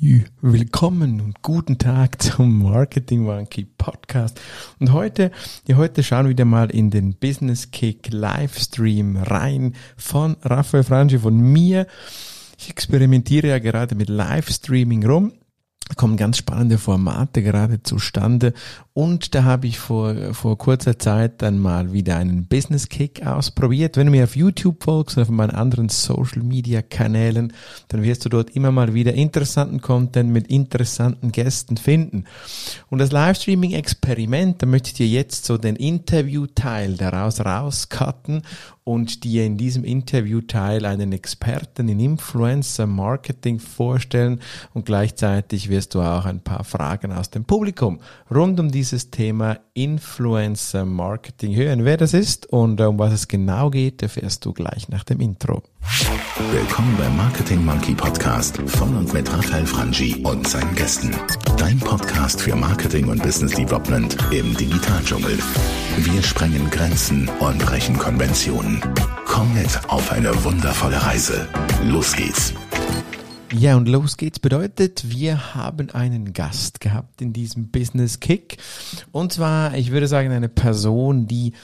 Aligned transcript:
Willkommen 0.00 1.20
und 1.20 1.42
guten 1.42 1.76
Tag 1.76 2.22
zum 2.22 2.62
Marketing 2.62 3.24
Monkey 3.24 3.64
Podcast. 3.64 4.40
Und 4.78 4.92
heute, 4.92 5.32
ja, 5.66 5.76
heute 5.76 6.04
schauen 6.04 6.26
wir 6.26 6.30
wieder 6.30 6.44
mal 6.44 6.70
in 6.70 6.90
den 6.90 7.14
Business 7.14 7.72
Kick 7.72 8.12
Livestream 8.12 9.16
rein 9.16 9.74
von 9.96 10.36
Raphael 10.42 10.84
Franchi, 10.84 11.18
von 11.18 11.36
mir. 11.36 11.88
Ich 12.58 12.70
experimentiere 12.70 13.48
ja 13.48 13.58
gerade 13.58 13.96
mit 13.96 14.08
Livestreaming 14.08 15.04
rum 15.04 15.32
kommen 15.96 16.16
ganz 16.16 16.36
spannende 16.36 16.78
Formate 16.78 17.42
gerade 17.42 17.82
zustande 17.82 18.52
und 18.98 19.36
da 19.36 19.44
habe 19.44 19.68
ich 19.68 19.78
vor, 19.78 20.34
vor 20.34 20.58
kurzer 20.58 20.98
Zeit 20.98 21.40
dann 21.40 21.60
mal 21.60 21.92
wieder 21.92 22.16
einen 22.16 22.46
Business 22.46 22.88
Kick 22.88 23.24
ausprobiert. 23.24 23.96
Wenn 23.96 24.06
du 24.06 24.10
mir 24.10 24.24
auf 24.24 24.34
YouTube 24.34 24.82
folgst 24.82 25.16
oder 25.16 25.22
auf 25.22 25.30
meinen 25.30 25.52
anderen 25.52 25.88
Social 25.88 26.42
Media 26.42 26.82
Kanälen, 26.82 27.52
dann 27.86 28.02
wirst 28.02 28.24
du 28.24 28.28
dort 28.28 28.56
immer 28.56 28.72
mal 28.72 28.94
wieder 28.94 29.14
interessanten 29.14 29.80
Content 29.80 30.30
mit 30.30 30.48
interessanten 30.48 31.30
Gästen 31.30 31.76
finden. 31.76 32.24
Und 32.90 32.98
das 32.98 33.12
Livestreaming 33.12 33.70
Experiment, 33.70 34.62
da 34.62 34.66
möchte 34.66 34.88
ich 34.88 34.94
dir 34.94 35.06
jetzt 35.06 35.44
so 35.44 35.58
den 35.58 35.76
Interview-Teil 35.76 36.94
daraus 36.94 37.38
rauscutten 37.38 38.42
und 38.88 39.22
dir 39.24 39.44
in 39.44 39.58
diesem 39.58 39.84
Interviewteil 39.84 40.86
einen 40.86 41.12
Experten 41.12 41.90
in 41.90 42.00
Influencer 42.00 42.86
Marketing 42.86 43.58
vorstellen 43.58 44.40
und 44.72 44.86
gleichzeitig 44.86 45.68
wirst 45.68 45.94
du 45.94 46.00
auch 46.00 46.24
ein 46.24 46.40
paar 46.40 46.64
Fragen 46.64 47.12
aus 47.12 47.28
dem 47.28 47.44
Publikum 47.44 48.00
rund 48.30 48.58
um 48.58 48.70
dieses 48.88 49.10
Thema 49.10 49.58
Influencer 49.74 50.86
Marketing 50.86 51.54
hören. 51.54 51.84
Wer 51.84 51.98
das 51.98 52.14
ist 52.14 52.46
und 52.46 52.80
um 52.80 52.98
was 52.98 53.12
es 53.12 53.28
genau 53.28 53.68
geht, 53.68 54.02
erfährst 54.02 54.46
du 54.46 54.54
gleich 54.54 54.88
nach 54.88 55.04
dem 55.04 55.20
Intro. 55.20 55.62
Willkommen 56.50 56.96
beim 56.96 57.14
Marketing 57.14 57.62
Monkey 57.66 57.94
Podcast 57.94 58.56
von 58.56 58.96
und 58.96 59.12
mit 59.12 59.30
Raphael 59.30 59.66
Frangi 59.66 60.22
und 60.24 60.48
seinen 60.48 60.74
Gästen. 60.74 61.14
Dein 61.58 61.78
Podcast 61.80 62.40
für 62.40 62.56
Marketing 62.56 63.08
und 63.08 63.22
Business 63.22 63.52
Development 63.52 64.16
im 64.30 64.56
Digitaldschungel. 64.56 65.38
Wir 65.98 66.22
sprengen 66.22 66.70
Grenzen 66.70 67.28
und 67.40 67.58
brechen 67.58 67.98
Konventionen. 67.98 68.80
Komm 69.26 69.52
mit 69.52 69.68
auf 69.88 70.10
eine 70.12 70.32
wundervolle 70.44 71.02
Reise. 71.04 71.46
Los 71.84 72.14
geht's. 72.16 72.54
Ja, 73.52 73.76
und 73.76 73.88
los 73.88 74.18
geht's 74.18 74.38
bedeutet, 74.38 75.08
wir 75.08 75.54
haben 75.54 75.90
einen 75.90 76.34
Gast 76.34 76.80
gehabt 76.80 77.22
in 77.22 77.32
diesem 77.32 77.68
Business 77.70 78.20
Kick. 78.20 78.58
Und 79.10 79.32
zwar, 79.32 79.74
ich 79.74 79.90
würde 79.90 80.06
sagen, 80.06 80.30
eine 80.32 80.50
Person, 80.50 81.26
die 81.26 81.54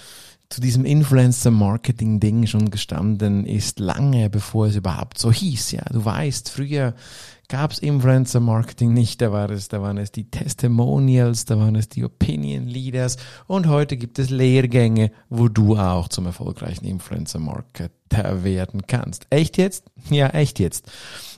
zu 0.49 0.62
diesem 0.62 0.87
Influencer-Marketing-Ding 0.87 2.47
schon 2.47 2.71
gestanden 2.71 3.45
ist, 3.45 3.81
lange 3.81 4.31
bevor 4.31 4.67
es 4.67 4.77
überhaupt 4.77 5.19
so 5.19 5.31
hieß. 5.31 5.73
Ja, 5.73 5.83
du 5.91 6.03
weißt, 6.05 6.49
früher 6.49 6.95
gab 7.49 7.73
es 7.73 7.81
Influencer-Marketing 7.81 8.93
nicht, 8.93 9.21
da 9.21 9.31
war 9.31 9.51
es, 9.51 9.69
da 9.69 9.83
waren 9.83 9.99
es 9.99 10.11
die 10.11 10.31
Testimonials, 10.31 11.45
da 11.45 11.59
waren 11.59 11.77
es 11.77 11.89
die 11.89 12.05
Opinion 12.05 12.67
Leaders 12.67 13.19
und 13.47 13.69
heute 13.69 13.97
gibt 13.97 14.19
es 14.19 14.31
Lehrgänge, 14.31 15.11
wo 15.29 15.49
du 15.49 15.77
auch 15.77 16.09
zum 16.09 16.27
erfolgreichen 16.27 16.87
Influencer-Marketer 18.10 18.44
werden 18.44 18.86
kannst. 18.86 19.27
Echt 19.30 19.58
jetzt? 19.58 19.84
Ja, 20.10 20.28
echt 20.28 20.58
jetzt. 20.58 20.91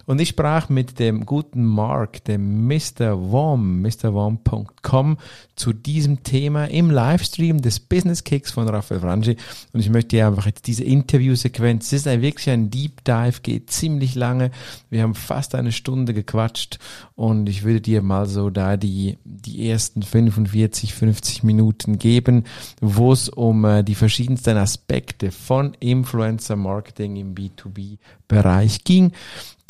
Und 0.06 0.20
ich 0.20 0.28
sprach 0.28 0.68
mit 0.68 1.00
dem 1.00 1.26
guten 1.26 1.64
Mark, 1.64 2.22
dem 2.24 2.68
Mr. 2.68 3.32
Wom, 3.32 3.82
mrwom.com, 3.82 5.18
zu 5.56 5.72
diesem 5.72 6.22
Thema 6.22 6.66
im 6.66 6.90
Livestream 6.92 7.60
des 7.60 7.80
Business 7.80 8.22
Kicks 8.22 8.52
von 8.52 8.68
Raphael 8.68 9.00
Frangi. 9.00 9.36
Und 9.72 9.80
ich 9.80 9.90
möchte 9.90 10.10
dir 10.10 10.28
einfach 10.28 10.46
jetzt 10.46 10.68
diese 10.68 10.84
Interviewsequenz, 10.84 11.86
es 11.86 11.92
ist 11.92 12.08
ein, 12.08 12.22
wirklich 12.22 12.48
ein 12.50 12.70
Deep 12.70 13.04
Dive, 13.04 13.40
geht 13.42 13.70
ziemlich 13.70 14.14
lange. 14.14 14.52
Wir 14.90 15.02
haben 15.02 15.16
fast 15.16 15.56
eine 15.56 15.72
Stunde 15.72 16.14
gequatscht 16.14 16.78
und 17.16 17.48
ich 17.48 17.64
würde 17.64 17.80
dir 17.80 18.02
mal 18.02 18.26
so 18.26 18.50
da 18.50 18.76
die, 18.76 19.16
die 19.24 19.68
ersten 19.70 20.02
45, 20.02 20.94
50 20.94 21.42
Minuten 21.42 21.98
geben, 21.98 22.44
wo 22.80 23.10
es 23.10 23.30
um 23.30 23.64
äh, 23.64 23.82
die 23.82 23.94
verschiedensten 23.94 24.58
Aspekte 24.58 25.30
von 25.30 25.74
Influencer 25.80 26.56
Marketing 26.56 27.16
im 27.16 27.34
B2B 27.34 27.96
Bereich 28.28 28.84
ging. 28.84 29.12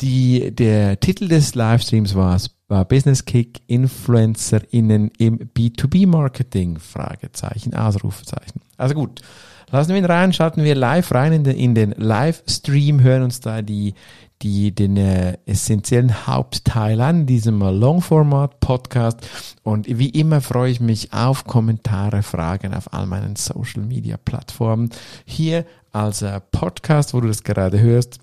Die, 0.01 0.51
der 0.53 0.99
Titel 0.99 1.29
des 1.29 1.55
Livestreams 1.55 2.15
war, 2.15 2.37
war 2.67 2.83
Business 2.83 3.23
Kick 3.23 3.61
InfluencerInnen 3.67 5.11
im 5.17 5.39
B2B 5.39 6.05
Marketing? 6.05 6.77
Fragezeichen, 6.79 7.73
Ausrufezeichen. 7.73 8.61
Also 8.75 8.93
gut. 8.93 9.21
Lassen 9.69 9.89
wir 9.89 9.97
ihn 9.97 10.05
rein, 10.05 10.31
schalten 10.31 10.63
wir 10.63 10.75
live 10.75 11.13
rein 11.13 11.33
in 11.33 11.43
den, 11.43 11.57
in 11.57 11.75
den 11.75 11.91
Livestream, 11.91 13.01
hören 13.01 13.23
uns 13.23 13.41
da 13.41 13.61
die, 13.61 13.95
die, 14.41 14.73
den 14.73 14.97
äh, 14.97 15.37
essentiellen 15.45 16.27
Hauptteil 16.27 17.01
an, 17.01 17.25
diesem 17.25 17.59
Longformat-Podcast. 17.59 19.27
Und 19.63 19.87
wie 19.87 20.09
immer 20.09 20.41
freue 20.41 20.71
ich 20.71 20.79
mich 20.79 21.13
auf 21.13 21.45
Kommentare, 21.45 22.23
Fragen 22.23 22.73
auf 22.73 22.93
all 22.93 23.07
meinen 23.07 23.35
Social-Media-Plattformen. 23.35 24.91
Hier 25.25 25.65
als 25.91 26.21
äh, 26.21 26.39
Podcast, 26.51 27.13
wo 27.13 27.21
du 27.21 27.27
das 27.27 27.43
gerade 27.43 27.79
hörst, 27.79 28.19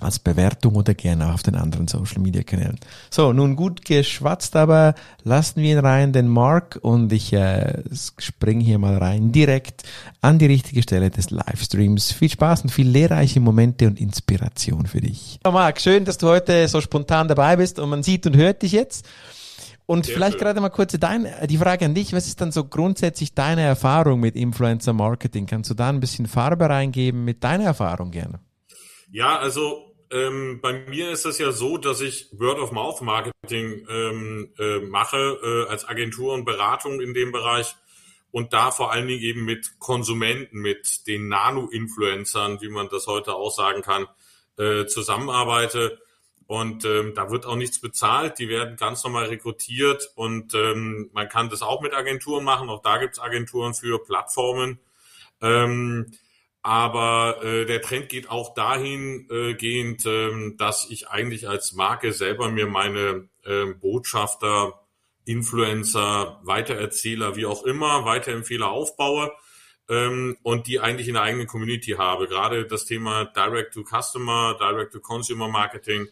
als 0.00 0.18
Bewertung 0.18 0.74
oder 0.74 0.94
gerne 0.94 1.28
auch 1.28 1.34
auf 1.34 1.42
den 1.42 1.54
anderen 1.54 1.88
Social 1.88 2.20
Media 2.20 2.42
Kanälen. 2.42 2.78
So, 3.10 3.32
nun 3.32 3.56
gut 3.56 3.84
geschwatzt, 3.84 4.56
aber 4.56 4.94
lassen 5.22 5.62
wir 5.62 5.72
ihn 5.72 5.78
rein, 5.78 6.12
den 6.12 6.28
Mark, 6.28 6.78
und 6.82 7.12
ich 7.12 7.32
äh, 7.32 7.82
springe 8.18 8.64
hier 8.64 8.78
mal 8.78 8.96
rein 8.96 9.32
direkt 9.32 9.82
an 10.20 10.38
die 10.38 10.46
richtige 10.46 10.82
Stelle 10.82 11.10
des 11.10 11.30
Livestreams. 11.30 12.12
Viel 12.12 12.30
Spaß 12.30 12.62
und 12.62 12.70
viel 12.70 12.88
lehrreiche 12.88 13.40
Momente 13.40 13.86
und 13.86 14.00
Inspiration 14.00 14.86
für 14.86 15.00
dich. 15.00 15.38
Ja, 15.44 15.50
Mark, 15.50 15.80
schön, 15.80 16.04
dass 16.04 16.18
du 16.18 16.28
heute 16.28 16.66
so 16.68 16.80
spontan 16.80 17.28
dabei 17.28 17.56
bist 17.56 17.78
und 17.78 17.90
man 17.90 18.02
sieht 18.02 18.26
und 18.26 18.36
hört 18.36 18.62
dich 18.62 18.72
jetzt. 18.72 19.06
Und 19.90 20.06
Sehr 20.06 20.14
vielleicht 20.14 20.34
schön. 20.34 20.42
gerade 20.42 20.60
mal 20.60 20.68
kurz 20.68 20.96
dein, 21.00 21.26
die 21.48 21.58
Frage 21.58 21.84
an 21.84 21.94
dich, 21.94 22.12
was 22.12 22.28
ist 22.28 22.40
dann 22.40 22.52
so 22.52 22.62
grundsätzlich 22.62 23.34
deine 23.34 23.62
Erfahrung 23.62 24.20
mit 24.20 24.36
Influencer 24.36 24.92
Marketing? 24.92 25.46
Kannst 25.46 25.68
du 25.68 25.74
da 25.74 25.88
ein 25.88 25.98
bisschen 25.98 26.26
Farbe 26.26 26.68
reingeben 26.68 27.24
mit 27.24 27.42
deiner 27.42 27.64
Erfahrung 27.64 28.12
gerne? 28.12 28.38
Ja, 29.10 29.40
also 29.40 29.89
ähm, 30.10 30.60
bei 30.60 30.72
mir 30.72 31.10
ist 31.10 31.24
es 31.24 31.38
ja 31.38 31.52
so, 31.52 31.78
dass 31.78 32.00
ich 32.00 32.28
Word-of-Mouth-Marketing 32.32 33.86
ähm, 33.88 34.52
äh, 34.58 34.80
mache 34.80 35.38
äh, 35.42 35.70
als 35.70 35.88
Agentur 35.88 36.34
und 36.34 36.44
Beratung 36.44 37.00
in 37.00 37.14
dem 37.14 37.32
Bereich 37.32 37.76
und 38.32 38.52
da 38.52 38.70
vor 38.70 38.92
allen 38.92 39.08
Dingen 39.08 39.22
eben 39.22 39.44
mit 39.44 39.78
Konsumenten, 39.78 40.58
mit 40.58 41.06
den 41.06 41.28
Nano-Influencern, 41.28 42.60
wie 42.60 42.68
man 42.68 42.88
das 42.88 43.06
heute 43.06 43.34
auch 43.34 43.50
sagen 43.50 43.82
kann, 43.82 44.06
äh, 44.56 44.86
zusammenarbeite. 44.86 46.00
Und 46.46 46.84
ähm, 46.84 47.14
da 47.14 47.30
wird 47.30 47.46
auch 47.46 47.54
nichts 47.54 47.80
bezahlt, 47.80 48.40
die 48.40 48.48
werden 48.48 48.76
ganz 48.76 49.04
normal 49.04 49.26
rekrutiert 49.26 50.10
und 50.16 50.52
ähm, 50.54 51.08
man 51.12 51.28
kann 51.28 51.48
das 51.48 51.62
auch 51.62 51.80
mit 51.80 51.94
Agenturen 51.94 52.42
machen. 52.42 52.68
Auch 52.68 52.82
da 52.82 52.98
gibt's 52.98 53.20
Agenturen 53.20 53.72
für 53.72 54.02
Plattformen. 54.02 54.80
Ähm, 55.40 56.12
aber 56.62 57.42
äh, 57.42 57.64
der 57.64 57.80
Trend 57.80 58.08
geht 58.08 58.30
auch 58.30 58.54
dahingehend, 58.54 60.06
äh, 60.06 60.28
äh, 60.28 60.56
dass 60.56 60.88
ich 60.90 61.08
eigentlich 61.08 61.48
als 61.48 61.72
Marke 61.72 62.12
selber 62.12 62.50
mir 62.50 62.66
meine 62.66 63.28
äh, 63.44 63.66
Botschafter, 63.66 64.80
Influencer, 65.24 66.40
Weitererzähler, 66.42 67.36
wie 67.36 67.46
auch 67.46 67.64
immer, 67.64 68.04
Weiterempfehler 68.04 68.68
aufbaue 68.68 69.32
ähm, 69.88 70.36
und 70.42 70.66
die 70.66 70.80
eigentlich 70.80 71.08
in 71.08 71.14
der 71.14 71.22
eigenen 71.22 71.46
Community 71.46 71.92
habe. 71.92 72.26
Gerade 72.26 72.66
das 72.66 72.84
Thema 72.84 73.24
Direct-to-Customer, 73.24 74.56
Direct-to-Consumer-Marketing 74.58 76.08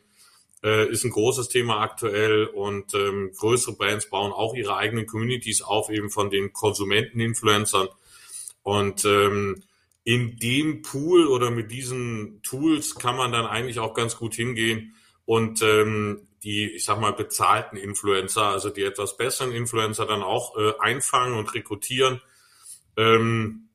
äh, 0.63 0.89
ist 0.91 1.05
ein 1.05 1.11
großes 1.11 1.49
Thema 1.49 1.81
aktuell 1.81 2.47
und 2.47 2.95
ähm, 2.95 3.33
größere 3.39 3.77
Brands 3.77 4.09
bauen 4.09 4.33
auch 4.33 4.55
ihre 4.55 4.77
eigenen 4.77 5.07
Communities 5.07 5.63
auf, 5.63 5.91
eben 5.91 6.11
von 6.11 6.31
den 6.31 6.53
Konsumenten-Influencern. 6.53 7.89
Und 8.63 9.05
ähm, 9.05 9.63
in 10.09 10.39
dem 10.39 10.81
Pool 10.81 11.27
oder 11.27 11.51
mit 11.51 11.71
diesen 11.71 12.41
Tools 12.41 12.95
kann 12.95 13.15
man 13.15 13.31
dann 13.31 13.45
eigentlich 13.45 13.79
auch 13.79 13.93
ganz 13.93 14.17
gut 14.17 14.35
hingehen 14.35 14.95
und 15.27 15.61
ähm, 15.61 16.27
die, 16.43 16.65
ich 16.71 16.87
sag 16.87 16.99
mal, 16.99 17.13
bezahlten 17.13 17.77
Influencer, 17.77 18.45
also 18.45 18.71
die 18.71 18.85
etwas 18.85 19.19
besseren 19.19 19.53
Influencer 19.53 20.07
dann 20.07 20.23
auch 20.23 20.57
äh, 20.57 20.73
einfangen 20.79 21.35
und 21.37 21.53
rekrutieren. 21.53 22.23
Ähm, 22.97 23.69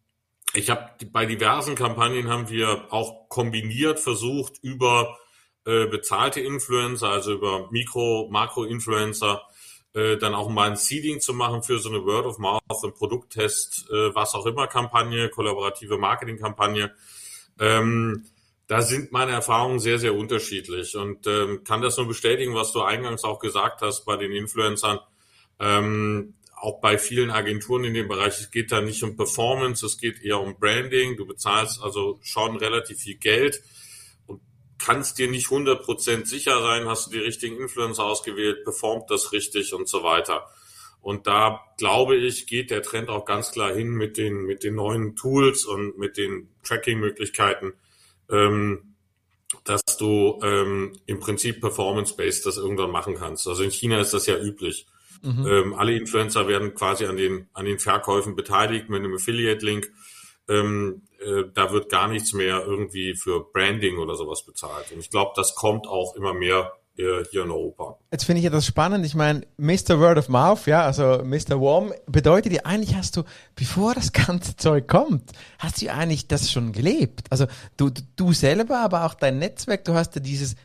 ich 0.55 0.71
habe 0.71 0.89
bei 1.11 1.27
diversen 1.27 1.75
Kampagnen 1.75 2.29
haben 2.29 2.49
wir 2.49 2.91
auch 2.91 3.29
kombiniert 3.29 3.99
versucht 3.99 4.53
über 4.63 5.19
äh, 5.65 5.85
bezahlte 5.85 6.41
Influencer, 6.41 7.09
also 7.09 7.33
über 7.33 7.69
Mikro, 7.69 8.27
Makro-Influencer, 8.31 9.43
äh, 9.93 10.17
dann 10.17 10.33
auch 10.33 10.49
mal 10.49 10.69
ein 10.69 10.75
Seeding 10.75 11.19
zu 11.19 11.33
machen 11.33 11.63
für 11.63 11.79
so 11.79 11.89
eine 11.89 12.03
Word 12.03 12.25
of 12.25 12.39
Mouth, 12.39 12.61
ein 12.83 12.93
Produkttest, 12.93 13.87
äh, 13.89 14.13
was 14.15 14.33
auch 14.33 14.45
immer 14.45 14.67
Kampagne, 14.67 15.29
kollaborative 15.29 15.97
Marketingkampagne. 15.97 16.93
Ähm, 17.59 18.25
da 18.67 18.81
sind 18.81 19.11
meine 19.11 19.33
Erfahrungen 19.33 19.79
sehr, 19.79 19.99
sehr 19.99 20.15
unterschiedlich 20.15 20.95
und 20.95 21.27
ähm, 21.27 21.63
kann 21.63 21.81
das 21.81 21.97
nur 21.97 22.07
bestätigen, 22.07 22.55
was 22.55 22.71
du 22.71 22.81
eingangs 22.81 23.23
auch 23.23 23.39
gesagt 23.39 23.81
hast 23.81 24.05
bei 24.05 24.17
den 24.17 24.31
Influencern. 24.31 24.99
Ähm, 25.59 26.33
auch 26.55 26.79
bei 26.79 26.97
vielen 26.97 27.29
Agenturen 27.29 27.83
in 27.83 27.93
dem 27.93 28.07
Bereich, 28.07 28.39
es 28.39 28.49
geht 28.49 28.71
da 28.71 28.79
nicht 28.79 29.03
um 29.03 29.17
Performance, 29.17 29.85
es 29.85 29.97
geht 29.97 30.23
eher 30.23 30.39
um 30.39 30.57
Branding. 30.57 31.17
Du 31.17 31.25
bezahlst 31.25 31.83
also 31.83 32.19
schon 32.21 32.55
relativ 32.55 32.99
viel 32.99 33.15
Geld 33.15 33.61
kannst 34.83 35.17
dir 35.17 35.29
nicht 35.29 35.47
100% 35.47 36.25
sicher 36.25 36.61
sein, 36.61 36.87
hast 36.87 37.07
du 37.07 37.11
die 37.11 37.19
richtigen 37.19 37.57
Influencer 37.57 38.03
ausgewählt, 38.03 38.63
performt 38.65 39.09
das 39.09 39.31
richtig 39.31 39.73
und 39.73 39.87
so 39.87 40.03
weiter. 40.03 40.45
Und 41.01 41.25
da 41.27 41.61
glaube 41.77 42.15
ich, 42.15 42.47
geht 42.47 42.69
der 42.69 42.81
Trend 42.81 43.09
auch 43.09 43.25
ganz 43.25 43.51
klar 43.51 43.73
hin 43.73 43.89
mit 43.89 44.17
den, 44.17 44.45
mit 44.45 44.63
den 44.63 44.75
neuen 44.75 45.15
Tools 45.15 45.65
und 45.65 45.97
mit 45.97 46.17
den 46.17 46.49
Tracking-Möglichkeiten, 46.63 47.73
ähm, 48.29 48.95
dass 49.63 49.81
du 49.97 50.39
ähm, 50.43 50.93
im 51.05 51.19
Prinzip 51.19 51.61
Performance-Based 51.61 52.45
das 52.45 52.57
irgendwann 52.57 52.91
machen 52.91 53.15
kannst. 53.15 53.47
Also 53.47 53.63
in 53.63 53.71
China 53.71 53.99
ist 53.99 54.13
das 54.13 54.27
ja 54.27 54.37
üblich. 54.37 54.85
Mhm. 55.21 55.47
Ähm, 55.47 55.73
alle 55.73 55.95
Influencer 55.95 56.47
werden 56.49 56.73
quasi 56.73 57.05
an 57.05 57.15
den, 57.15 57.47
an 57.53 57.65
den 57.65 57.79
Verkäufen 57.79 58.35
beteiligt 58.35 58.89
mit 58.89 58.99
einem 58.99 59.15
Affiliate-Link. 59.15 59.91
Ähm, 60.49 61.03
äh, 61.19 61.43
da 61.53 61.71
wird 61.71 61.89
gar 61.89 62.07
nichts 62.07 62.33
mehr 62.33 62.63
irgendwie 62.65 63.15
für 63.15 63.45
Branding 63.51 63.97
oder 63.97 64.15
sowas 64.15 64.45
bezahlt. 64.45 64.91
Und 64.91 64.99
ich 64.99 65.09
glaube, 65.09 65.31
das 65.35 65.55
kommt 65.55 65.87
auch 65.87 66.15
immer 66.15 66.33
mehr 66.33 66.73
hier 66.95 67.43
in 67.43 67.49
Europa. 67.49 67.97
Jetzt 68.11 68.25
finde 68.25 68.37
ich 68.37 68.43
ja 68.43 68.51
das 68.51 68.67
spannend. 68.67 69.03
Ich 69.03 69.15
meine, 69.15 69.41
Mr. 69.57 69.99
Word 69.99 70.19
of 70.19 70.29
Mouth, 70.29 70.67
ja, 70.67 70.85
also 70.85 71.23
Mr. 71.23 71.59
Warm, 71.59 71.91
bedeutet 72.05 72.53
ja 72.53 72.61
eigentlich 72.65 72.95
hast 72.95 73.17
du, 73.17 73.23
bevor 73.55 73.95
das 73.95 74.11
ganze 74.11 74.55
Zeug 74.57 74.87
kommt, 74.87 75.31
hast 75.57 75.81
du 75.81 75.91
eigentlich 75.91 76.27
das 76.27 76.51
schon 76.51 76.71
gelebt. 76.71 77.31
Also 77.31 77.47
du, 77.77 77.89
du 78.15 78.33
selber, 78.33 78.77
aber 78.77 79.05
auch 79.05 79.15
dein 79.15 79.39
Netzwerk, 79.39 79.85
du 79.85 79.95
hast 79.95 80.13
ja 80.13 80.21
dieses 80.21 80.55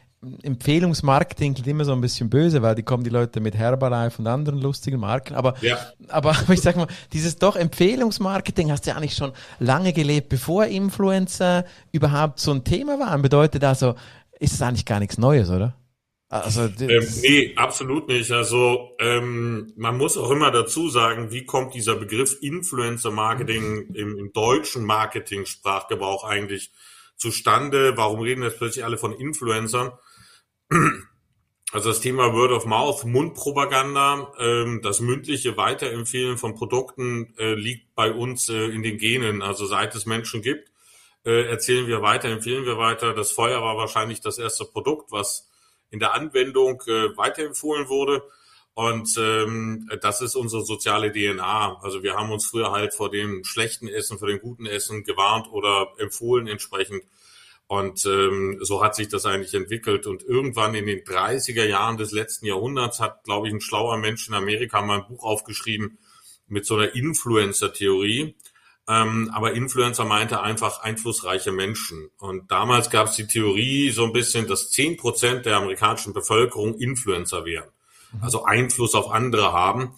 Empfehlungsmarketing 0.42 1.54
klingt 1.54 1.68
immer 1.68 1.84
so 1.84 1.92
ein 1.92 2.00
bisschen 2.00 2.28
böse, 2.28 2.60
weil 2.60 2.74
die 2.74 2.82
kommen 2.82 3.04
die 3.04 3.10
Leute 3.10 3.40
mit 3.40 3.54
Herbalife 3.54 4.20
und 4.20 4.26
anderen 4.26 4.60
lustigen 4.60 4.98
Marken. 4.98 5.34
Aber, 5.34 5.54
ja. 5.60 5.78
aber 6.08 6.34
ich 6.52 6.60
sag 6.60 6.76
mal, 6.76 6.88
dieses 7.12 7.36
doch 7.36 7.54
Empfehlungsmarketing 7.54 8.72
hast 8.72 8.86
du 8.86 8.90
ja 8.90 8.96
eigentlich 8.96 9.14
schon 9.14 9.32
lange 9.60 9.92
gelebt, 9.92 10.28
bevor 10.28 10.66
Influencer 10.66 11.64
überhaupt 11.92 12.40
so 12.40 12.50
ein 12.52 12.64
Thema 12.64 12.98
waren. 12.98 13.22
Bedeutet 13.22 13.62
also, 13.62 13.94
ist 14.40 14.54
es 14.54 14.62
eigentlich 14.62 14.86
gar 14.86 14.98
nichts 14.98 15.18
Neues, 15.18 15.50
oder? 15.50 15.76
Also, 16.30 16.64
ähm, 16.80 17.06
nee, 17.22 17.54
absolut 17.56 18.08
nicht. 18.08 18.30
Also 18.32 18.90
ähm, 18.98 19.72
man 19.76 19.96
muss 19.96 20.18
auch 20.18 20.30
immer 20.30 20.50
dazu 20.50 20.90
sagen, 20.90 21.30
wie 21.30 21.46
kommt 21.46 21.74
dieser 21.74 21.94
Begriff 21.94 22.36
Influencer 22.42 23.10
Marketing 23.10 23.94
im, 23.94 24.18
im 24.18 24.32
deutschen 24.32 24.84
Marketing-Sprachgebrauch 24.84 26.24
eigentlich 26.24 26.70
zustande? 27.16 27.96
Warum 27.96 28.20
reden 28.20 28.42
jetzt 28.42 28.58
plötzlich 28.58 28.84
alle 28.84 28.98
von 28.98 29.12
Influencern? 29.12 29.92
Also 31.70 31.90
das 31.90 32.00
Thema 32.00 32.32
Word 32.32 32.52
of 32.52 32.64
Mouth, 32.64 33.04
Mundpropaganda, 33.04 34.32
ähm, 34.38 34.80
das 34.82 35.00
mündliche 35.00 35.58
Weiterempfehlen 35.58 36.38
von 36.38 36.54
Produkten 36.54 37.34
äh, 37.36 37.52
liegt 37.52 37.94
bei 37.94 38.10
uns 38.10 38.48
äh, 38.48 38.68
in 38.68 38.82
den 38.82 38.96
Genen. 38.96 39.42
Also 39.42 39.66
seit 39.66 39.94
es 39.94 40.06
Menschen 40.06 40.40
gibt, 40.40 40.70
äh, 41.26 41.42
erzählen 41.42 41.86
wir 41.86 42.00
weiter, 42.00 42.28
empfehlen 42.28 42.64
wir 42.64 42.78
weiter. 42.78 43.12
Das 43.12 43.32
Feuer 43.32 43.60
war 43.60 43.76
wahrscheinlich 43.76 44.22
das 44.22 44.38
erste 44.38 44.64
Produkt, 44.64 45.12
was 45.12 45.46
in 45.90 45.98
der 45.98 46.14
Anwendung 46.14 46.82
äh, 46.86 47.14
weiterempfohlen 47.18 47.88
wurde. 47.90 48.22
Und 48.72 49.18
ähm, 49.18 49.90
das 50.00 50.22
ist 50.22 50.36
unsere 50.36 50.64
soziale 50.64 51.12
DNA. 51.12 51.80
Also 51.82 52.02
wir 52.02 52.14
haben 52.14 52.30
uns 52.30 52.46
früher 52.46 52.70
halt 52.70 52.94
vor 52.94 53.10
dem 53.10 53.44
schlechten 53.44 53.88
Essen, 53.88 54.18
vor 54.18 54.28
dem 54.28 54.40
guten 54.40 54.64
Essen 54.64 55.04
gewarnt 55.04 55.48
oder 55.50 55.88
empfohlen 55.98 56.46
entsprechend. 56.46 57.02
Und 57.68 58.06
ähm, 58.06 58.58
so 58.62 58.82
hat 58.82 58.96
sich 58.96 59.08
das 59.08 59.26
eigentlich 59.26 59.52
entwickelt. 59.52 60.06
Und 60.06 60.22
irgendwann 60.22 60.74
in 60.74 60.86
den 60.86 61.00
30er 61.00 61.64
Jahren 61.64 61.98
des 61.98 62.12
letzten 62.12 62.46
Jahrhunderts 62.46 62.98
hat, 62.98 63.24
glaube 63.24 63.46
ich, 63.46 63.54
ein 63.54 63.60
schlauer 63.60 63.98
Mensch 63.98 64.26
in 64.26 64.34
Amerika 64.34 64.80
mal 64.80 65.00
ein 65.00 65.06
Buch 65.06 65.22
aufgeschrieben 65.22 65.98
mit 66.46 66.64
so 66.64 66.76
einer 66.76 66.94
Influencer-Theorie. 66.94 68.34
Ähm, 68.88 69.30
aber 69.34 69.52
Influencer 69.52 70.06
meinte 70.06 70.40
einfach 70.40 70.80
einflussreiche 70.80 71.52
Menschen. 71.52 72.10
Und 72.18 72.50
damals 72.50 72.88
gab 72.88 73.08
es 73.08 73.16
die 73.16 73.26
Theorie 73.26 73.90
so 73.90 74.04
ein 74.04 74.14
bisschen, 74.14 74.48
dass 74.48 74.70
zehn 74.70 74.96
Prozent 74.96 75.44
der 75.44 75.58
amerikanischen 75.58 76.14
Bevölkerung 76.14 76.78
Influencer 76.78 77.44
wären. 77.44 77.68
Mhm. 78.12 78.22
Also 78.22 78.44
Einfluss 78.44 78.94
auf 78.94 79.10
andere 79.10 79.52
haben. 79.52 79.94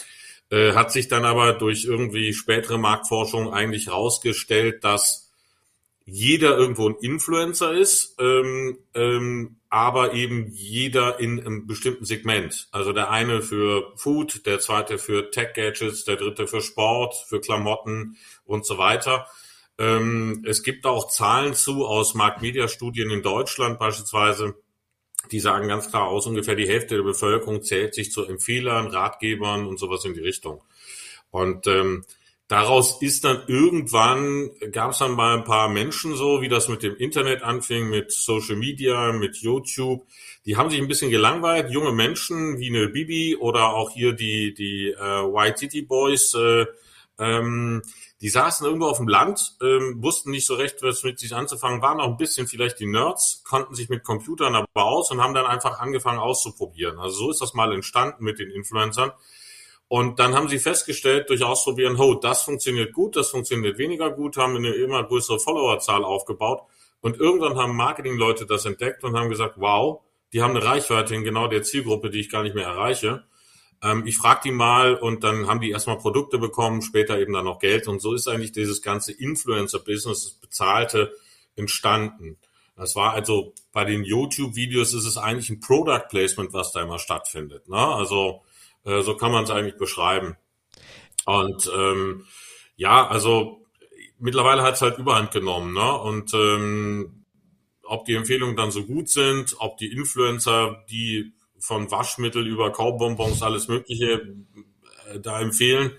Äh, 0.51 0.73
hat 0.75 0.91
sich 0.91 1.07
dann 1.07 1.25
aber 1.25 1.53
durch 1.53 1.85
irgendwie 1.85 2.33
spätere 2.33 2.79
Marktforschung 2.79 3.53
eigentlich 3.53 3.87
herausgestellt, 3.87 4.83
dass 4.83 5.20
jeder 6.11 6.57
irgendwo 6.57 6.89
ein 6.89 6.97
Influencer 7.01 7.73
ist, 7.73 8.17
ähm, 8.19 8.79
ähm, 8.95 9.61
aber 9.69 10.15
eben 10.15 10.49
jeder 10.53 11.21
in 11.21 11.39
einem 11.39 11.67
bestimmten 11.67 12.05
Segment. 12.05 12.69
Also 12.73 12.93
der 12.93 13.11
eine 13.11 13.43
für 13.43 13.93
Food, 13.97 14.45
der 14.47 14.59
zweite 14.59 14.99
für 14.99 15.31
Tech-Gadgets, 15.31 16.05
der 16.05 16.17
dritte 16.17 16.47
für 16.47 16.61
Sport, 16.61 17.15
für 17.29 17.41
Klamotten 17.41 18.17
und 18.45 18.67
so 18.67 18.79
weiter. 18.79 19.27
Ähm, 19.79 20.45
es 20.47 20.63
gibt 20.63 20.85
auch 20.87 21.09
Zahlen 21.09 21.55
zu 21.55 21.87
aus 21.87 22.15
Marktmedia-Studien 22.15 23.11
in 23.11 23.23
Deutschland 23.23 23.79
beispielsweise, 23.79 24.55
die 25.31 25.41
sagen 25.41 25.69
ganz 25.69 25.89
klar 25.91 26.09
aus, 26.09 26.27
ungefähr 26.27 26.57
die 26.57 26.69
Hälfte 26.69 26.97
der 26.97 27.05
Bevölkerung 27.05 27.63
zählt 27.63 27.95
sich 27.95 28.11
zu 28.11 28.27
Empfehlern, 28.27 28.89
Ratgebern 28.89 29.67
und 29.67 29.79
sowas 29.79 30.05
in 30.05 30.15
die 30.15 30.21
Richtung. 30.21 30.63
Und 31.31 31.67
ähm, 31.69 32.05
daraus 32.51 33.01
ist 33.01 33.23
dann 33.23 33.45
irgendwann, 33.47 34.51
gab 34.73 34.91
es 34.91 34.99
dann 34.99 35.13
mal 35.13 35.39
ein 35.39 35.45
paar 35.45 35.69
Menschen 35.69 36.17
so, 36.17 36.43
wie 36.43 36.49
das 36.49 36.69
mit 36.69 36.83
dem 36.83 36.97
Internet 36.97 37.45
anfing, 37.45 37.89
mit 37.89 38.11
Social 38.11 38.57
Media, 38.57 39.13
mit 39.13 39.37
YouTube. 39.37 40.05
Die 40.45 40.57
haben 40.57 40.69
sich 40.69 40.81
ein 40.81 40.89
bisschen 40.89 41.13
gelangweilt, 41.13 41.71
junge 41.71 41.93
Menschen 41.93 42.59
wie 42.59 42.69
eine 42.69 42.89
Bibi 42.89 43.37
oder 43.37 43.73
auch 43.73 43.91
hier 43.91 44.15
die, 44.15 44.53
die 44.53 44.89
äh, 44.89 44.99
White 44.99 45.59
City 45.59 45.83
Boys, 45.83 46.35
äh, 46.35 46.67
ähm, 47.21 47.83
die 48.21 48.29
saßen 48.29 48.67
irgendwo 48.67 48.87
auf 48.87 48.97
dem 48.97 49.07
Land, 49.07 49.57
ähm, 49.63 50.03
wussten 50.03 50.33
nicht 50.33 50.47
so 50.47 50.57
recht, 50.57 50.83
was 50.83 51.05
mit 51.05 51.21
sich 51.21 51.33
anzufangen, 51.33 51.83
waren 51.83 52.01
auch 52.01 52.09
ein 52.09 52.17
bisschen 52.17 52.49
vielleicht 52.49 52.81
die 52.81 52.87
Nerds, 52.87 53.45
konnten 53.45 53.77
sich 53.77 53.89
mit 53.89 54.03
Computern 54.03 54.57
aber 54.57 54.67
aus 54.75 55.13
und 55.13 55.23
haben 55.23 55.35
dann 55.35 55.47
einfach 55.47 55.79
angefangen 55.79 56.19
auszuprobieren. 56.19 56.99
Also 56.99 57.17
so 57.17 57.31
ist 57.31 57.41
das 57.41 57.55
mal 57.55 57.73
entstanden 57.73 58.25
mit 58.25 58.41
den 58.41 58.51
Influencern. 58.51 59.13
Und 59.91 60.21
dann 60.21 60.37
haben 60.37 60.49
sie 60.49 60.61
festgestellt, 60.61 61.31
durch 61.31 61.43
Ausprobieren, 61.43 61.97
oh, 61.99 62.15
das 62.15 62.45
funktioniert 62.45 62.93
gut, 62.93 63.17
das 63.17 63.31
funktioniert 63.31 63.77
weniger 63.77 64.13
gut, 64.13 64.37
haben 64.37 64.55
eine 64.55 64.73
immer 64.73 65.03
größere 65.03 65.41
Followerzahl 65.41 66.05
aufgebaut. 66.05 66.63
Und 67.01 67.19
irgendwann 67.19 67.59
haben 67.59 67.75
Marketingleute 67.75 68.47
das 68.47 68.67
entdeckt 68.67 69.03
und 69.03 69.17
haben 69.17 69.31
gesagt, 69.31 69.57
wow, 69.57 70.01
die 70.33 70.43
haben 70.43 70.55
eine 70.55 70.65
Reichweite 70.65 71.17
in 71.17 71.25
genau 71.25 71.49
der 71.49 71.65
Zielgruppe, 71.65 72.09
die 72.11 72.21
ich 72.21 72.31
gar 72.31 72.45
nicht 72.45 72.55
mehr 72.55 72.69
erreiche. 72.69 73.25
Ähm, 73.83 74.07
ich 74.07 74.17
frage 74.17 74.43
die 74.45 74.53
mal 74.53 74.95
und 74.95 75.25
dann 75.25 75.49
haben 75.49 75.61
die 75.61 75.71
erstmal 75.71 75.99
Produkte 75.99 76.39
bekommen, 76.39 76.83
später 76.83 77.19
eben 77.19 77.33
dann 77.33 77.47
noch 77.47 77.59
Geld. 77.59 77.89
Und 77.89 78.01
so 78.01 78.15
ist 78.15 78.29
eigentlich 78.29 78.53
dieses 78.53 78.83
ganze 78.83 79.11
Influencer-Business, 79.11 80.23
das 80.23 80.35
Bezahlte, 80.35 81.13
entstanden. 81.57 82.39
Das 82.77 82.95
war 82.95 83.13
also 83.13 83.55
bei 83.73 83.85
den 83.85 84.05
YouTube-Videos 84.05 84.95
ist 84.95 85.05
es 85.05 85.17
eigentlich 85.17 85.51
ein 85.51 85.59
Product 85.59 86.07
Placement, 86.09 86.53
was 86.53 86.71
da 86.71 86.81
immer 86.81 87.01
stattfindet. 87.01 87.69
Ne? 87.69 87.77
Also 87.77 88.43
äh, 88.85 89.03
so 89.03 89.17
kann 89.17 89.33
man 89.33 89.45
es 89.45 89.51
eigentlich 89.51 89.77
beschreiben. 89.77 90.37
Und 91.27 91.71
ähm, 91.75 92.27
ja, 92.77 93.07
also 93.07 93.67
mittlerweile 94.19 94.63
hat 94.63 94.75
es 94.75 94.83
halt 94.83 94.99
Überhand 94.99 95.33
genommen. 95.33 95.75
Ne? 95.75 95.99
Und 95.99 96.33
ähm, 96.35 97.25
ob 97.83 98.05
die 98.05 98.15
Empfehlungen 98.15 98.57
dann 98.57 98.71
so 98.71 98.85
gut 98.85 99.09
sind, 99.09 99.57
ob 99.59 99.77
die 99.79 99.93
Influencer, 99.93 100.85
die 100.91 101.33
von 101.59 101.91
Waschmittel 101.91 102.47
über 102.47 102.73
Kaubonbons 102.73 103.43
alles 103.43 103.69
Mögliche 103.69 104.35
äh, 105.13 105.21
da 105.21 105.41
empfehlen, 105.41 105.93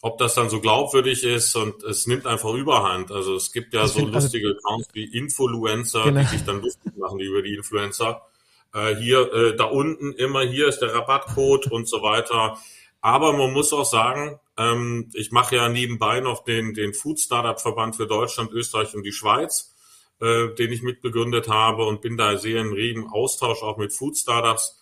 ob 0.00 0.18
das 0.18 0.34
dann 0.34 0.48
so 0.48 0.60
glaubwürdig 0.60 1.24
ist 1.24 1.56
und 1.56 1.82
es 1.82 2.06
nimmt 2.06 2.26
einfach 2.26 2.54
Überhand. 2.54 3.10
Also 3.10 3.34
es 3.34 3.52
gibt 3.52 3.74
ja 3.74 3.86
so 3.86 4.06
lustige 4.06 4.56
Accounts 4.56 4.88
wie 4.92 5.04
Influencer, 5.04 6.04
genau. 6.04 6.20
die 6.20 6.26
sich 6.26 6.44
dann 6.44 6.62
lustig 6.62 6.96
machen 6.96 7.18
über 7.18 7.42
die 7.42 7.54
Influencer 7.54 8.27
äh, 8.74 8.94
hier 8.96 9.32
äh, 9.32 9.56
da 9.56 9.64
unten 9.64 10.12
immer 10.12 10.42
hier 10.42 10.68
ist 10.68 10.80
der 10.80 10.94
Rabattcode 10.94 11.70
und 11.70 11.88
so 11.88 12.02
weiter. 12.02 12.58
Aber 13.00 13.32
man 13.32 13.52
muss 13.52 13.72
auch 13.72 13.84
sagen, 13.84 14.40
ähm, 14.56 15.10
ich 15.14 15.30
mache 15.30 15.56
ja 15.56 15.68
nebenbei 15.68 16.20
noch 16.20 16.44
den, 16.44 16.74
den 16.74 16.94
Food 16.94 17.20
Startup 17.20 17.60
Verband 17.60 17.96
für 17.96 18.06
Deutschland, 18.06 18.52
Österreich 18.52 18.94
und 18.94 19.04
die 19.04 19.12
Schweiz, 19.12 19.74
äh, 20.20 20.48
den 20.54 20.72
ich 20.72 20.82
mitbegründet 20.82 21.48
habe 21.48 21.84
und 21.84 22.00
bin 22.00 22.16
da 22.16 22.36
sehr 22.36 22.60
im 22.60 22.72
regen 22.72 23.08
Austausch 23.08 23.62
auch 23.62 23.76
mit 23.76 23.92
Food 23.92 24.16
Startups. 24.16 24.78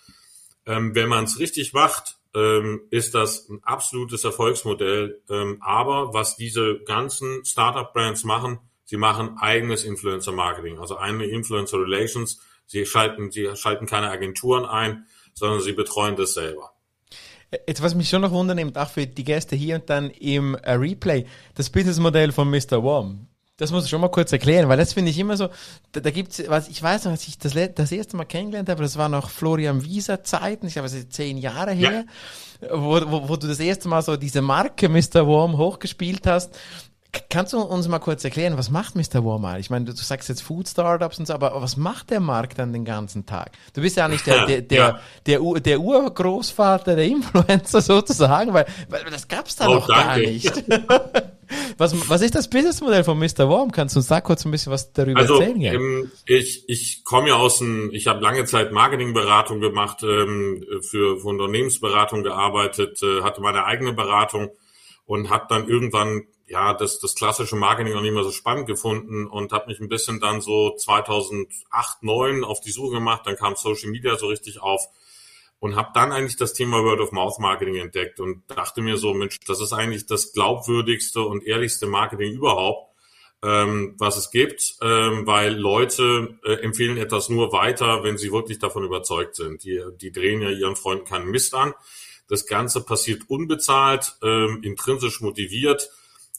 Ähm, 0.65 0.95
wenn 0.95 1.09
man 1.09 1.25
es 1.25 1.39
richtig 1.39 1.73
macht, 1.75 2.17
ähm, 2.35 2.83
ist 2.91 3.15
das 3.15 3.49
ein 3.49 3.63
absolutes 3.63 4.25
Erfolgsmodell. 4.25 5.23
Ähm, 5.31 5.59
aber 5.61 6.13
was 6.13 6.37
diese 6.37 6.81
ganzen 6.81 7.45
Startup 7.45 7.93
Brands 7.93 8.25
machen, 8.25 8.59
sie 8.85 8.97
machen 8.97 9.37
eigenes 9.39 9.85
Influencer 9.85 10.33
Marketing, 10.33 10.79
also 10.79 10.99
eigene 10.99 11.27
Influencer 11.27 11.81
Relations 11.81 12.41
Sie 12.67 12.85
schalten, 12.85 13.31
sie 13.31 13.49
schalten 13.55 13.87
keine 13.87 14.11
Agenturen 14.11 14.65
ein, 14.65 15.07
sondern 15.35 15.61
sie 15.61 15.73
betreuen 15.73 16.17
das 16.17 16.35
selber. 16.35 16.73
Jetzt, 17.67 17.83
was 17.83 17.95
mich 17.95 18.09
schon 18.09 18.23
noch 18.23 18.33
wundernimmt, 18.33 18.77
auch 18.77 18.91
für 18.91 19.07
die 19.07 19.25
Gäste 19.25 19.55
hier 19.55 19.77
und 19.77 19.89
dann 19.89 20.11
im 20.11 20.57
äh, 20.57 20.73
Replay, 20.73 21.27
das 21.55 21.71
Businessmodell 21.71 22.33
von 22.33 22.51
Mr. 22.51 22.83
Worm. 22.83 23.29
Das 23.57 23.71
muss 23.71 23.85
ich 23.85 23.91
schon 23.91 24.03
mal 24.03 24.11
kurz 24.11 24.33
erklären, 24.33 24.69
weil 24.69 24.77
das 24.77 24.93
finde 24.93 25.11
ich 25.11 25.19
immer 25.19 25.37
so, 25.37 25.49
da, 25.93 26.01
da 26.01 26.11
gibt's, 26.11 26.43
was 26.49 26.69
ich 26.69 26.83
weiß 26.83 27.05
noch, 27.05 27.13
als 27.13 27.27
ich 27.27 27.39
das, 27.39 27.55
das 27.75 27.93
erste 27.93 28.17
Mal 28.17 28.27
kennengelernt 28.27 28.69
habe, 28.69 28.83
das 28.83 28.99
war 28.99 29.09
noch 29.09 29.31
Florian 29.31 29.83
Wieser 29.83 30.25
Zeiten, 30.25 30.67
ich 30.67 30.75
glaube, 30.75 30.89
das 30.89 30.95
ist 30.95 31.13
zehn 31.15 31.39
Jahre 31.39 31.73
her, 31.73 32.05
ja. 32.61 32.69
wo, 32.71 33.01
wo, 33.11 33.29
wo 33.31 33.37
du 33.37 33.47
das 33.47 33.61
erste 33.61 33.89
Mal 33.89 34.03
so 34.03 34.17
diese 34.17 34.43
Marke 34.43 34.91
Mr. 34.91 35.27
Worm 35.27 35.57
hochgespielt 35.57 36.27
hast 36.27 36.59
Kannst 37.31 37.53
du 37.53 37.61
uns 37.61 37.89
mal 37.89 37.99
kurz 37.99 38.25
erklären, 38.25 38.57
was 38.57 38.71
macht 38.71 38.95
Mr. 38.97 39.25
Walmart? 39.25 39.61
Ich 39.61 39.71
meine, 39.71 39.85
du 39.85 39.93
sagst 39.93 40.29
jetzt 40.29 40.43
Food 40.43 40.69
Startups 40.69 41.19
und 41.19 41.27
so, 41.27 41.35
aber 41.35 41.61
was 41.61 41.77
macht 41.77 42.11
der 42.11 42.21
Markt 42.21 42.59
dann 42.59 42.73
den 42.73 42.85
ganzen 42.85 43.27
Tag? 43.27 43.53
Du 43.75 43.83
bist 43.83 43.97
ja 43.97 44.09
nicht 44.09 44.27
der, 44.27 44.47
der, 44.47 44.61
der, 44.63 44.79
ja. 44.79 45.01
der, 45.27 45.41
der, 45.41 45.61
der 45.61 45.81
Urgroßvater 45.81 46.97
der 46.97 47.05
Influencer 47.05 47.81
sozusagen, 47.83 48.53
weil, 48.55 48.67
weil 48.89 49.05
das 49.11 49.29
gab's 49.29 49.57
da 49.57 49.69
oh, 49.69 49.75
noch 49.75 49.87
danke. 49.87 50.05
gar 50.05 50.17
nicht. 50.19 50.65
was, 51.79 52.09
was 52.09 52.23
ist 52.23 52.35
das 52.35 52.49
Businessmodell 52.49 53.05
von 53.05 53.19
Mr. 53.19 53.49
Warm? 53.49 53.71
Kannst 53.71 53.95
du 53.95 54.01
uns 54.01 54.09
da 54.09 54.21
kurz 54.21 54.45
ein 54.45 54.51
bisschen 54.51 54.73
was 54.73 54.93
darüber 54.93 55.21
also, 55.21 55.41
erzählen? 55.41 55.61
Ja? 55.61 55.73
Ähm, 55.75 56.11
ich, 56.27 56.65
ich 56.69 57.05
komme 57.05 57.29
ja 57.29 57.37
aus 57.37 57.59
dem, 57.59 57.91
ich 57.93 58.07
habe 58.07 58.21
lange 58.21 58.45
Zeit 58.45 58.73
Marketingberatung 58.73 59.61
gemacht, 59.61 60.03
ähm, 60.03 60.65
für, 60.83 61.19
für 61.19 61.29
Unternehmensberatung 61.29 62.23
gearbeitet, 62.23 63.03
äh, 63.03 63.23
hatte 63.23 63.41
meine 63.41 63.65
eigene 63.65 63.93
Beratung 63.93 64.51
und 65.07 65.31
habe 65.31 65.47
dann 65.49 65.69
irgendwann 65.69 66.25
ja 66.47 66.75
das, 66.75 67.01
das 67.01 67.15
klassische 67.15 67.57
Marketing 67.57 67.95
noch 67.95 68.03
nicht 68.03 68.15
mehr 68.15 68.25
so 68.25 68.31
spannend 68.31 68.67
gefunden 68.67 69.27
und 69.27 69.53
habe 69.53 69.67
mich 69.67 69.81
ein 69.81 69.89
bisschen 69.89 70.21
dann 70.21 70.41
so 70.41 70.75
2008, 70.77 72.03
9 72.03 72.45
auf 72.45 72.61
die 72.61 72.71
Suche 72.71 72.95
gemacht. 72.95 73.23
Dann 73.25 73.37
kam 73.37 73.57
Social 73.57 73.91
Media 73.91 74.17
so 74.17 74.29
richtig 74.29 74.61
auf 74.61 74.89
und 75.59 75.77
habe 75.77 75.91
dann 75.95 76.13
eigentlich 76.13 76.37
das 76.37 76.53
Thema 76.53 76.85
Word 76.85 77.01
of 77.01 77.13
Mouth 77.13 77.39
Marketing 77.39 77.77
entdeckt 77.77 78.21
und 78.21 78.43
dachte 78.49 78.81
mir 78.81 78.97
so, 78.97 79.15
Mensch, 79.15 79.39
das 79.47 79.61
ist 79.61 79.73
eigentlich 79.73 80.07
das 80.07 80.33
glaubwürdigste 80.33 81.23
und 81.23 81.45
ehrlichste 81.45 81.87
Marketing 81.87 82.35
überhaupt, 82.35 82.95
ähm, 83.43 83.95
was 83.99 84.17
es 84.17 84.31
gibt, 84.31 84.77
ähm, 84.83 85.27
weil 85.27 85.55
Leute 85.55 86.39
äh, 86.45 86.55
empfehlen 86.63 86.97
etwas 86.97 87.29
nur 87.29 87.53
weiter, 87.53 88.05
wenn 88.05 88.19
sie 88.19 88.33
wirklich 88.33 88.59
davon 88.59 88.85
überzeugt 88.85 89.35
sind. 89.35 89.65
Die, 89.65 89.83
die 90.01 90.13
drehen 90.13 90.43
ja 90.43 90.51
ihren 90.51 90.77
Freunden 90.77 91.05
keinen 91.05 91.31
Mist 91.31 91.55
an. 91.55 91.75
Das 92.29 92.47
Ganze 92.47 92.85
passiert 92.85 93.23
unbezahlt, 93.29 94.17
ähm, 94.23 94.61
intrinsisch 94.63 95.21
motiviert 95.21 95.91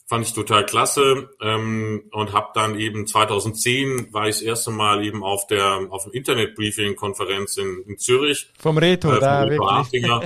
fand 0.08 0.26
ich 0.26 0.32
total 0.32 0.64
klasse 0.64 1.28
ähm, 1.42 2.04
und 2.12 2.32
habe 2.32 2.48
dann 2.54 2.78
eben 2.80 3.06
2010 3.06 4.12
war 4.12 4.26
ich 4.26 4.36
das 4.36 4.42
erste 4.42 4.70
Mal 4.70 5.04
eben 5.04 5.22
auf 5.22 5.46
der 5.46 5.86
auf 5.90 6.04
dem 6.04 6.12
Internet 6.12 6.54
Briefing 6.54 6.96
Konferenz 6.96 7.58
in, 7.58 7.84
in 7.86 7.98
Zürich. 7.98 8.50
Vom 8.58 8.78
Reto 8.78 9.12
äh, 9.12 9.20
da 9.20 9.42
Reto 9.42 9.64
wirklich. 9.64 10.04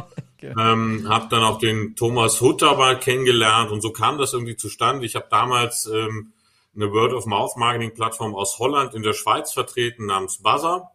Ähm, 0.44 1.06
habe 1.08 1.28
dann 1.30 1.44
auch 1.44 1.58
den 1.58 1.94
Thomas 1.94 2.40
Hutter 2.40 2.76
mal 2.76 2.98
kennengelernt 2.98 3.70
und 3.70 3.80
so 3.80 3.92
kam 3.92 4.18
das 4.18 4.32
irgendwie 4.32 4.56
zustande. 4.56 5.06
Ich 5.06 5.14
habe 5.14 5.28
damals 5.30 5.86
ähm, 5.86 6.32
eine 6.74 6.90
Word 6.90 7.12
of 7.12 7.26
Mouth 7.26 7.56
Marketing 7.56 7.94
Plattform 7.94 8.34
aus 8.34 8.58
Holland 8.58 8.92
in 8.92 9.04
der 9.04 9.12
Schweiz 9.12 9.52
vertreten 9.52 10.06
namens 10.06 10.42
Buzzer. 10.42 10.90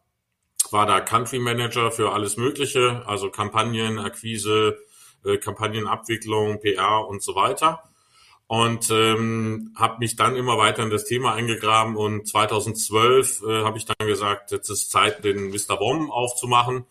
War 0.71 0.85
da 0.85 0.99
Country 0.99 1.39
Manager 1.39 1.91
für 1.91 2.11
alles 2.11 2.35
Mögliche, 2.35 3.03
also 3.05 3.29
Kampagnen, 3.29 3.99
Akquise, 3.99 4.79
äh, 5.23 5.37
Kampagnenabwicklung, 5.37 6.59
PR 6.59 7.07
und 7.07 7.23
so 7.23 7.33
weiter 7.33 7.81
und 8.47 8.89
ähm, 8.91 9.73
habe 9.75 9.99
mich 9.99 10.15
dann 10.15 10.37
immer 10.37 10.57
weiter 10.57 10.83
in 10.83 10.89
das 10.89 11.03
Thema 11.03 11.33
eingegraben 11.33 11.97
und 11.97 12.27
2012 12.27 13.43
äh, 13.43 13.63
habe 13.63 13.77
ich 13.77 13.85
dann 13.85 14.07
gesagt, 14.07 14.51
jetzt 14.51 14.69
ist 14.69 14.89
Zeit, 14.89 15.25
den 15.25 15.49
Mr. 15.49 15.77
Bomb 15.77 16.09
aufzumachen, 16.09 16.85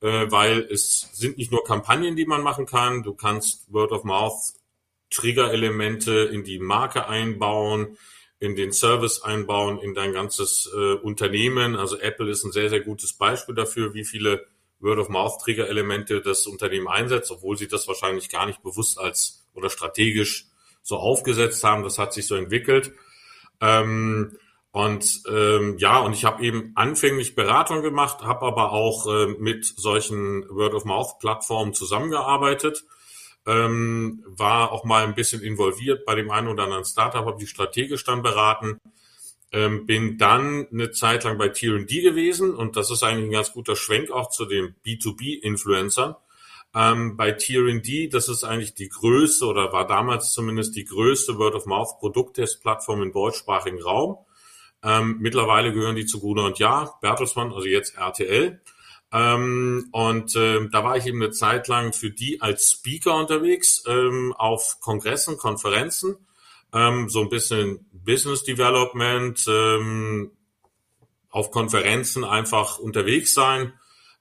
äh, 0.00 0.26
weil 0.30 0.66
es 0.70 1.08
sind 1.12 1.38
nicht 1.38 1.52
nur 1.52 1.64
Kampagnen, 1.64 2.16
die 2.16 2.26
man 2.26 2.42
machen 2.42 2.66
kann, 2.66 3.04
du 3.04 3.14
kannst 3.14 3.72
Word 3.72 3.92
of 3.92 4.02
Mouth 4.02 4.54
Trigger-Elemente 5.10 6.12
in 6.32 6.42
die 6.42 6.58
Marke 6.58 7.06
einbauen, 7.06 7.96
in 8.40 8.56
den 8.56 8.72
Service 8.72 9.22
einbauen, 9.22 9.78
in 9.78 9.94
dein 9.94 10.12
ganzes 10.12 10.68
äh, 10.76 10.94
Unternehmen. 10.94 11.76
Also 11.76 11.98
Apple 11.98 12.28
ist 12.28 12.44
ein 12.44 12.50
sehr, 12.50 12.68
sehr 12.68 12.80
gutes 12.80 13.12
Beispiel 13.12 13.54
dafür, 13.54 13.94
wie 13.94 14.04
viele 14.04 14.44
Word 14.80 14.98
of 14.98 15.08
Mouth 15.08 15.40
Trigger-Elemente 15.42 16.20
das 16.20 16.46
Unternehmen 16.48 16.88
einsetzt, 16.88 17.30
obwohl 17.30 17.56
sie 17.56 17.68
das 17.68 17.86
wahrscheinlich 17.86 18.28
gar 18.28 18.46
nicht 18.46 18.62
bewusst 18.64 18.98
als 18.98 19.46
oder 19.54 19.70
strategisch 19.70 20.48
so 20.86 20.98
aufgesetzt 20.98 21.64
haben. 21.64 21.82
Das 21.82 21.98
hat 21.98 22.12
sich 22.12 22.28
so 22.28 22.36
entwickelt. 22.36 22.92
Ähm, 23.60 24.38
und 24.70 25.22
ähm, 25.28 25.76
ja, 25.78 25.98
und 25.98 26.12
ich 26.12 26.24
habe 26.24 26.44
eben 26.44 26.72
anfänglich 26.76 27.34
Beratung 27.34 27.82
gemacht, 27.82 28.22
habe 28.22 28.46
aber 28.46 28.72
auch 28.72 29.06
äh, 29.06 29.26
mit 29.26 29.64
solchen 29.64 30.48
Word-of-Mouth-Plattformen 30.48 31.74
zusammengearbeitet, 31.74 32.84
ähm, 33.46 34.22
war 34.28 34.70
auch 34.70 34.84
mal 34.84 35.02
ein 35.02 35.14
bisschen 35.14 35.42
involviert 35.42 36.04
bei 36.04 36.14
dem 36.14 36.30
einen 36.30 36.48
oder 36.48 36.64
anderen 36.64 36.84
Startup, 36.84 37.24
habe 37.24 37.38
die 37.40 37.46
strategisch 37.48 38.04
dann 38.04 38.22
beraten, 38.22 38.78
ähm, 39.50 39.86
bin 39.86 40.18
dann 40.18 40.68
eine 40.70 40.92
Zeit 40.92 41.24
lang 41.24 41.36
bei 41.36 41.48
T&D 41.48 42.02
gewesen 42.02 42.54
und 42.54 42.76
das 42.76 42.90
ist 42.90 43.02
eigentlich 43.02 43.24
ein 43.24 43.32
ganz 43.32 43.52
guter 43.52 43.74
Schwenk 43.74 44.12
auch 44.12 44.28
zu 44.28 44.44
den 44.44 44.76
B2B-Influencern. 44.84 46.14
Ähm, 46.76 47.16
bei 47.16 47.32
TRD, 47.32 48.12
das 48.12 48.28
ist 48.28 48.44
eigentlich 48.44 48.74
die 48.74 48.90
größte 48.90 49.46
oder 49.46 49.72
war 49.72 49.86
damals 49.86 50.34
zumindest 50.34 50.76
die 50.76 50.84
größte 50.84 51.38
Word-of-Mouth-Produkttest-Plattform 51.38 53.02
im 53.02 53.12
deutschsprachigen 53.12 53.80
Raum. 53.80 54.18
Ähm, 54.82 55.16
mittlerweile 55.20 55.72
gehören 55.72 55.96
die 55.96 56.04
zu 56.04 56.20
Gruner 56.20 56.44
und 56.44 56.58
Jahr, 56.58 56.98
Bertelsmann, 57.00 57.50
also 57.50 57.66
jetzt 57.66 57.96
RTL. 57.96 58.60
Ähm, 59.10 59.88
und 59.90 60.36
äh, 60.36 60.68
da 60.68 60.84
war 60.84 60.98
ich 60.98 61.06
eben 61.06 61.22
eine 61.22 61.32
Zeit 61.32 61.66
lang 61.68 61.94
für 61.94 62.10
die 62.10 62.42
als 62.42 62.72
Speaker 62.72 63.14
unterwegs 63.14 63.82
ähm, 63.86 64.34
auf 64.36 64.78
Kongressen, 64.80 65.38
Konferenzen, 65.38 66.16
ähm, 66.74 67.08
so 67.08 67.22
ein 67.22 67.30
bisschen 67.30 67.88
Business 67.90 68.44
Development, 68.44 69.42
ähm, 69.48 70.30
auf 71.30 71.50
Konferenzen 71.50 72.22
einfach 72.24 72.78
unterwegs 72.78 73.32
sein 73.32 73.72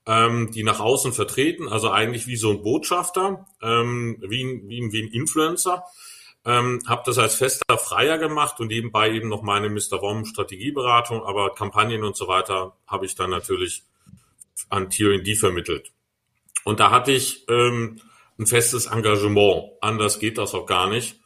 ähm, 0.08 0.52
die 0.52 0.64
nach 0.64 0.80
außen 0.80 1.14
vertreten, 1.14 1.68
also 1.68 1.92
eigentlich 1.92 2.28
wie 2.28 2.36
so 2.36 2.52
ein 2.52 2.62
Botschafter, 2.62 3.46
ähm, 3.62 4.18
wie, 4.28 4.44
ein, 4.44 4.70
wie, 4.70 4.82
ein, 4.82 4.92
wie 4.92 5.04
ein 5.04 5.12
Influencer. 5.12 5.84
Ähm, 6.46 6.80
habe 6.86 7.02
das 7.06 7.18
als 7.18 7.36
fester 7.36 7.78
Freier 7.80 8.20
gemacht 8.20 8.60
und 8.60 8.68
nebenbei 8.68 9.10
eben 9.12 9.30
noch 9.30 9.42
meine 9.42 9.68
Mr. 9.68 10.02
Wom 10.02 10.26
Strategieberatung, 10.26 11.24
aber 11.24 11.56
Kampagnen 11.56 12.04
und 12.04 12.16
so 12.16 12.28
weiter 12.28 12.78
habe 12.86 13.08
ich 13.08 13.16
dann 13.16 13.32
natürlich 13.32 13.84
an 14.70 14.92
TND 14.92 15.36
vermittelt. 15.38 15.92
Und 16.64 16.80
da 16.80 16.92
hatte 16.92 17.12
ich 17.12 17.46
ähm, 17.50 18.00
ein 18.38 18.46
festes 18.46 18.86
Engagement. 18.86 19.72
Anders 19.82 20.20
geht 20.20 20.38
das 20.38 20.54
auch 20.54 20.68
gar 20.68 20.88
nicht. 20.88 21.20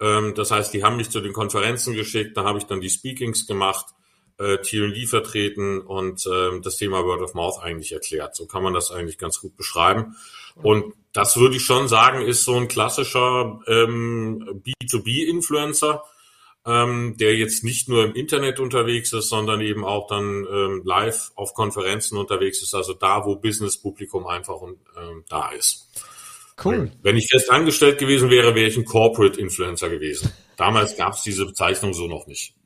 Ähm, 0.00 0.34
das 0.34 0.50
heißt, 0.50 0.74
die 0.74 0.84
haben 0.84 0.96
mich 0.96 1.08
zu 1.08 1.20
den 1.20 1.32
Konferenzen 1.32 1.94
geschickt, 1.94 2.36
da 2.36 2.44
habe 2.44 2.58
ich 2.58 2.64
dann 2.64 2.82
die 2.82 2.90
Speakings 2.90 3.46
gemacht 3.46 3.86
äh, 4.38 4.58
TLD 4.58 5.08
vertreten 5.08 5.80
und 5.80 6.24
äh, 6.26 6.60
das 6.60 6.76
Thema 6.76 7.04
Word 7.04 7.22
of 7.22 7.34
Mouth 7.34 7.58
eigentlich 7.60 7.92
erklärt. 7.92 8.36
So 8.36 8.46
kann 8.46 8.62
man 8.62 8.74
das 8.74 8.90
eigentlich 8.90 9.18
ganz 9.18 9.40
gut 9.40 9.56
beschreiben. 9.56 10.16
Und 10.54 10.94
das 11.12 11.36
würde 11.36 11.56
ich 11.56 11.64
schon 11.64 11.88
sagen, 11.88 12.22
ist 12.22 12.44
so 12.44 12.56
ein 12.56 12.68
klassischer 12.68 13.60
ähm, 13.66 14.62
B2B-Influencer, 14.82 16.04
ähm, 16.66 17.16
der 17.18 17.36
jetzt 17.36 17.64
nicht 17.64 17.88
nur 17.88 18.04
im 18.04 18.14
Internet 18.14 18.60
unterwegs 18.60 19.12
ist, 19.12 19.28
sondern 19.28 19.60
eben 19.60 19.84
auch 19.84 20.06
dann 20.06 20.46
ähm, 20.50 20.82
live 20.84 21.32
auf 21.34 21.54
Konferenzen 21.54 22.18
unterwegs 22.18 22.62
ist, 22.62 22.74
also 22.74 22.94
da, 22.94 23.24
wo 23.24 23.36
Business-Publikum 23.36 24.26
einfach 24.26 24.60
ähm, 24.62 25.24
da 25.28 25.50
ist. 25.50 25.88
Cool. 26.62 26.90
Wenn 27.02 27.16
ich 27.16 27.28
fest 27.30 27.50
angestellt 27.50 27.98
gewesen 27.98 28.30
wäre, 28.30 28.54
wäre 28.54 28.68
ich 28.68 28.76
ein 28.76 28.84
Corporate 28.84 29.40
Influencer 29.40 29.88
gewesen. 29.88 30.32
Damals 30.56 30.96
gab 30.96 31.14
es 31.14 31.22
diese 31.22 31.46
Bezeichnung 31.46 31.94
so 31.94 32.08
noch 32.08 32.26
nicht. 32.26 32.57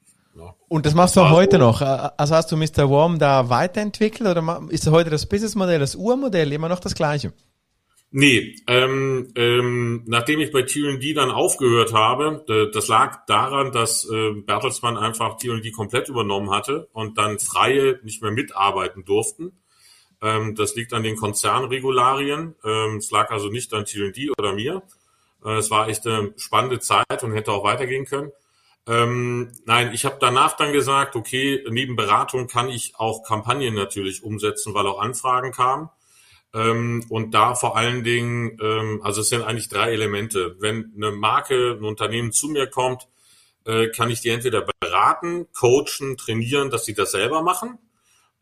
Und 0.68 0.86
das 0.86 0.94
machst 0.94 1.16
du 1.16 1.20
auch 1.20 1.30
heute 1.30 1.58
noch. 1.58 1.82
Also 1.82 2.34
hast 2.34 2.50
du 2.50 2.56
Mr. 2.56 2.88
Worm 2.88 3.18
da 3.18 3.50
weiterentwickelt 3.50 4.28
oder 4.28 4.62
ist 4.70 4.88
heute 4.90 5.10
das 5.10 5.26
Businessmodell, 5.26 5.78
das 5.78 5.94
Urmodell 5.94 6.52
immer 6.52 6.68
noch 6.68 6.80
das 6.80 6.94
gleiche? 6.94 7.32
Nee, 8.14 8.56
ähm, 8.66 9.32
ähm, 9.36 10.02
nachdem 10.06 10.40
ich 10.40 10.52
bei 10.52 10.62
T&D 10.62 11.14
dann 11.14 11.30
aufgehört 11.30 11.94
habe, 11.94 12.44
das 12.72 12.88
lag 12.88 13.24
daran, 13.26 13.72
dass 13.72 14.06
äh, 14.10 14.32
Bertelsmann 14.32 14.98
einfach 14.98 15.38
T&D 15.38 15.70
komplett 15.70 16.10
übernommen 16.10 16.50
hatte 16.50 16.88
und 16.92 17.16
dann 17.16 17.38
Freie 17.38 18.00
nicht 18.02 18.20
mehr 18.20 18.30
mitarbeiten 18.30 19.06
durften. 19.06 19.52
Ähm, 20.20 20.54
das 20.54 20.74
liegt 20.76 20.92
an 20.92 21.02
den 21.02 21.16
Konzernregularien. 21.16 22.54
Ähm, 22.64 22.96
es 22.96 23.10
lag 23.10 23.30
also 23.30 23.48
nicht 23.48 23.72
an 23.72 23.86
T&D 23.86 24.30
oder 24.38 24.52
mir. 24.52 24.82
Äh, 25.42 25.56
es 25.56 25.70
war 25.70 25.88
echt 25.88 26.06
eine 26.06 26.34
spannende 26.36 26.80
Zeit 26.80 27.22
und 27.22 27.32
hätte 27.32 27.50
auch 27.50 27.64
weitergehen 27.64 28.04
können. 28.04 28.30
Ähm, 28.86 29.52
nein, 29.64 29.92
ich 29.94 30.04
habe 30.04 30.16
danach 30.20 30.56
dann 30.56 30.72
gesagt, 30.72 31.14
okay, 31.14 31.64
neben 31.70 31.94
Beratung 31.94 32.48
kann 32.48 32.68
ich 32.68 32.94
auch 32.96 33.22
Kampagnen 33.22 33.74
natürlich 33.74 34.24
umsetzen, 34.24 34.74
weil 34.74 34.86
auch 34.86 35.00
Anfragen 35.00 35.52
kamen. 35.52 35.88
Ähm, 36.54 37.04
und 37.08 37.32
da 37.32 37.54
vor 37.54 37.76
allen 37.76 38.04
Dingen, 38.04 38.58
ähm, 38.60 39.00
also 39.02 39.20
es 39.20 39.28
sind 39.28 39.42
eigentlich 39.42 39.68
drei 39.68 39.92
Elemente. 39.92 40.56
Wenn 40.58 40.92
eine 40.96 41.12
Marke, 41.12 41.76
ein 41.78 41.84
Unternehmen 41.84 42.32
zu 42.32 42.48
mir 42.48 42.66
kommt, 42.66 43.08
äh, 43.64 43.88
kann 43.88 44.10
ich 44.10 44.20
die 44.20 44.30
entweder 44.30 44.66
beraten, 44.80 45.46
coachen, 45.52 46.16
trainieren, 46.16 46.70
dass 46.70 46.84
sie 46.84 46.94
das 46.94 47.12
selber 47.12 47.42
machen. 47.42 47.78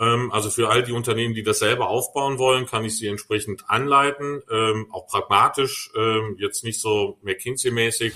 Ähm, 0.01 0.33
also 0.33 0.51
für 0.51 0.71
all 0.71 0.83
die 0.83 0.93
Unternehmen, 0.93 1.35
die 1.35 1.43
das 1.43 1.59
selber 1.59 1.89
aufbauen 1.89 2.39
wollen, 2.39 2.67
kann 2.67 2.85
ich 2.85 2.97
sie 2.97 3.07
entsprechend 3.09 3.69
anleiten, 3.69 4.43
ähm, 4.51 4.89
auch 4.91 5.07
pragmatisch, 5.07 5.91
ähm, 5.95 6.37
jetzt 6.39 6.65
nicht 6.65 6.81
so 6.81 7.19
McKinsey-mäßig 7.23 8.15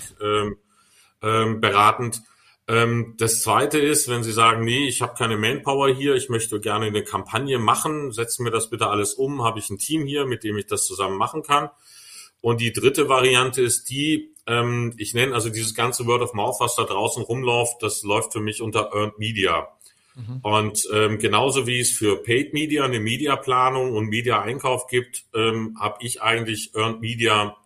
ähm, 1.25 1.61
beratend. 1.61 2.23
Ähm, 2.66 3.14
das 3.19 3.43
zweite 3.43 3.78
ist, 3.78 4.09
wenn 4.09 4.23
Sie 4.23 4.33
sagen, 4.33 4.64
nee, 4.64 4.87
ich 4.87 5.02
habe 5.02 5.14
keine 5.16 5.37
Manpower 5.37 5.88
hier, 5.88 6.14
ich 6.14 6.28
möchte 6.28 6.61
gerne 6.61 6.87
eine 6.87 7.04
Kampagne 7.04 7.59
machen, 7.59 8.12
setzen 8.12 8.45
wir 8.45 8.52
das 8.52 8.71
bitte 8.71 8.88
alles 8.88 9.14
um, 9.14 9.43
habe 9.43 9.59
ich 9.59 9.69
ein 9.71 9.78
Team 9.78 10.07
hier, 10.07 10.26
mit 10.26 10.45
dem 10.45 10.57
ich 10.57 10.66
das 10.66 10.87
zusammen 10.87 11.19
machen 11.19 11.43
kann. 11.43 11.71
Und 12.40 12.61
die 12.61 12.73
dritte 12.73 13.09
Variante 13.09 13.62
ist 13.62 13.90
die, 13.90 14.35
ähm, 14.47 14.95
ich 14.99 15.14
nenne 15.14 15.35
also 15.35 15.50
dieses 15.50 15.75
ganze 15.75 16.07
Word 16.07 16.23
of 16.23 16.35
Mouth, 16.35 16.57
was 16.61 16.76
da 16.76 16.85
draußen 16.85 17.23
rumläuft, 17.23 17.83
das 17.83 18.02
läuft 18.02 18.33
für 18.33 18.40
mich 18.40 18.62
unter 18.62 18.93
Earned 18.95 19.19
Media. 19.19 19.69
Mhm. 20.14 20.40
Und 20.43 20.88
ähm, 20.93 21.19
genauso 21.19 21.66
wie 21.66 21.81
es 21.81 21.90
für 21.90 22.23
Paid 22.23 22.54
Media 22.54 22.85
eine 22.85 23.00
Mediaplanung 23.00 23.93
und 23.95 24.09
Media-Einkauf 24.09 24.87
gibt, 24.87 25.25
ähm, 25.35 25.76
habe 25.81 25.97
ich 26.00 26.23
eigentlich 26.23 26.75
Earned 26.75 27.00
Media 27.00 27.57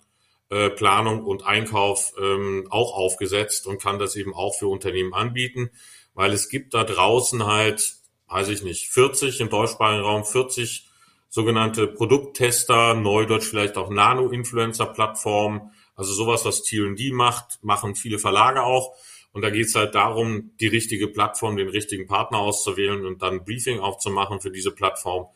äh, 0.51 0.71
Planung 0.71 1.25
und 1.25 1.45
Einkauf 1.45 2.13
ähm, 2.21 2.67
auch 2.71 2.95
aufgesetzt 2.95 3.67
und 3.67 3.83
kann 3.83 3.99
das 3.99 4.17
eben 4.17 4.35
auch 4.35 4.55
für 4.55 4.69
Unternehmen 4.69 5.15
anbieten, 5.15 5.71
weil 6.15 6.33
es 6.33 6.49
gibt 6.49 6.75
da 6.75 6.85
draußen 6.85 7.45
halt, 7.47 7.97
weiß 8.29 8.49
ich 8.49 8.63
nicht, 8.63 8.89
40 8.89 9.41
im 9.41 9.51
deutschsprachigen 9.51 10.03
Raum, 10.03 10.25
40 10.25 10.89
sogenannte 11.29 11.87
Produkttester, 11.87 12.95
neudeutsch 12.95 13.49
vielleicht 13.49 13.77
auch 13.77 13.91
Nano-Influencer-Plattformen, 13.91 15.73
also 15.95 16.13
sowas, 16.13 16.45
was 16.45 16.63
T&D 16.63 17.13
macht, 17.13 17.63
machen 17.63 17.95
viele 17.95 18.19
Verlage 18.19 18.63
auch. 18.63 18.95
Und 19.33 19.43
da 19.43 19.51
geht 19.51 19.67
es 19.67 19.75
halt 19.75 19.95
darum, 19.95 20.53
die 20.59 20.69
richtige 20.69 21.09
Plattform, 21.09 21.57
den 21.57 21.69
richtigen 21.69 22.07
Partner 22.07 22.39
auszuwählen 22.39 23.05
und 23.05 23.21
dann 23.21 23.35
ein 23.35 23.45
Briefing 23.45 23.81
aufzumachen 23.81 24.41
für 24.41 24.51
diese 24.51 24.71
Plattform. 24.71 25.27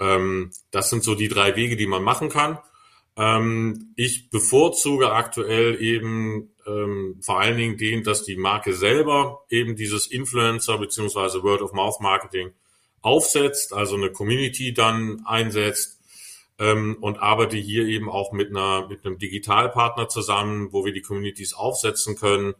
Ähm, 0.00 0.50
das 0.70 0.90
sind 0.90 1.04
so 1.04 1.14
die 1.14 1.28
drei 1.28 1.56
Wege, 1.56 1.76
die 1.76 1.86
man 1.86 2.02
machen 2.02 2.28
kann. 2.28 2.58
Ähm, 3.16 3.92
ich 3.96 4.30
bevorzuge 4.30 5.12
aktuell 5.12 5.80
eben 5.80 6.50
ähm, 6.66 7.18
vor 7.22 7.40
allen 7.40 7.56
Dingen 7.56 7.78
den, 7.78 8.02
dass 8.02 8.24
die 8.24 8.36
Marke 8.36 8.74
selber 8.74 9.44
eben 9.48 9.76
dieses 9.76 10.06
Influencer 10.06 10.78
beziehungsweise 10.78 11.42
Word 11.42 11.62
of 11.62 11.72
Mouth 11.72 12.00
Marketing 12.00 12.52
aufsetzt, 13.00 13.72
also 13.72 13.96
eine 13.96 14.10
Community 14.10 14.74
dann 14.74 15.22
einsetzt 15.24 16.00
ähm, 16.58 16.98
und 17.00 17.18
arbeite 17.18 17.56
hier 17.56 17.86
eben 17.86 18.10
auch 18.10 18.32
mit 18.32 18.50
einer 18.50 18.88
mit 18.88 19.06
einem 19.06 19.18
Digitalpartner 19.18 20.08
zusammen, 20.08 20.72
wo 20.72 20.84
wir 20.84 20.92
die 20.92 21.02
Communities 21.02 21.54
aufsetzen 21.54 22.16
können, 22.16 22.54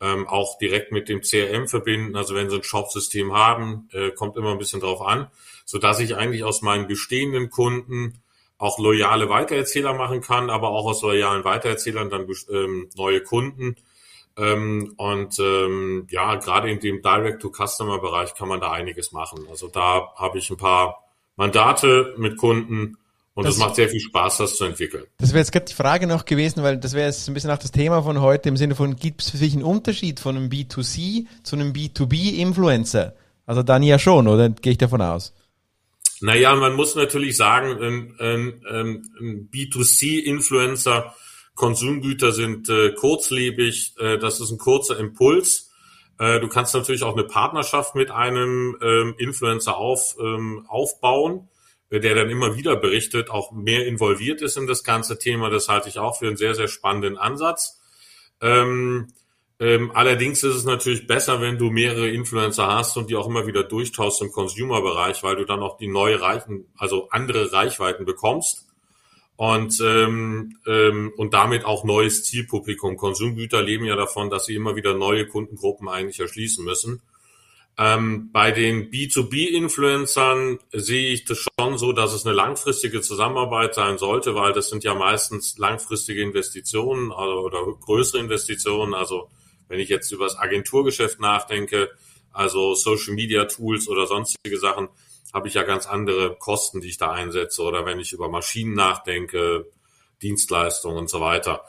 ähm, 0.00 0.26
auch 0.28 0.58
direkt 0.58 0.92
mit 0.92 1.08
dem 1.08 1.20
CRM 1.20 1.68
verbinden. 1.68 2.16
Also 2.16 2.34
wenn 2.34 2.48
sie 2.48 2.56
ein 2.56 2.62
Shop-System 2.62 3.32
haben, 3.32 3.88
äh, 3.92 4.10
kommt 4.12 4.36
immer 4.36 4.52
ein 4.52 4.58
bisschen 4.58 4.80
drauf 4.80 5.02
an, 5.02 5.28
so 5.66 5.78
dass 5.78 6.00
ich 6.00 6.16
eigentlich 6.16 6.44
aus 6.44 6.62
meinen 6.62 6.86
bestehenden 6.86 7.50
Kunden 7.50 8.22
auch 8.60 8.78
loyale 8.78 9.28
Weitererzähler 9.28 9.94
machen 9.94 10.20
kann, 10.20 10.50
aber 10.50 10.68
auch 10.68 10.84
aus 10.84 11.02
loyalen 11.02 11.44
Weitererzählern 11.44 12.10
dann 12.10 12.26
ähm, 12.52 12.88
neue 12.94 13.22
Kunden 13.22 13.74
ähm, 14.36 14.94
und 14.96 15.38
ähm, 15.38 16.06
ja, 16.10 16.36
gerade 16.36 16.70
in 16.70 16.78
dem 16.78 17.02
Direct-to-Customer-Bereich 17.02 18.34
kann 18.34 18.48
man 18.48 18.60
da 18.60 18.70
einiges 18.70 19.12
machen. 19.12 19.46
Also 19.50 19.68
da 19.68 20.12
habe 20.16 20.38
ich 20.38 20.50
ein 20.50 20.56
paar 20.56 21.04
Mandate 21.36 22.14
mit 22.16 22.36
Kunden 22.36 22.96
und 23.34 23.46
es 23.46 23.56
macht 23.56 23.76
sehr 23.76 23.88
viel 23.88 24.00
Spaß, 24.00 24.38
das 24.38 24.56
zu 24.56 24.64
entwickeln. 24.64 25.04
Das 25.18 25.30
wäre 25.30 25.38
jetzt 25.38 25.52
gerade 25.52 25.64
die 25.66 25.74
Frage 25.74 26.06
noch 26.06 26.26
gewesen, 26.26 26.62
weil 26.62 26.76
das 26.76 26.92
wäre 26.92 27.06
jetzt 27.06 27.26
ein 27.28 27.34
bisschen 27.34 27.50
auch 27.50 27.58
das 27.58 27.70
Thema 27.70 28.02
von 28.02 28.20
heute 28.20 28.50
im 28.50 28.56
Sinne 28.56 28.74
von, 28.74 28.96
gibt 28.96 29.22
es 29.22 29.30
für 29.30 29.38
sich 29.38 29.54
einen 29.54 29.62
Unterschied 29.62 30.20
von 30.20 30.36
einem 30.36 30.48
B2C 30.48 31.26
zu 31.42 31.56
einem 31.56 31.72
B2B-Influencer? 31.72 33.14
Also 33.46 33.62
dann 33.62 33.82
ja 33.82 33.98
schon, 33.98 34.28
oder 34.28 34.50
gehe 34.50 34.72
ich 34.72 34.78
davon 34.78 35.00
aus? 35.00 35.32
Naja, 36.20 36.54
man 36.54 36.74
muss 36.74 36.94
natürlich 36.94 37.36
sagen, 37.36 37.82
ein, 37.82 38.14
ein, 38.18 38.64
ein 38.68 39.48
B2C-Influencer 39.50 41.14
Konsumgüter 41.60 42.32
sind 42.32 42.70
äh, 42.70 42.92
kurzlebig, 42.92 43.92
äh, 43.98 44.16
das 44.16 44.40
ist 44.40 44.50
ein 44.50 44.56
kurzer 44.56 44.98
Impuls. 44.98 45.70
Äh, 46.18 46.40
du 46.40 46.48
kannst 46.48 46.74
natürlich 46.74 47.02
auch 47.02 47.12
eine 47.14 47.24
Partnerschaft 47.24 47.94
mit 47.94 48.10
einem 48.10 48.78
ähm, 48.80 49.14
Influencer 49.18 49.76
auf, 49.76 50.16
ähm, 50.18 50.64
aufbauen, 50.68 51.50
äh, 51.90 52.00
der 52.00 52.14
dann 52.14 52.30
immer 52.30 52.56
wieder 52.56 52.76
berichtet, 52.76 53.28
auch 53.28 53.52
mehr 53.52 53.86
involviert 53.86 54.40
ist 54.40 54.56
in 54.56 54.66
das 54.66 54.84
ganze 54.84 55.18
Thema. 55.18 55.50
Das 55.50 55.68
halte 55.68 55.90
ich 55.90 55.98
auch 55.98 56.18
für 56.18 56.28
einen 56.28 56.38
sehr, 56.38 56.54
sehr 56.54 56.68
spannenden 56.68 57.18
Ansatz. 57.18 57.78
Ähm, 58.40 59.08
ähm, 59.60 59.90
allerdings 59.92 60.42
ist 60.42 60.54
es 60.54 60.64
natürlich 60.64 61.06
besser, 61.06 61.42
wenn 61.42 61.58
du 61.58 61.70
mehrere 61.70 62.08
Influencer 62.08 62.66
hast 62.66 62.96
und 62.96 63.10
die 63.10 63.16
auch 63.16 63.28
immer 63.28 63.46
wieder 63.46 63.62
durchtauschst 63.62 64.22
im 64.22 64.32
Consumer-Bereich, 64.32 65.22
weil 65.22 65.36
du 65.36 65.44
dann 65.44 65.60
auch 65.60 65.76
die 65.76 65.86
neue 65.86 66.18
Reichen, 66.18 66.64
also 66.78 67.10
andere 67.10 67.52
Reichweiten 67.52 68.06
bekommst 68.06 68.66
und, 69.36 69.78
ähm, 69.82 70.56
ähm, 70.66 71.12
und 71.18 71.34
damit 71.34 71.66
auch 71.66 71.84
neues 71.84 72.24
Zielpublikum. 72.24 72.96
Konsumgüter 72.96 73.62
leben 73.62 73.84
ja 73.84 73.96
davon, 73.96 74.30
dass 74.30 74.46
sie 74.46 74.54
immer 74.54 74.76
wieder 74.76 74.94
neue 74.94 75.26
Kundengruppen 75.26 75.90
eigentlich 75.90 76.20
erschließen 76.20 76.64
müssen. 76.64 77.02
Ähm, 77.76 78.30
bei 78.32 78.52
den 78.52 78.90
B2B-Influencern 78.90 80.58
sehe 80.72 81.12
ich 81.12 81.26
das 81.26 81.38
schon 81.38 81.76
so, 81.76 81.92
dass 81.92 82.14
es 82.14 82.24
eine 82.24 82.34
langfristige 82.34 83.02
Zusammenarbeit 83.02 83.74
sein 83.74 83.98
sollte, 83.98 84.34
weil 84.34 84.54
das 84.54 84.70
sind 84.70 84.84
ja 84.84 84.94
meistens 84.94 85.58
langfristige 85.58 86.22
Investitionen 86.22 87.12
also, 87.12 87.40
oder 87.40 87.58
größere 87.78 88.20
Investitionen. 88.20 88.94
Also 88.94 89.28
wenn 89.70 89.80
ich 89.80 89.88
jetzt 89.88 90.10
über 90.10 90.24
das 90.24 90.36
Agenturgeschäft 90.36 91.20
nachdenke, 91.20 91.90
also 92.32 92.74
Social 92.74 93.14
Media 93.14 93.44
Tools 93.44 93.88
oder 93.88 94.06
sonstige 94.06 94.58
Sachen, 94.58 94.88
habe 95.32 95.46
ich 95.46 95.54
ja 95.54 95.62
ganz 95.62 95.86
andere 95.86 96.36
Kosten, 96.36 96.80
die 96.80 96.88
ich 96.88 96.98
da 96.98 97.12
einsetze 97.12 97.62
oder 97.62 97.86
wenn 97.86 98.00
ich 98.00 98.12
über 98.12 98.28
Maschinen 98.28 98.74
nachdenke, 98.74 99.70
Dienstleistungen 100.22 100.98
und 100.98 101.08
so 101.08 101.20
weiter. 101.20 101.64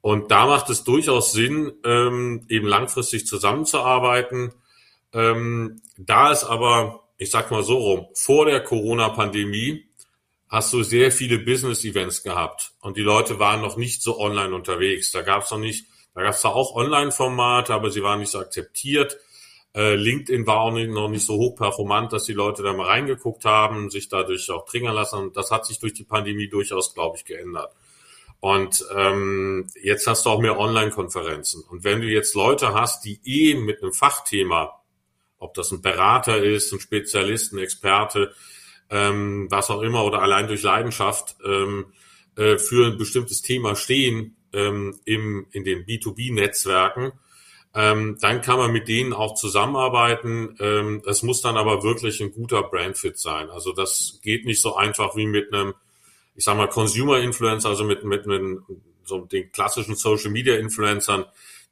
Und 0.00 0.32
da 0.32 0.46
macht 0.46 0.68
es 0.68 0.82
durchaus 0.82 1.32
Sinn, 1.32 1.72
ähm, 1.84 2.44
eben 2.48 2.66
langfristig 2.66 3.26
zusammenzuarbeiten. 3.26 4.52
Ähm, 5.12 5.80
da 5.96 6.32
ist 6.32 6.42
aber, 6.42 7.08
ich 7.18 7.30
sag 7.30 7.52
mal 7.52 7.62
so 7.62 7.78
rum, 7.78 8.08
vor 8.14 8.46
der 8.46 8.64
Corona-Pandemie 8.64 9.86
hast 10.48 10.72
du 10.72 10.82
sehr 10.82 11.12
viele 11.12 11.38
Business-Events 11.38 12.24
gehabt 12.24 12.72
und 12.80 12.96
die 12.96 13.02
Leute 13.02 13.38
waren 13.38 13.60
noch 13.60 13.76
nicht 13.76 14.02
so 14.02 14.18
online 14.18 14.54
unterwegs. 14.54 15.12
Da 15.12 15.22
gab 15.22 15.44
es 15.44 15.52
noch 15.52 15.58
nicht, 15.58 15.86
da 16.14 16.22
gab 16.22 16.34
es 16.34 16.40
zwar 16.40 16.54
auch 16.54 16.74
Online-Formate, 16.74 17.74
aber 17.74 17.90
sie 17.90 18.02
waren 18.02 18.20
nicht 18.20 18.30
so 18.30 18.38
akzeptiert. 18.38 19.18
Äh, 19.74 19.96
LinkedIn 19.96 20.46
war 20.46 20.60
auch 20.60 20.70
noch 20.70 21.08
nicht 21.08 21.26
so 21.26 21.34
hochperformant, 21.34 22.12
dass 22.12 22.24
die 22.24 22.32
Leute 22.32 22.62
da 22.62 22.72
mal 22.72 22.86
reingeguckt 22.86 23.44
haben, 23.44 23.90
sich 23.90 24.08
dadurch 24.08 24.48
auch 24.50 24.64
triggern 24.64 24.94
lassen. 24.94 25.32
das 25.32 25.50
hat 25.50 25.66
sich 25.66 25.80
durch 25.80 25.92
die 25.92 26.04
Pandemie 26.04 26.48
durchaus, 26.48 26.94
glaube 26.94 27.16
ich, 27.16 27.24
geändert. 27.24 27.72
Und 28.38 28.84
ähm, 28.94 29.66
jetzt 29.82 30.06
hast 30.06 30.26
du 30.26 30.30
auch 30.30 30.40
mehr 30.40 30.58
Online-Konferenzen. 30.58 31.64
Und 31.68 31.82
wenn 31.82 32.00
du 32.00 32.06
jetzt 32.06 32.34
Leute 32.34 32.74
hast, 32.74 33.04
die 33.04 33.18
eh 33.24 33.54
mit 33.54 33.82
einem 33.82 33.92
Fachthema, 33.92 34.80
ob 35.38 35.54
das 35.54 35.72
ein 35.72 35.82
Berater 35.82 36.42
ist, 36.42 36.72
ein 36.72 36.78
Spezialist, 36.78 37.52
ein 37.52 37.58
Experte, 37.58 38.32
ähm, 38.90 39.48
was 39.50 39.70
auch 39.70 39.80
immer, 39.80 40.04
oder 40.04 40.22
allein 40.22 40.46
durch 40.46 40.62
Leidenschaft 40.62 41.36
ähm, 41.44 41.86
äh, 42.36 42.58
für 42.58 42.92
ein 42.92 42.98
bestimmtes 42.98 43.42
Thema 43.42 43.74
stehen 43.74 44.36
ähm, 44.54 44.98
im, 45.04 45.46
in 45.52 45.64
den 45.64 45.84
B2B-Netzwerken, 45.84 47.12
ähm, 47.74 48.18
dann 48.20 48.40
kann 48.40 48.58
man 48.58 48.72
mit 48.72 48.88
denen 48.88 49.12
auch 49.12 49.34
zusammenarbeiten. 49.34 50.56
Ähm, 50.60 51.02
es 51.06 51.22
muss 51.22 51.42
dann 51.42 51.56
aber 51.56 51.82
wirklich 51.82 52.20
ein 52.20 52.32
guter 52.32 52.62
Brandfit 52.62 53.18
sein. 53.18 53.50
Also 53.50 53.72
das 53.72 54.20
geht 54.22 54.46
nicht 54.46 54.62
so 54.62 54.76
einfach 54.76 55.16
wie 55.16 55.26
mit 55.26 55.52
einem, 55.52 55.74
ich 56.36 56.44
sag 56.44 56.56
mal, 56.56 56.68
Consumer 56.68 57.18
Influencer, 57.18 57.68
also 57.68 57.84
mit, 57.84 58.04
mit, 58.04 58.26
mit 58.26 58.42
so 59.04 59.20
den 59.20 59.50
klassischen 59.50 59.96
Social 59.96 60.30
Media 60.30 60.54
Influencern, 60.54 61.24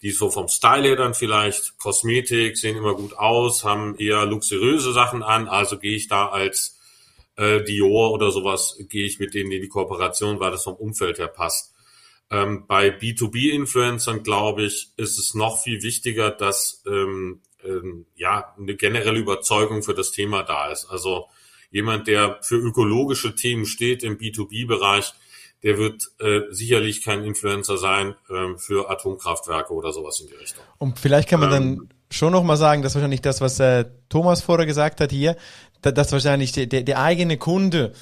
die 0.02 0.10
so 0.10 0.30
vom 0.30 0.48
Style 0.48 0.88
her 0.88 0.96
dann 0.96 1.14
vielleicht 1.14 1.78
Kosmetik, 1.78 2.56
sehen 2.56 2.76
immer 2.76 2.94
gut 2.94 3.16
aus, 3.16 3.64
haben 3.64 3.96
eher 3.96 4.26
luxuriöse 4.26 4.92
Sachen 4.92 5.22
an, 5.22 5.46
also 5.46 5.78
gehe 5.78 5.94
ich 5.94 6.08
da 6.08 6.28
als 6.28 6.80
äh, 7.36 7.62
Dior 7.62 8.10
oder 8.12 8.32
sowas, 8.32 8.76
gehe 8.88 9.06
ich 9.06 9.20
mit 9.20 9.34
denen 9.34 9.52
in 9.52 9.62
die 9.62 9.68
Kooperation, 9.68 10.40
weil 10.40 10.50
das 10.50 10.64
vom 10.64 10.74
Umfeld 10.74 11.18
her 11.18 11.28
passt. 11.28 11.71
Ähm, 12.32 12.64
bei 12.66 12.88
B2B-Influencern, 12.88 14.22
glaube 14.22 14.64
ich, 14.64 14.90
ist 14.96 15.18
es 15.18 15.34
noch 15.34 15.62
viel 15.62 15.82
wichtiger, 15.82 16.30
dass 16.30 16.82
ähm, 16.86 17.40
ähm, 17.62 18.06
ja 18.16 18.54
eine 18.58 18.74
generelle 18.74 19.18
Überzeugung 19.18 19.82
für 19.82 19.92
das 19.92 20.12
Thema 20.12 20.42
da 20.42 20.70
ist. 20.70 20.86
Also 20.86 21.26
jemand, 21.70 22.06
der 22.06 22.38
für 22.40 22.56
ökologische 22.56 23.34
Themen 23.34 23.66
steht 23.66 24.02
im 24.02 24.16
B2B-Bereich, 24.16 25.12
der 25.62 25.76
wird 25.76 26.10
äh, 26.20 26.40
sicherlich 26.50 27.02
kein 27.02 27.22
Influencer 27.22 27.76
sein 27.76 28.14
äh, 28.30 28.56
für 28.56 28.90
Atomkraftwerke 28.90 29.72
oder 29.74 29.92
sowas 29.92 30.18
in 30.20 30.28
die 30.28 30.34
Richtung. 30.34 30.64
Und 30.78 30.98
vielleicht 30.98 31.28
kann 31.28 31.40
man 31.40 31.50
dann 31.50 31.62
ähm, 31.62 31.88
schon 32.10 32.32
noch 32.32 32.42
mal 32.42 32.56
sagen, 32.56 32.80
dass 32.82 32.94
wahrscheinlich 32.94 33.20
das, 33.20 33.42
was 33.42 33.60
äh, 33.60 33.84
Thomas 34.08 34.40
vorher 34.40 34.66
gesagt 34.66 35.02
hat 35.02 35.12
hier, 35.12 35.36
dass 35.82 36.12
wahrscheinlich 36.12 36.52
der, 36.52 36.66
der, 36.66 36.82
der 36.82 37.02
eigene 37.02 37.36
Kunde 37.36 37.92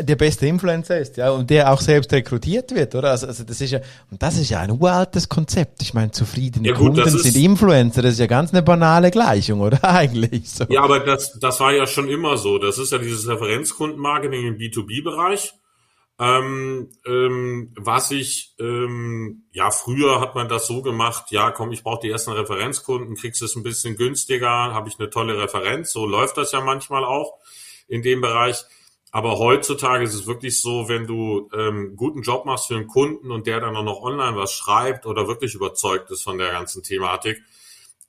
der 0.00 0.16
beste 0.16 0.46
Influencer 0.46 0.98
ist, 0.98 1.16
ja, 1.16 1.30
und 1.30 1.50
der 1.50 1.72
auch 1.72 1.80
selbst 1.80 2.12
rekrutiert 2.12 2.74
wird, 2.74 2.94
oder? 2.94 3.10
Also, 3.10 3.26
also 3.26 3.44
das 3.44 3.60
ist 3.60 3.70
ja, 3.70 3.80
und 4.10 4.22
das 4.22 4.38
ist 4.38 4.50
ja 4.50 4.60
ein 4.60 4.70
uraltes 4.70 5.28
Konzept. 5.28 5.82
Ich 5.82 5.94
meine, 5.94 6.10
zufriedene 6.10 6.68
ja, 6.68 6.74
gut, 6.74 6.94
Kunden 6.94 7.18
sind 7.18 7.36
Influencer, 7.36 8.02
das 8.02 8.14
ist 8.14 8.20
ja 8.20 8.26
ganz 8.26 8.52
eine 8.52 8.62
banale 8.62 9.10
Gleichung, 9.10 9.60
oder? 9.60 9.82
Eigentlich 9.92 10.50
so. 10.50 10.64
Ja, 10.68 10.82
aber 10.82 11.00
das, 11.00 11.38
das 11.38 11.60
war 11.60 11.72
ja 11.72 11.86
schon 11.86 12.08
immer 12.08 12.36
so. 12.36 12.58
Das 12.58 12.78
ist 12.78 12.92
ja 12.92 12.98
dieses 12.98 13.28
Referenzkundenmarketing 13.28 14.46
im 14.46 14.56
B2B-Bereich. 14.56 15.54
Ähm, 16.18 16.90
ähm, 17.04 17.72
was 17.76 18.10
ich, 18.10 18.54
ähm, 18.60 19.44
ja, 19.50 19.70
früher 19.70 20.20
hat 20.20 20.34
man 20.34 20.48
das 20.48 20.66
so 20.66 20.82
gemacht, 20.82 21.30
ja, 21.30 21.50
komm, 21.50 21.72
ich 21.72 21.82
brauche 21.82 22.00
die 22.02 22.10
ersten 22.10 22.30
Referenzkunden, 22.30 23.16
kriegst 23.16 23.42
es 23.42 23.56
ein 23.56 23.62
bisschen 23.62 23.96
günstiger, 23.96 24.48
habe 24.48 24.88
ich 24.88 25.00
eine 25.00 25.10
tolle 25.10 25.36
Referenz, 25.36 25.90
so 25.90 26.06
läuft 26.06 26.36
das 26.36 26.52
ja 26.52 26.60
manchmal 26.60 27.04
auch 27.04 27.38
in 27.88 28.02
dem 28.02 28.20
Bereich. 28.20 28.64
Aber 29.12 29.38
heutzutage 29.38 30.04
ist 30.04 30.14
es 30.14 30.26
wirklich 30.26 30.60
so, 30.60 30.88
wenn 30.88 31.06
du 31.06 31.50
ähm, 31.52 31.96
guten 31.96 32.22
Job 32.22 32.46
machst 32.46 32.68
für 32.68 32.76
einen 32.76 32.86
Kunden 32.86 33.30
und 33.30 33.46
der 33.46 33.60
dann 33.60 33.76
auch 33.76 33.84
noch 33.84 34.00
online 34.00 34.36
was 34.36 34.54
schreibt 34.54 35.04
oder 35.04 35.28
wirklich 35.28 35.54
überzeugt 35.54 36.10
ist 36.10 36.22
von 36.22 36.38
der 36.38 36.50
ganzen 36.50 36.82
Thematik, 36.82 37.42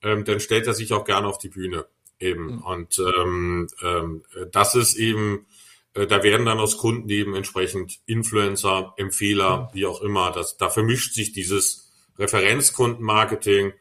ähm, 0.02 0.24
dann 0.24 0.40
stellt 0.40 0.66
er 0.66 0.74
sich 0.74 0.94
auch 0.94 1.04
gerne 1.04 1.28
auf 1.28 1.38
die 1.38 1.50
Bühne 1.50 1.86
eben. 2.20 2.56
Mhm. 2.56 2.62
Und 2.62 3.00
ähm, 3.00 3.68
ähm, 3.84 4.24
das 4.54 4.76
ist 4.76 4.96
eben, 4.96 5.46
äh, 5.94 6.08
da 6.08 6.24
werden 6.24 6.46
dann 6.46 6.60
aus 6.60 6.78
Kunden 6.78 7.10
eben 7.10 7.36
entsprechend 7.36 8.00
Influencer, 8.06 8.94
Empfehler, 8.96 9.58
mhm. 9.58 9.68
wie 9.74 9.86
auch 9.86 10.02
immer. 10.02 10.32
Das, 10.32 10.56
da 10.56 10.70
vermischt 10.70 11.16
sich 11.16 11.34
dieses 11.34 11.92
Referenzkundenmarketing, 12.18 13.74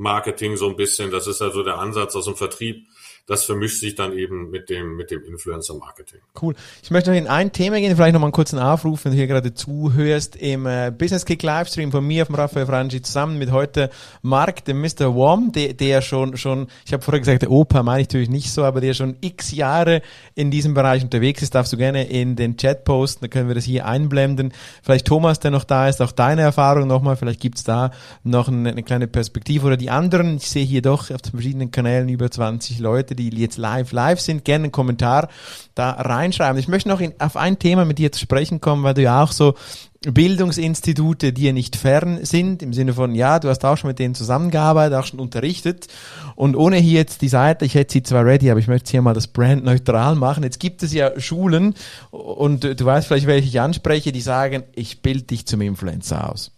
Vertriebsmarketing 0.00 0.56
so 0.56 0.68
ein 0.68 0.76
bisschen. 0.76 1.10
Das 1.10 1.26
ist 1.26 1.42
also 1.42 1.62
der 1.62 1.78
Ansatz 1.78 2.16
aus 2.16 2.24
dem 2.24 2.36
Vertrieb 2.36 2.86
das 3.30 3.44
vermischt 3.44 3.78
sich 3.78 3.94
dann 3.94 4.12
eben 4.12 4.50
mit 4.50 4.70
dem, 4.70 4.96
mit 4.96 5.12
dem 5.12 5.22
Influencer-Marketing. 5.24 6.18
Cool. 6.42 6.56
Ich 6.82 6.90
möchte 6.90 7.10
noch 7.10 7.16
in 7.16 7.28
ein 7.28 7.52
Thema 7.52 7.78
gehen, 7.78 7.94
vielleicht 7.94 8.12
noch 8.12 8.20
mal 8.20 8.26
einen 8.26 8.32
kurzen 8.32 8.58
Aufruf, 8.58 9.04
wenn 9.04 9.12
du 9.12 9.18
hier 9.18 9.28
gerade 9.28 9.54
zuhörst, 9.54 10.34
im 10.34 10.66
äh, 10.66 10.90
Business 10.90 11.24
Kick 11.24 11.40
Livestream 11.44 11.92
von 11.92 12.04
mir, 12.04 12.26
von 12.26 12.34
Raphael 12.34 12.66
Frangi, 12.66 13.02
zusammen 13.02 13.38
mit 13.38 13.52
heute 13.52 13.90
Mark, 14.22 14.64
dem 14.64 14.80
Mr. 14.80 15.14
Wom, 15.14 15.52
der, 15.52 15.74
der 15.74 16.02
schon, 16.02 16.36
schon, 16.36 16.66
ich 16.84 16.92
habe 16.92 17.04
vorher 17.04 17.20
gesagt, 17.20 17.42
der 17.42 17.52
Opa 17.52 17.84
meine 17.84 18.02
ich 18.02 18.08
natürlich 18.08 18.30
nicht 18.30 18.50
so, 18.50 18.64
aber 18.64 18.80
der 18.80 18.94
schon 18.94 19.16
x 19.20 19.52
Jahre 19.52 20.02
in 20.34 20.50
diesem 20.50 20.74
Bereich 20.74 21.04
unterwegs 21.04 21.40
ist, 21.40 21.54
darfst 21.54 21.72
du 21.72 21.76
gerne 21.76 22.08
in 22.08 22.34
den 22.34 22.56
Chat 22.56 22.84
posten, 22.84 23.20
dann 23.20 23.30
können 23.30 23.46
wir 23.46 23.54
das 23.54 23.64
hier 23.64 23.86
einblenden. 23.86 24.52
Vielleicht 24.82 25.06
Thomas, 25.06 25.38
der 25.38 25.52
noch 25.52 25.62
da 25.62 25.88
ist, 25.88 26.02
auch 26.02 26.10
deine 26.10 26.42
Erfahrung 26.42 26.88
nochmal, 26.88 27.14
vielleicht 27.14 27.40
gibt's 27.40 27.62
da 27.62 27.92
noch 28.24 28.48
eine, 28.48 28.70
eine 28.70 28.82
kleine 28.82 29.06
Perspektive 29.06 29.68
oder 29.68 29.76
die 29.90 29.94
anderen. 29.96 30.36
Ich 30.36 30.48
sehe 30.48 30.64
hier 30.64 30.82
doch 30.82 31.10
auf 31.10 31.22
den 31.22 31.32
verschiedenen 31.32 31.70
Kanälen 31.70 32.08
über 32.08 32.30
20 32.30 32.78
Leute, 32.78 33.14
die 33.14 33.28
jetzt 33.30 33.58
live 33.58 33.92
live 33.92 34.20
sind, 34.20 34.44
gerne 34.44 34.64
einen 34.64 34.72
Kommentar 34.72 35.28
da 35.74 35.90
reinschreiben. 35.90 36.58
Ich 36.58 36.68
möchte 36.68 36.88
noch 36.88 37.00
in, 37.00 37.12
auf 37.18 37.36
ein 37.36 37.58
Thema 37.58 37.84
mit 37.84 37.98
dir 37.98 38.12
zu 38.12 38.20
sprechen 38.20 38.60
kommen, 38.60 38.84
weil 38.84 38.94
du 38.94 39.02
ja 39.02 39.22
auch 39.22 39.32
so 39.32 39.54
Bildungsinstitute 40.02 41.32
dir 41.32 41.52
nicht 41.52 41.76
fern 41.76 42.24
sind, 42.24 42.62
im 42.62 42.72
Sinne 42.72 42.94
von, 42.94 43.14
ja, 43.14 43.38
du 43.38 43.48
hast 43.48 43.64
auch 43.64 43.76
schon 43.76 43.88
mit 43.88 43.98
denen 43.98 44.14
zusammengearbeitet, 44.14 44.96
auch 44.96 45.04
schon 45.04 45.20
unterrichtet. 45.20 45.88
Und 46.36 46.56
ohne 46.56 46.76
hier 46.76 47.00
jetzt 47.00 47.20
die 47.20 47.28
Seite, 47.28 47.66
ich 47.66 47.74
hätte 47.74 47.92
sie 47.92 48.02
zwar 48.02 48.24
ready, 48.24 48.50
aber 48.50 48.60
ich 48.60 48.68
möchte 48.68 48.90
hier 48.90 49.02
mal 49.02 49.12
das 49.12 49.26
Brand 49.26 49.64
neutral 49.64 50.14
machen. 50.14 50.42
Jetzt 50.42 50.60
gibt 50.60 50.82
es 50.82 50.94
ja 50.94 51.18
Schulen 51.20 51.74
und 52.10 52.64
du 52.64 52.84
weißt 52.84 53.08
vielleicht, 53.08 53.26
welche 53.26 53.48
ich 53.48 53.60
anspreche, 53.60 54.12
die 54.12 54.22
sagen, 54.22 54.62
ich 54.74 55.02
bilde 55.02 55.24
dich 55.24 55.46
zum 55.46 55.60
Influencer 55.60 56.30
aus. 56.30 56.52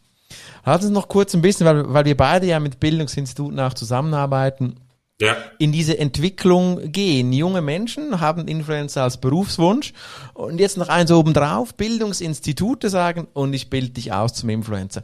Lass 0.64 0.84
uns 0.84 0.92
noch 0.92 1.08
kurz 1.08 1.34
ein 1.34 1.42
bisschen, 1.42 1.66
weil, 1.66 1.92
weil 1.92 2.04
wir 2.04 2.16
beide 2.16 2.46
ja 2.46 2.60
mit 2.60 2.80
Bildungsinstituten 2.80 3.58
auch 3.60 3.74
zusammenarbeiten, 3.74 4.76
ja. 5.22 5.36
in 5.58 5.72
diese 5.72 5.98
Entwicklung 5.98 6.90
gehen. 6.90 7.32
Junge 7.32 7.62
Menschen 7.62 8.20
haben 8.20 8.48
Influencer 8.48 9.04
als 9.04 9.18
Berufswunsch 9.18 9.92
und 10.34 10.58
jetzt 10.58 10.76
noch 10.76 10.88
eins 10.88 11.12
obendrauf, 11.12 11.74
Bildungsinstitute 11.74 12.90
sagen 12.90 13.28
und 13.32 13.54
ich 13.54 13.70
bilde 13.70 13.90
dich 13.90 14.12
aus 14.12 14.34
zum 14.34 14.48
Influencer. 14.48 15.02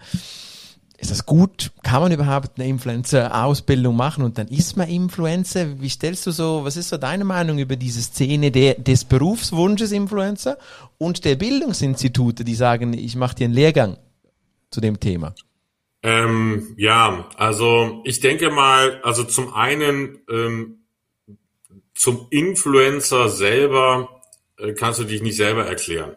Ist 1.01 1.13
das 1.13 1.27
gut? 1.27 1.71
Kann 1.85 2.03
man 2.03 2.11
überhaupt 2.11 2.59
eine 2.59 2.69
Influencer-Ausbildung 2.69 3.95
machen 3.95 4.25
und 4.25 4.37
dann 4.37 4.49
ist 4.49 4.77
man 4.77 4.89
Influencer? 4.89 5.81
Wie 5.81 5.89
stellst 5.89 6.27
du 6.27 6.33
so, 6.33 6.65
was 6.65 6.77
ist 6.77 6.89
so 6.89 6.97
deine 6.97 7.23
Meinung 7.23 7.59
über 7.59 7.77
diese 7.77 8.03
Szene 8.03 8.51
der, 8.51 8.75
des 8.75 9.05
Berufswunsches 9.05 9.93
Influencer 9.93 10.59
und 10.99 11.25
der 11.25 11.37
Bildungsinstitute, 11.37 12.45
die 12.45 12.57
sagen, 12.57 12.95
ich 12.95 13.15
mache 13.15 13.37
dir 13.37 13.45
einen 13.45 13.55
Lehrgang 13.55 13.97
zu 14.73 14.81
dem 14.81 14.99
Thema? 14.99 15.35
Ähm, 16.03 16.75
ja, 16.77 17.29
also 17.37 18.03
ich 18.05 18.21
denke 18.21 18.51
mal, 18.51 19.01
also 19.03 19.25
zum 19.25 19.53
einen 19.53 20.21
ähm, 20.31 20.85
zum 21.95 22.29
Influencer 22.31 23.29
selber 23.29 24.23
äh, 24.59 24.73
kannst 24.75 25.01
du 25.01 25.05
dich 25.05 25.23
nicht 25.23 25.37
selber 25.37 25.67
erklären. 25.67 26.17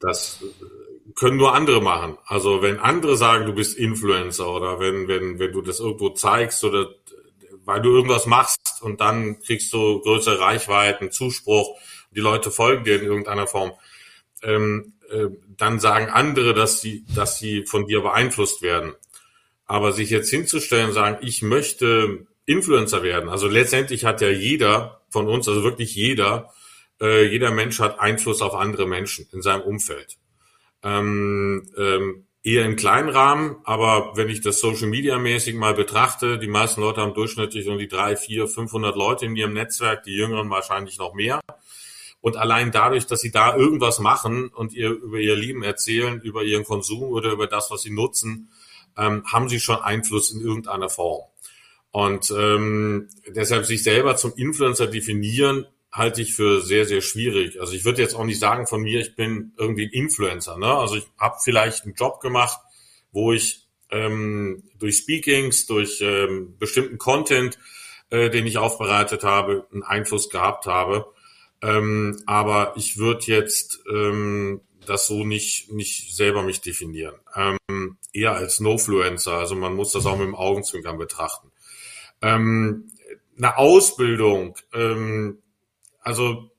Das 0.00 0.42
äh, 0.42 1.12
können 1.14 1.36
nur 1.36 1.54
andere 1.54 1.80
machen. 1.80 2.18
Also 2.26 2.60
wenn 2.60 2.78
andere 2.78 3.16
sagen, 3.16 3.46
du 3.46 3.52
bist 3.52 3.78
Influencer 3.78 4.52
oder 4.52 4.80
wenn 4.80 5.06
wenn 5.06 5.38
wenn 5.38 5.52
du 5.52 5.62
das 5.62 5.78
irgendwo 5.78 6.10
zeigst 6.10 6.64
oder 6.64 6.88
weil 7.64 7.80
du 7.80 7.90
irgendwas 7.90 8.26
machst 8.26 8.82
und 8.82 9.00
dann 9.00 9.40
kriegst 9.40 9.72
du 9.72 10.00
größere 10.00 10.40
Reichweiten, 10.40 11.12
Zuspruch, 11.12 11.78
die 12.10 12.20
Leute 12.20 12.50
folgen 12.50 12.84
dir 12.84 12.96
in 12.96 13.06
irgendeiner 13.06 13.46
Form. 13.46 13.72
Ähm, 14.42 14.94
äh, 15.10 15.28
dann 15.58 15.80
sagen 15.80 16.08
andere, 16.08 16.54
dass 16.54 16.80
sie, 16.80 17.04
dass 17.14 17.38
sie 17.38 17.66
von 17.66 17.86
dir 17.86 18.00
beeinflusst 18.00 18.62
werden. 18.62 18.94
Aber 19.66 19.92
sich 19.92 20.08
jetzt 20.08 20.30
hinzustellen 20.30 20.88
und 20.88 20.94
sagen, 20.94 21.18
ich 21.20 21.42
möchte 21.42 22.26
Influencer 22.46 23.02
werden. 23.02 23.28
Also 23.28 23.48
letztendlich 23.48 24.06
hat 24.06 24.22
ja 24.22 24.30
jeder 24.30 25.02
von 25.10 25.28
uns, 25.28 25.46
also 25.48 25.62
wirklich 25.62 25.94
jeder, 25.94 26.50
äh, 27.00 27.26
jeder 27.26 27.50
Mensch 27.50 27.78
hat 27.80 28.00
Einfluss 28.00 28.40
auf 28.40 28.54
andere 28.54 28.86
Menschen 28.86 29.28
in 29.32 29.42
seinem 29.42 29.62
Umfeld. 29.62 30.16
Ähm, 30.82 31.70
ähm, 31.76 32.24
eher 32.42 32.64
im 32.64 32.76
kleinen 32.76 33.10
Rahmen, 33.10 33.56
aber 33.64 34.12
wenn 34.16 34.28
ich 34.28 34.40
das 34.40 34.60
Social 34.60 34.88
Media 34.88 35.18
mäßig 35.18 35.54
mal 35.54 35.74
betrachte, 35.74 36.38
die 36.38 36.46
meisten 36.46 36.80
Leute 36.80 37.02
haben 37.02 37.12
durchschnittlich 37.12 37.68
um 37.68 37.78
die 37.78 37.88
drei, 37.88 38.16
vier, 38.16 38.46
500 38.46 38.96
Leute 38.96 39.26
in 39.26 39.36
ihrem 39.36 39.52
Netzwerk, 39.52 40.04
die 40.04 40.14
Jüngeren 40.14 40.48
wahrscheinlich 40.48 40.98
noch 40.98 41.14
mehr. 41.14 41.40
Und 42.20 42.36
allein 42.36 42.72
dadurch, 42.72 43.06
dass 43.06 43.20
sie 43.20 43.30
da 43.30 43.56
irgendwas 43.56 44.00
machen 44.00 44.48
und 44.48 44.72
ihr 44.72 44.90
über 44.90 45.18
ihr 45.18 45.36
Leben 45.36 45.62
erzählen, 45.62 46.20
über 46.20 46.42
ihren 46.42 46.64
Konsum 46.64 47.04
oder 47.04 47.32
über 47.32 47.46
das, 47.46 47.70
was 47.70 47.82
sie 47.82 47.90
nutzen, 47.90 48.50
ähm, 48.96 49.24
haben 49.26 49.48
sie 49.48 49.60
schon 49.60 49.76
Einfluss 49.76 50.32
in 50.32 50.40
irgendeiner 50.40 50.88
Form. 50.88 51.22
Und 51.90 52.30
ähm, 52.36 53.08
deshalb 53.26 53.66
sich 53.66 53.82
selber 53.82 54.16
zum 54.16 54.34
Influencer 54.36 54.88
definieren, 54.88 55.66
halte 55.90 56.20
ich 56.20 56.34
für 56.34 56.60
sehr, 56.60 56.84
sehr 56.84 57.00
schwierig. 57.00 57.60
Also 57.60 57.72
ich 57.72 57.84
würde 57.84 58.02
jetzt 58.02 58.14
auch 58.14 58.24
nicht 58.24 58.38
sagen 58.38 58.66
von 58.66 58.82
mir, 58.82 59.00
ich 59.00 59.16
bin 59.16 59.52
irgendwie 59.56 59.86
ein 59.86 59.92
Influencer. 59.92 60.58
Ne? 60.58 60.66
Also 60.66 60.96
ich 60.96 61.06
habe 61.18 61.36
vielleicht 61.42 61.84
einen 61.84 61.94
Job 61.94 62.20
gemacht, 62.20 62.58
wo 63.10 63.32
ich 63.32 63.66
ähm, 63.90 64.64
durch 64.78 64.98
Speakings, 64.98 65.66
durch 65.66 66.00
ähm, 66.02 66.56
bestimmten 66.58 66.98
Content, 66.98 67.58
äh, 68.10 68.28
den 68.28 68.46
ich 68.46 68.58
aufbereitet 68.58 69.24
habe, 69.24 69.66
einen 69.72 69.82
Einfluss 69.82 70.28
gehabt 70.28 70.66
habe. 70.66 71.06
Ähm, 71.62 72.22
aber 72.26 72.74
ich 72.76 72.98
würde 72.98 73.26
jetzt 73.26 73.80
ähm, 73.92 74.60
das 74.86 75.06
so 75.06 75.24
nicht, 75.24 75.70
nicht 75.72 76.14
selber 76.14 76.42
mich 76.42 76.60
definieren. 76.60 77.16
Ähm, 77.34 77.98
eher 78.12 78.34
als 78.34 78.60
No-Fluencer. 78.60 79.32
Also 79.32 79.54
man 79.54 79.74
muss 79.74 79.92
das 79.92 80.06
auch 80.06 80.16
mit 80.16 80.26
dem 80.26 80.34
Augenzwinkern 80.34 80.98
betrachten. 80.98 81.50
Ähm, 82.22 82.90
eine 83.36 83.56
Ausbildung, 83.56 84.56
ähm, 84.72 85.42
also 86.00 86.50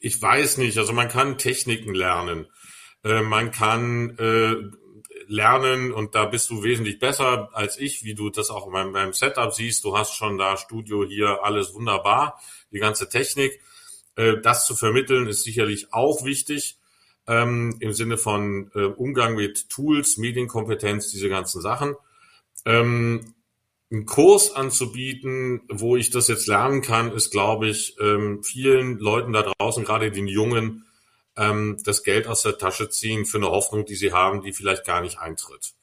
ich 0.00 0.20
weiß 0.20 0.58
nicht, 0.58 0.76
also 0.78 0.92
man 0.92 1.08
kann 1.08 1.38
Techniken 1.38 1.94
lernen. 1.94 2.46
Äh, 3.04 3.22
man 3.22 3.50
kann 3.50 4.16
äh, 4.18 4.56
lernen 5.26 5.92
und 5.92 6.14
da 6.14 6.26
bist 6.26 6.50
du 6.50 6.62
wesentlich 6.62 6.98
besser 6.98 7.50
als 7.52 7.78
ich, 7.78 8.04
wie 8.04 8.14
du 8.14 8.30
das 8.30 8.50
auch 8.50 8.68
meinem, 8.68 8.92
meinem 8.92 9.12
Setup 9.12 9.52
siehst. 9.52 9.84
Du 9.84 9.96
hast 9.96 10.14
schon 10.14 10.38
da 10.38 10.56
Studio 10.56 11.04
hier 11.04 11.40
alles 11.42 11.74
wunderbar, 11.74 12.40
die 12.70 12.78
ganze 12.78 13.08
Technik. 13.08 13.60
Äh, 14.18 14.40
das 14.42 14.66
zu 14.66 14.74
vermitteln 14.74 15.28
ist 15.28 15.44
sicherlich 15.44 15.92
auch 15.92 16.24
wichtig 16.24 16.76
ähm, 17.28 17.76
im 17.80 17.92
Sinne 17.92 18.18
von 18.18 18.70
äh, 18.74 18.84
Umgang 18.84 19.36
mit 19.36 19.70
Tools, 19.70 20.16
Medienkompetenz, 20.16 21.10
diese 21.10 21.28
ganzen 21.28 21.62
Sachen. 21.62 21.94
Ähm, 22.64 23.34
einen 23.90 24.04
Kurs 24.04 24.52
anzubieten, 24.52 25.62
wo 25.70 25.96
ich 25.96 26.10
das 26.10 26.28
jetzt 26.28 26.46
lernen 26.46 26.82
kann, 26.82 27.12
ist, 27.12 27.30
glaube 27.30 27.68
ich, 27.68 27.96
ähm, 28.00 28.42
vielen 28.42 28.98
Leuten 28.98 29.32
da 29.32 29.42
draußen, 29.42 29.84
gerade 29.84 30.10
den 30.10 30.26
Jungen, 30.26 30.84
ähm, 31.36 31.78
das 31.84 32.02
Geld 32.02 32.26
aus 32.26 32.42
der 32.42 32.58
Tasche 32.58 32.90
ziehen 32.90 33.24
für 33.24 33.38
eine 33.38 33.50
Hoffnung, 33.50 33.86
die 33.86 33.94
sie 33.94 34.12
haben, 34.12 34.42
die 34.42 34.52
vielleicht 34.52 34.84
gar 34.84 35.00
nicht 35.00 35.18
eintritt. 35.18 35.74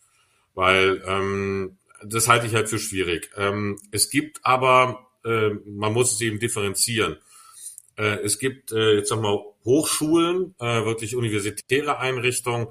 Weil 0.54 1.02
ähm, 1.08 1.78
das 2.04 2.28
halte 2.28 2.46
ich 2.46 2.54
halt 2.54 2.70
für 2.70 2.80
schwierig. 2.80 3.32
Ähm, 3.38 3.80
es 3.92 4.10
gibt 4.10 4.42
aber, 4.44 5.08
äh, 5.24 5.52
man 5.66 5.94
muss 5.94 6.14
es 6.14 6.22
eben 6.22 6.40
differenzieren. 6.40 7.18
Äh, 7.98 8.20
es 8.24 8.40
gibt, 8.40 8.72
äh, 8.72 8.96
jetzt 8.96 9.10
sag 9.10 9.22
mal, 9.22 9.44
Hochschulen, 9.64 10.56
äh, 10.60 10.86
wirklich 10.86 11.16
universitäre 11.16 11.98
Einrichtungen, 11.98 12.68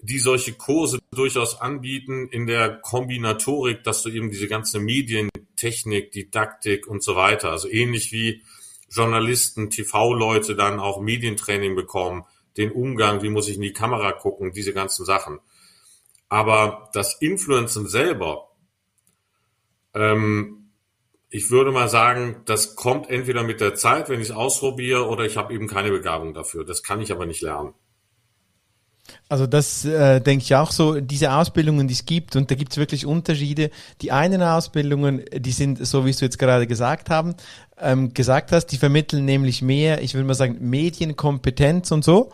die 0.00 0.18
solche 0.18 0.52
Kurse 0.52 0.98
durchaus 1.12 1.60
anbieten 1.60 2.28
in 2.28 2.46
der 2.46 2.76
Kombinatorik, 2.76 3.84
dass 3.84 4.02
du 4.02 4.10
eben 4.10 4.30
diese 4.30 4.48
ganze 4.48 4.80
Medientechnik, 4.80 6.12
Didaktik 6.12 6.86
und 6.86 7.02
so 7.02 7.16
weiter, 7.16 7.50
also 7.50 7.68
ähnlich 7.68 8.12
wie 8.12 8.42
Journalisten, 8.90 9.70
TV-Leute 9.70 10.56
dann 10.56 10.78
auch 10.78 11.00
Medientraining 11.00 11.74
bekommen, 11.74 12.24
den 12.56 12.70
Umgang, 12.70 13.22
wie 13.22 13.30
muss 13.30 13.48
ich 13.48 13.56
in 13.56 13.62
die 13.62 13.72
Kamera 13.72 14.12
gucken, 14.12 14.52
diese 14.52 14.72
ganzen 14.72 15.04
Sachen. 15.04 15.40
Aber 16.28 16.90
das 16.92 17.20
Influencen 17.20 17.88
selber, 17.88 18.50
ähm, 19.94 20.63
ich 21.34 21.50
würde 21.50 21.72
mal 21.72 21.88
sagen, 21.88 22.36
das 22.44 22.76
kommt 22.76 23.10
entweder 23.10 23.42
mit 23.42 23.60
der 23.60 23.74
Zeit, 23.74 24.08
wenn 24.08 24.20
ich 24.20 24.28
es 24.28 24.34
ausprobiere, 24.34 25.08
oder 25.08 25.24
ich 25.24 25.36
habe 25.36 25.52
eben 25.52 25.66
keine 25.66 25.90
Begabung 25.90 26.32
dafür. 26.32 26.64
Das 26.64 26.84
kann 26.84 27.00
ich 27.00 27.10
aber 27.10 27.26
nicht 27.26 27.42
lernen. 27.42 27.74
Also 29.28 29.48
das 29.48 29.84
äh, 29.84 30.20
denke 30.20 30.44
ich 30.44 30.54
auch 30.54 30.70
so, 30.70 31.00
diese 31.00 31.32
Ausbildungen, 31.32 31.88
die 31.88 31.94
es 31.94 32.06
gibt, 32.06 32.36
und 32.36 32.52
da 32.52 32.54
gibt 32.54 32.70
es 32.70 32.78
wirklich 32.78 33.04
Unterschiede. 33.04 33.72
Die 34.00 34.12
einen 34.12 34.42
Ausbildungen, 34.42 35.24
die 35.34 35.50
sind, 35.50 35.84
so 35.84 36.06
wie 36.06 36.10
es 36.10 36.18
du 36.18 36.24
jetzt 36.24 36.38
gerade 36.38 36.68
gesagt 36.68 37.10
haben, 37.10 37.34
ähm, 37.80 38.14
gesagt 38.14 38.52
hast, 38.52 38.66
die 38.66 38.78
vermitteln 38.78 39.24
nämlich 39.24 39.60
mehr, 39.60 40.02
ich 40.02 40.14
würde 40.14 40.28
mal 40.28 40.34
sagen, 40.34 40.58
Medienkompetenz 40.60 41.90
und 41.90 42.04
so. 42.04 42.30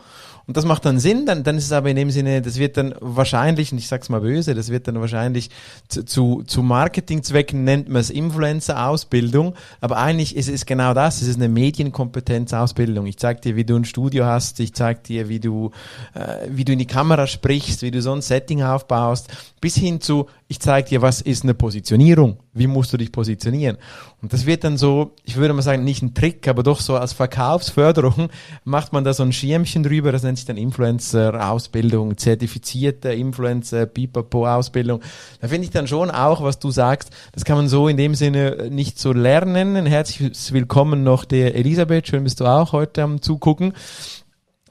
Und 0.47 0.57
das 0.57 0.65
macht 0.65 0.85
dann 0.85 0.99
Sinn, 0.99 1.25
dann, 1.25 1.43
dann 1.43 1.57
ist 1.57 1.65
es 1.65 1.71
aber 1.71 1.89
in 1.89 1.95
dem 1.95 2.11
Sinne, 2.11 2.41
das 2.41 2.57
wird 2.57 2.77
dann 2.77 2.95
wahrscheinlich, 2.99 3.71
und 3.71 3.77
ich 3.77 3.87
sag's 3.87 4.09
mal 4.09 4.21
böse, 4.21 4.55
das 4.55 4.69
wird 4.69 4.87
dann 4.87 4.99
wahrscheinlich 4.99 5.49
zu, 5.87 6.03
zu, 6.03 6.43
zu 6.45 6.63
Marketingzwecken 6.63 7.63
nennt 7.63 7.89
man 7.89 8.01
es 8.01 8.09
Influencer-Ausbildung, 8.09 9.55
aber 9.79 9.97
eigentlich 9.97 10.35
ist 10.35 10.49
es 10.49 10.65
genau 10.65 10.93
das, 10.93 11.21
es 11.21 11.27
ist 11.27 11.35
eine 11.37 11.49
Medienkompetenz-Ausbildung. 11.49 13.05
Ich 13.05 13.17
zeig 13.17 13.41
dir, 13.41 13.55
wie 13.55 13.65
du 13.65 13.75
ein 13.75 13.85
Studio 13.85 14.25
hast, 14.25 14.59
ich 14.59 14.73
zeig 14.73 15.03
dir, 15.03 15.29
wie 15.29 15.39
du, 15.39 15.71
äh, 16.13 16.47
wie 16.49 16.65
du 16.65 16.73
in 16.73 16.79
die 16.79 16.87
Kamera 16.87 17.27
sprichst, 17.27 17.81
wie 17.81 17.91
du 17.91 18.01
so 18.01 18.11
ein 18.11 18.21
Setting 18.21 18.63
aufbaust, 18.63 19.29
bis 19.61 19.75
hin 19.75 20.01
zu, 20.01 20.27
ich 20.51 20.59
zeige 20.59 20.89
dir, 20.89 21.01
was 21.01 21.21
ist 21.21 21.43
eine 21.43 21.53
Positionierung, 21.53 22.39
wie 22.51 22.67
musst 22.67 22.91
du 22.91 22.97
dich 22.97 23.13
positionieren. 23.13 23.77
Und 24.21 24.33
das 24.33 24.45
wird 24.45 24.65
dann 24.65 24.77
so, 24.77 25.15
ich 25.23 25.37
würde 25.37 25.53
mal 25.53 25.61
sagen, 25.61 25.85
nicht 25.85 26.03
ein 26.03 26.13
Trick, 26.13 26.45
aber 26.49 26.61
doch 26.61 26.81
so 26.81 26.97
als 26.97 27.13
Verkaufsförderung 27.13 28.27
macht 28.65 28.91
man 28.91 29.05
da 29.05 29.13
so 29.13 29.23
ein 29.23 29.31
Schirmchen 29.31 29.81
drüber, 29.81 30.11
das 30.11 30.23
nennt 30.23 30.37
sich 30.37 30.45
dann 30.45 30.57
Influencer-Ausbildung, 30.57 32.17
zertifizierte 32.17 33.13
Influencer, 33.13 33.85
Pipapo-Ausbildung. 33.85 34.99
Da 35.39 35.47
finde 35.47 35.63
ich 35.63 35.71
dann 35.71 35.87
schon 35.87 36.11
auch, 36.11 36.43
was 36.43 36.59
du 36.59 36.69
sagst, 36.69 37.11
das 37.31 37.45
kann 37.45 37.55
man 37.55 37.69
so 37.69 37.87
in 37.87 37.95
dem 37.95 38.13
Sinne 38.13 38.67
nicht 38.69 38.99
so 38.99 39.13
lernen. 39.13 39.77
Ein 39.77 39.85
herzliches 39.85 40.51
Willkommen 40.51 41.05
noch 41.05 41.23
der 41.23 41.55
Elisabeth, 41.55 42.09
schön 42.09 42.25
bist 42.25 42.41
du 42.41 42.45
auch 42.45 42.73
heute 42.73 43.03
am 43.03 43.21
Zugucken. 43.21 43.71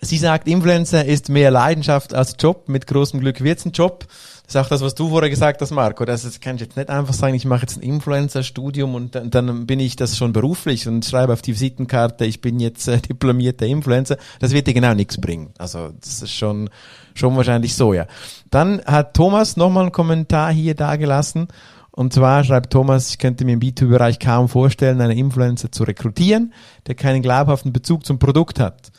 Sie 0.03 0.19
sagt, 0.19 0.47
Influencer 0.47 1.05
ist 1.05 1.29
mehr 1.29 1.51
Leidenschaft 1.51 2.15
als 2.15 2.37
Job, 2.39 2.69
mit 2.69 2.87
großem 2.87 3.21
Glück 3.21 3.43
wird's 3.43 3.67
ein 3.67 3.73
Job. 3.73 4.07
Ist 4.51 4.57
auch 4.57 4.67
das, 4.67 4.81
was 4.81 4.97
du 4.97 5.11
vorher 5.11 5.31
gesagt 5.31 5.61
hast, 5.61 5.71
Marco. 5.71 6.05
Das, 6.05 6.25
das 6.25 6.41
kann 6.41 6.57
ich 6.57 6.63
jetzt 6.63 6.77
nicht 6.77 6.91
einfach 6.91 7.15
sagen, 7.15 7.37
ich 7.37 7.45
mache 7.45 7.61
jetzt 7.61 7.77
ein 7.77 7.83
Influencer-Studium 7.83 8.97
und 8.97 9.15
dann, 9.15 9.31
dann 9.31 9.65
bin 9.65 9.79
ich 9.79 9.95
das 9.95 10.17
schon 10.17 10.33
beruflich 10.33 10.89
und 10.89 11.05
schreibe 11.05 11.33
auf 11.35 11.41
die 11.41 11.53
Visitenkarte, 11.53 12.25
ich 12.25 12.41
bin 12.41 12.59
jetzt 12.59 12.89
äh, 12.89 12.99
diplomierter 12.99 13.67
Influencer. 13.67 14.17
Das 14.41 14.51
wird 14.51 14.67
dir 14.67 14.75
genau 14.75 14.93
nichts 14.93 15.21
bringen. 15.21 15.55
Also 15.57 15.91
das 16.01 16.23
ist 16.23 16.33
schon, 16.33 16.69
schon 17.15 17.37
wahrscheinlich 17.37 17.77
so, 17.77 17.95
ja. 17.95 18.09
Dann 18.51 18.83
hat 18.87 19.15
Thomas 19.15 19.57
nochmal 19.57 19.85
einen 19.85 19.93
Kommentar 19.93 20.51
hier 20.51 20.75
dagelassen. 20.75 21.47
Und 21.93 22.13
zwar 22.13 22.43
schreibt 22.43 22.73
Thomas, 22.73 23.11
ich 23.11 23.19
könnte 23.19 23.45
mir 23.45 23.53
im 23.53 23.61
B2-Bereich 23.61 24.19
kaum 24.19 24.49
vorstellen, 24.49 25.01
einen 25.01 25.17
Influencer 25.17 25.71
zu 25.71 25.85
rekrutieren, 25.85 26.53
der 26.89 26.97
keinen 26.97 27.23
glaubhaften 27.23 27.73
Bezug 27.73 28.05
zum 28.05 28.19
Produkt 28.19 28.59
hat. 28.59 28.91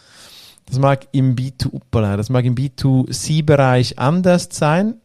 Das 0.66 0.80
mag 0.80 1.10
im 1.12 1.36
B2, 1.36 2.16
das 2.16 2.30
mag 2.30 2.46
im 2.46 2.56
B2C-Bereich 2.56 4.00
anders 4.00 4.48
sein. 4.54 5.01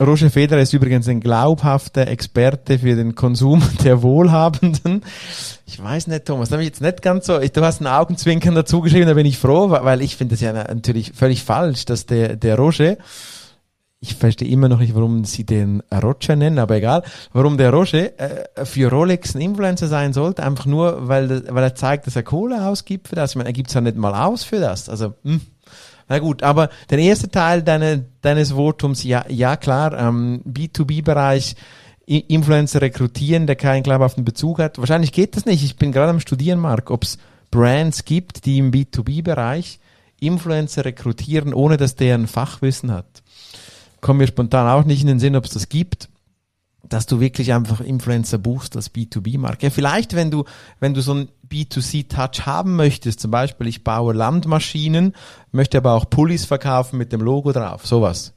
Roger 0.00 0.30
Federer 0.30 0.60
ist 0.60 0.72
übrigens 0.72 1.08
ein 1.08 1.18
glaubhafter 1.18 2.06
Experte 2.06 2.78
für 2.78 2.94
den 2.94 3.16
Konsum 3.16 3.60
der 3.84 4.00
Wohlhabenden. 4.02 5.02
Ich 5.66 5.82
weiß 5.82 6.06
nicht, 6.06 6.24
Thomas, 6.24 6.48
da 6.48 6.54
habe 6.54 6.62
ich 6.62 6.68
jetzt 6.68 6.80
nicht 6.80 7.02
ganz 7.02 7.26
so, 7.26 7.38
du 7.40 7.64
hast 7.64 7.80
einen 7.80 7.88
Augenzwinkern 7.88 8.54
dazu 8.54 8.80
geschrieben, 8.80 9.08
da 9.08 9.14
bin 9.14 9.26
ich 9.26 9.38
froh, 9.38 9.70
weil 9.70 10.00
ich 10.00 10.16
finde 10.16 10.34
das 10.34 10.40
ja 10.40 10.52
natürlich 10.52 11.12
völlig 11.14 11.42
falsch, 11.42 11.84
dass 11.84 12.06
der, 12.06 12.36
der 12.36 12.56
Roger, 12.56 12.96
ich 13.98 14.14
verstehe 14.14 14.48
immer 14.48 14.68
noch 14.68 14.78
nicht, 14.78 14.94
warum 14.94 15.24
sie 15.24 15.42
den 15.42 15.82
Roger 15.92 16.36
nennen, 16.36 16.60
aber 16.60 16.76
egal, 16.76 17.02
warum 17.32 17.58
der 17.58 17.72
Roger 17.72 18.20
äh, 18.20 18.64
für 18.64 18.88
Rolex 18.92 19.34
ein 19.34 19.40
Influencer 19.40 19.88
sein 19.88 20.12
sollte, 20.12 20.44
einfach 20.44 20.66
nur, 20.66 21.08
weil, 21.08 21.52
weil 21.52 21.64
er 21.64 21.74
zeigt, 21.74 22.06
dass 22.06 22.14
er 22.14 22.22
Kohle 22.22 22.64
ausgibt 22.64 23.08
für 23.08 23.16
das. 23.16 23.30
Ich 23.30 23.36
meine, 23.36 23.48
er 23.48 23.52
gibt 23.52 23.68
es 23.68 23.74
ja 23.74 23.80
nicht 23.80 23.96
mal 23.96 24.14
aus 24.14 24.44
für 24.44 24.60
das. 24.60 24.88
Also, 24.88 25.14
hm. 25.24 25.40
Na 26.08 26.18
gut, 26.18 26.42
aber 26.42 26.70
der 26.90 26.98
erste 26.98 27.30
Teil 27.30 27.62
deine, 27.62 28.06
deines 28.22 28.54
Votums, 28.54 29.04
ja, 29.04 29.24
ja 29.28 29.56
klar, 29.56 29.98
ähm, 29.98 30.42
B2B-Bereich, 30.46 31.56
Influencer 32.06 32.80
rekrutieren, 32.80 33.46
der 33.46 33.56
keinen 33.56 33.82
glaubhaften 33.82 34.24
Bezug 34.24 34.60
hat. 34.60 34.78
Wahrscheinlich 34.78 35.12
geht 35.12 35.36
das 35.36 35.44
nicht. 35.44 35.62
Ich 35.62 35.76
bin 35.76 35.92
gerade 35.92 36.08
am 36.08 36.20
Studieren, 36.20 36.58
Mark, 36.58 36.90
ob 36.90 37.04
es 37.04 37.18
Brands 37.50 38.06
gibt, 38.06 38.46
die 38.46 38.56
im 38.56 38.70
B2B-Bereich 38.70 39.78
Influencer 40.18 40.86
rekrutieren, 40.86 41.52
ohne 41.52 41.76
dass 41.76 41.96
der 41.96 42.14
ein 42.14 42.26
Fachwissen 42.26 42.90
hat. 42.90 43.22
Kommen 44.00 44.18
mir 44.20 44.26
spontan 44.26 44.66
auch 44.68 44.84
nicht 44.86 45.02
in 45.02 45.06
den 45.06 45.18
Sinn, 45.18 45.36
ob 45.36 45.44
es 45.44 45.50
das 45.50 45.68
gibt 45.68 46.08
dass 46.88 47.06
du 47.06 47.20
wirklich 47.20 47.52
einfach 47.52 47.80
Influencer 47.80 48.38
buchst 48.38 48.76
als 48.76 48.94
B2B-Marke. 48.94 49.70
vielleicht, 49.70 50.14
wenn 50.14 50.30
du, 50.30 50.44
wenn 50.80 50.94
du 50.94 51.00
so 51.00 51.14
ein 51.14 51.28
B2C-Touch 51.48 52.46
haben 52.46 52.76
möchtest, 52.76 53.20
zum 53.20 53.30
Beispiel 53.30 53.66
ich 53.66 53.84
baue 53.84 54.14
Landmaschinen, 54.14 55.14
möchte 55.52 55.78
aber 55.78 55.94
auch 55.94 56.08
Pullis 56.08 56.44
verkaufen 56.44 56.98
mit 56.98 57.12
dem 57.12 57.20
Logo 57.20 57.52
drauf, 57.52 57.86
sowas. 57.86 58.32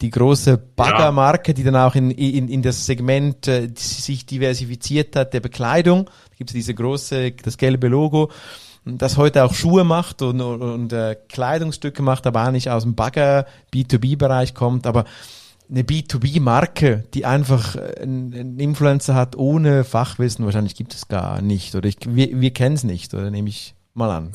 Die 0.00 0.10
große 0.10 0.58
Baggermarke, 0.58 1.54
die 1.54 1.64
dann 1.64 1.74
auch 1.74 1.96
in, 1.96 2.12
in, 2.12 2.48
in 2.48 2.62
das 2.62 2.86
Segment 2.86 3.48
äh, 3.48 3.68
sich 3.74 4.26
diversifiziert 4.26 5.16
hat, 5.16 5.34
der 5.34 5.40
Bekleidung. 5.40 6.04
Da 6.04 6.36
gibt 6.36 6.50
es 6.50 6.54
diese 6.54 6.74
große, 6.74 7.32
das 7.32 7.58
gelbe 7.58 7.88
Logo 7.88 8.30
das 8.96 9.18
heute 9.18 9.44
auch 9.44 9.52
Schuhe 9.52 9.84
macht 9.84 10.22
und, 10.22 10.40
und, 10.40 10.62
und 10.62 10.92
äh, 10.92 11.16
Kleidungsstücke 11.28 12.02
macht, 12.02 12.26
aber 12.26 12.46
auch 12.46 12.50
nicht 12.50 12.70
aus 12.70 12.84
dem 12.84 12.94
Bagger 12.94 13.44
B2B-Bereich 13.74 14.54
kommt. 14.54 14.86
Aber 14.86 15.04
eine 15.70 15.82
B2B-Marke, 15.82 17.04
die 17.14 17.24
einfach 17.24 17.76
einen 17.76 18.58
Influencer 18.58 19.14
hat 19.14 19.36
ohne 19.36 19.84
Fachwissen, 19.84 20.44
wahrscheinlich 20.44 20.76
gibt 20.76 20.94
es 20.94 21.08
gar 21.08 21.42
nicht. 21.42 21.74
Oder 21.74 21.88
ich, 21.88 21.96
wir, 22.06 22.40
wir 22.40 22.50
kennen 22.52 22.74
es 22.74 22.84
nicht, 22.84 23.12
oder 23.14 23.30
nehme 23.30 23.48
ich 23.48 23.74
mal 23.94 24.10
an. 24.10 24.32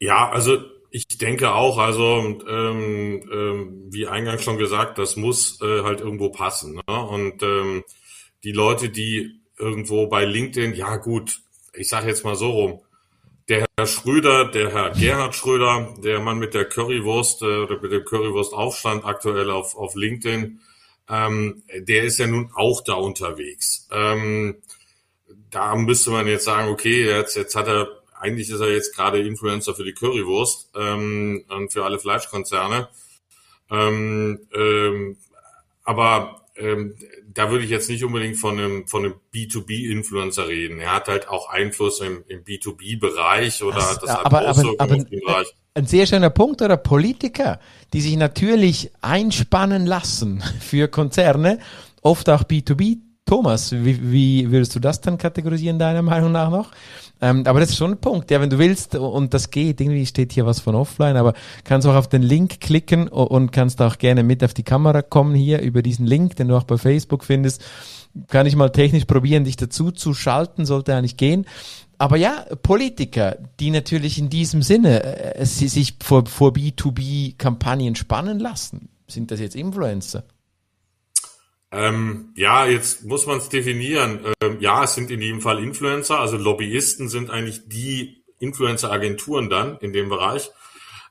Ja, 0.00 0.30
also 0.30 0.58
ich 0.90 1.06
denke 1.06 1.52
auch, 1.52 1.78
also 1.78 2.38
ähm, 2.48 3.22
ähm, 3.30 3.84
wie 3.90 4.06
eingangs 4.06 4.42
schon 4.42 4.58
gesagt, 4.58 4.98
das 4.98 5.16
muss 5.16 5.60
äh, 5.60 5.82
halt 5.82 6.00
irgendwo 6.00 6.30
passen. 6.30 6.74
Ne? 6.74 7.06
Und 7.06 7.42
ähm, 7.42 7.84
die 8.44 8.52
Leute, 8.52 8.88
die 8.88 9.40
irgendwo 9.58 10.06
bei 10.06 10.24
LinkedIn, 10.24 10.74
ja 10.74 10.96
gut, 10.96 11.40
ich 11.72 11.88
sage 11.88 12.08
jetzt 12.08 12.24
mal 12.24 12.36
so 12.36 12.50
rum, 12.50 12.80
der 13.48 13.66
Herr 13.76 13.86
Schröder, 13.86 14.44
der 14.46 14.72
Herr 14.72 14.90
Gerhard 14.90 15.34
Schröder, 15.34 15.94
der 15.98 16.20
Mann 16.20 16.38
mit 16.38 16.54
der 16.54 16.66
Currywurst 16.66 17.42
äh, 17.42 17.44
oder 17.44 17.80
mit 17.80 17.92
dem 17.92 18.04
Currywurstaufstand 18.04 19.04
aktuell 19.04 19.50
auf, 19.50 19.74
auf 19.74 19.94
LinkedIn, 19.94 20.60
ähm, 21.08 21.62
der 21.74 22.04
ist 22.04 22.18
ja 22.18 22.26
nun 22.26 22.50
auch 22.54 22.82
da 22.82 22.94
unterwegs. 22.94 23.88
Ähm, 23.90 24.56
da 25.50 25.74
müsste 25.76 26.10
man 26.10 26.26
jetzt 26.26 26.44
sagen, 26.44 26.68
okay, 26.68 27.06
jetzt, 27.06 27.36
jetzt 27.36 27.56
hat 27.56 27.68
er, 27.68 27.88
eigentlich 28.20 28.50
ist 28.50 28.60
er 28.60 28.70
jetzt 28.70 28.94
gerade 28.94 29.20
Influencer 29.20 29.74
für 29.74 29.84
die 29.84 29.94
Currywurst 29.94 30.70
ähm, 30.74 31.44
und 31.48 31.72
für 31.72 31.84
alle 31.84 31.98
Fleischkonzerne. 31.98 32.88
Ähm, 33.70 34.40
ähm, 34.54 35.16
aber 35.84 36.44
ähm, 36.56 36.96
da 37.38 37.52
würde 37.52 37.64
ich 37.64 37.70
jetzt 37.70 37.88
nicht 37.88 38.02
unbedingt 38.02 38.36
von 38.36 38.58
einem, 38.58 38.88
von 38.88 39.04
einem 39.04 39.14
B2B-Influencer 39.32 40.48
reden. 40.48 40.80
Er 40.80 40.92
hat 40.92 41.06
halt 41.06 41.28
auch 41.28 41.48
Einfluss 41.50 42.00
im, 42.00 42.24
im 42.26 42.42
B2B-Bereich 42.42 43.62
oder 43.62 43.76
das, 43.76 44.00
das 44.00 44.10
hat 44.10 44.26
aber, 44.26 44.44
aber, 44.44 44.74
aber, 44.78 44.96
Bereich. 44.96 45.46
Ein 45.74 45.86
sehr 45.86 46.06
schöner 46.06 46.30
Punkt 46.30 46.62
oder 46.62 46.76
Politiker, 46.76 47.60
die 47.92 48.00
sich 48.00 48.16
natürlich 48.16 48.90
einspannen 49.02 49.86
lassen 49.86 50.42
für 50.60 50.88
Konzerne, 50.88 51.60
oft 52.02 52.28
auch 52.28 52.42
B2B. 52.42 52.98
Thomas, 53.24 53.70
wie, 53.72 54.10
wie 54.10 54.50
würdest 54.50 54.74
du 54.74 54.80
das 54.80 55.00
dann 55.00 55.16
kategorisieren, 55.16 55.78
deiner 55.78 56.02
Meinung 56.02 56.32
nach 56.32 56.50
noch? 56.50 56.72
Ähm, 57.20 57.44
aber 57.46 57.60
das 57.60 57.70
ist 57.70 57.76
schon 57.76 57.92
ein 57.92 58.00
Punkt. 58.00 58.30
Ja, 58.30 58.40
wenn 58.40 58.50
du 58.50 58.58
willst 58.58 58.94
und 58.94 59.34
das 59.34 59.50
geht, 59.50 59.80
irgendwie 59.80 60.06
steht 60.06 60.32
hier 60.32 60.46
was 60.46 60.60
von 60.60 60.74
offline, 60.74 61.16
aber 61.16 61.34
kannst 61.64 61.86
auch 61.86 61.94
auf 61.94 62.08
den 62.08 62.22
Link 62.22 62.60
klicken 62.60 63.08
und 63.08 63.50
kannst 63.50 63.82
auch 63.82 63.98
gerne 63.98 64.22
mit 64.22 64.44
auf 64.44 64.54
die 64.54 64.62
Kamera 64.62 65.02
kommen 65.02 65.34
hier 65.34 65.60
über 65.60 65.82
diesen 65.82 66.06
Link, 66.06 66.36
den 66.36 66.48
du 66.48 66.56
auch 66.56 66.64
bei 66.64 66.78
Facebook 66.78 67.24
findest. 67.24 67.64
Kann 68.28 68.46
ich 68.46 68.56
mal 68.56 68.70
technisch 68.70 69.04
probieren, 69.04 69.44
dich 69.44 69.56
dazu 69.56 69.90
zu 69.90 70.14
schalten, 70.14 70.64
sollte 70.64 70.94
eigentlich 70.94 71.16
gehen. 71.16 71.46
Aber 71.98 72.16
ja, 72.16 72.44
Politiker, 72.62 73.36
die 73.58 73.70
natürlich 73.70 74.18
in 74.18 74.30
diesem 74.30 74.62
Sinne 74.62 75.34
äh, 75.34 75.44
sich 75.44 75.96
vor, 76.00 76.26
vor 76.26 76.52
B2B-Kampagnen 76.52 77.96
spannen 77.96 78.38
lassen, 78.38 78.88
sind 79.08 79.32
das 79.32 79.40
jetzt 79.40 79.56
Influencer? 79.56 80.22
Ähm, 81.70 82.32
ja, 82.34 82.66
jetzt 82.66 83.04
muss 83.04 83.26
man 83.26 83.38
es 83.38 83.48
definieren. 83.48 84.20
Ähm, 84.42 84.58
ja, 84.60 84.84
es 84.84 84.94
sind 84.94 85.10
in 85.10 85.20
jedem 85.20 85.40
Fall 85.40 85.62
Influencer, 85.62 86.18
also 86.18 86.36
Lobbyisten 86.36 87.08
sind 87.08 87.30
eigentlich 87.30 87.68
die 87.68 88.22
Influencer-Agenturen 88.38 89.50
dann 89.50 89.76
in 89.78 89.92
dem 89.92 90.08
Bereich, 90.08 90.50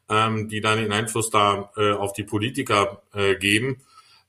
ähm, 0.10 0.48
die 0.50 0.62
dann 0.62 0.80
den 0.80 0.92
Einfluss 0.92 1.30
da 1.30 1.72
äh, 1.78 1.92
auf 1.92 2.14
die 2.14 2.24
Politiker 2.24 3.04
äh, 3.14 3.36
geben. 3.36 3.84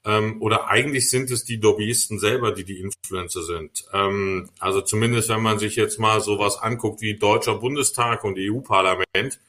Ähm, 0.04 0.42
oder 0.42 0.68
eigentlich 0.68 1.08
sind 1.08 1.30
es 1.30 1.44
die 1.44 1.56
Lobbyisten 1.56 2.18
selber, 2.18 2.52
die 2.52 2.64
die 2.64 2.80
Influencer 2.80 3.42
sind. 3.42 3.86
Ähm, 3.94 4.50
also 4.58 4.82
zumindest, 4.82 5.30
wenn 5.30 5.42
man 5.42 5.58
sich 5.58 5.76
jetzt 5.76 5.98
mal 5.98 6.20
sowas 6.20 6.58
anguckt 6.58 7.00
wie 7.00 7.16
Deutscher 7.16 7.54
Bundestag 7.54 8.22
und 8.24 8.36
EU-Parlament, 8.38 9.40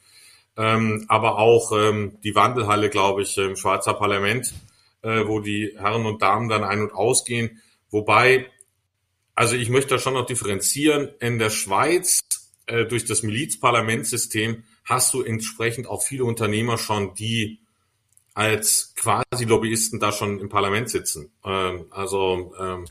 ähm, 0.58 1.06
aber 1.08 1.38
auch 1.38 1.72
die 1.72 2.36
Wandelhalle, 2.36 2.90
glaube 2.90 3.22
ich, 3.22 3.38
im 3.38 3.56
Schweizer 3.56 3.94
Parlament 3.94 4.54
äh, 5.02 5.26
wo 5.26 5.40
die 5.40 5.76
Herren 5.78 6.06
und 6.06 6.22
Damen 6.22 6.50
dann 6.50 6.64
ein- 6.64 6.82
und 6.82 6.94
ausgehen. 6.94 7.62
Wobei, 7.90 8.48
also 9.36 9.56
ich 9.56 9.70
möchte 9.70 9.96
da 9.96 10.00
schon 10.00 10.14
noch 10.14 10.26
differenzieren. 10.26 11.10
In 11.20 11.40
der 11.40 11.50
Schweiz, 11.50 12.20
äh, 12.66 12.86
durch 12.86 13.06
das 13.06 13.24
Milizparlamentssystem, 13.24 14.64
hast 14.84 15.14
du 15.14 15.22
entsprechend 15.22 15.88
auch 15.88 16.04
viele 16.04 16.26
Unternehmer 16.26 16.78
schon, 16.78 17.14
die 17.14 17.60
als 18.34 18.94
quasi 18.96 19.46
Lobbyisten 19.46 20.00
da 20.00 20.12
schon 20.12 20.40
im 20.40 20.50
Parlament 20.50 20.90
sitzen. 20.90 21.32
Ähm, 21.44 21.86
also 21.92 22.54
ähm, 22.60 22.86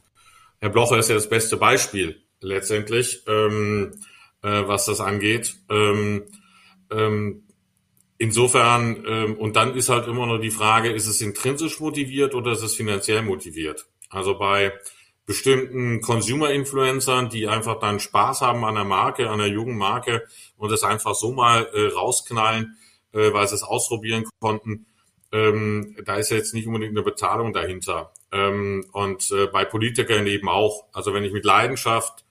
Herr 0.60 0.70
Blocher 0.70 0.98
ist 0.98 1.08
ja 1.08 1.14
das 1.14 1.28
beste 1.28 1.56
Beispiel 1.56 2.22
letztendlich, 2.40 3.22
ähm, 3.26 3.92
äh, 4.42 4.62
was 4.66 4.84
das 4.86 5.00
angeht. 5.00 5.56
Ähm, 5.70 6.24
ähm, 6.90 7.44
insofern, 8.18 9.04
ähm, 9.06 9.36
und 9.36 9.56
dann 9.56 9.74
ist 9.74 9.88
halt 9.88 10.06
immer 10.06 10.26
noch 10.26 10.38
die 10.38 10.50
Frage, 10.50 10.92
ist 10.92 11.06
es 11.06 11.20
intrinsisch 11.20 11.80
motiviert 11.80 12.34
oder 12.34 12.52
ist 12.52 12.62
es 12.62 12.74
finanziell 12.74 13.22
motiviert? 13.22 13.86
Also 14.10 14.38
bei 14.38 14.72
bestimmten 15.26 16.00
Consumer-Influencern, 16.00 17.28
die 17.28 17.48
einfach 17.48 17.78
dann 17.78 18.00
Spaß 18.00 18.40
haben 18.40 18.64
an 18.64 18.74
der 18.74 18.84
Marke, 18.84 19.28
an 19.28 19.38
der 19.38 19.48
jungen 19.48 19.76
Marke 19.76 20.24
und 20.56 20.72
es 20.72 20.84
einfach 20.84 21.14
so 21.14 21.32
mal 21.32 21.68
äh, 21.74 21.88
rausknallen, 21.88 22.76
äh, 23.12 23.32
weil 23.32 23.46
sie 23.46 23.54
es 23.54 23.62
ausprobieren 23.62 24.24
konnten, 24.40 24.86
ähm, 25.30 25.96
da 26.04 26.16
ist 26.16 26.30
jetzt 26.30 26.54
nicht 26.54 26.66
unbedingt 26.66 26.92
eine 26.92 27.02
Bezahlung 27.02 27.52
dahinter. 27.52 28.12
Ähm, 28.32 28.86
und 28.92 29.30
äh, 29.30 29.46
bei 29.46 29.64
Politikern 29.64 30.26
eben 30.26 30.48
auch. 30.48 30.86
Also 30.92 31.12
wenn 31.14 31.24
ich 31.24 31.32
mit 31.32 31.44
Leidenschaft 31.44 32.24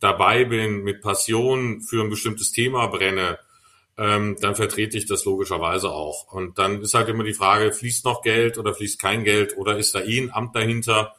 dabei 0.00 0.44
bin, 0.44 0.82
mit 0.82 1.00
Passion 1.00 1.80
für 1.80 2.02
ein 2.02 2.10
bestimmtes 2.10 2.52
Thema 2.52 2.86
brenne, 2.86 3.38
ähm, 3.96 4.36
dann 4.40 4.56
vertrete 4.56 4.98
ich 4.98 5.06
das 5.06 5.24
logischerweise 5.24 5.90
auch. 5.90 6.32
Und 6.32 6.58
dann 6.58 6.82
ist 6.82 6.94
halt 6.94 7.08
immer 7.08 7.24
die 7.24 7.34
Frage, 7.34 7.72
fließt 7.72 8.04
noch 8.04 8.22
Geld 8.22 8.58
oder 8.58 8.74
fließt 8.74 8.98
kein 8.98 9.24
Geld 9.24 9.56
oder 9.56 9.76
ist 9.78 9.94
da 9.94 10.00
eh 10.00 10.20
ein 10.20 10.32
Amt 10.32 10.56
dahinter? 10.56 11.14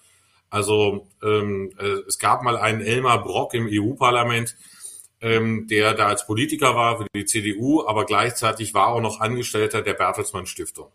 Also 0.49 1.07
ähm, 1.23 1.71
äh, 1.79 1.99
es 2.07 2.19
gab 2.19 2.43
mal 2.43 2.57
einen 2.57 2.81
Elmar 2.81 3.23
Brock 3.23 3.53
im 3.53 3.67
EU-Parlament, 3.71 4.55
ähm, 5.21 5.67
der 5.67 5.93
da 5.93 6.07
als 6.07 6.27
Politiker 6.27 6.75
war 6.75 6.97
für 6.97 7.07
die 7.15 7.25
CDU, 7.25 7.85
aber 7.85 8.05
gleichzeitig 8.05 8.73
war 8.73 8.87
auch 8.87 9.01
noch 9.01 9.21
Angestellter 9.21 9.81
der 9.81 9.93
Bertelsmann 9.93 10.45
Stiftung. 10.45 10.87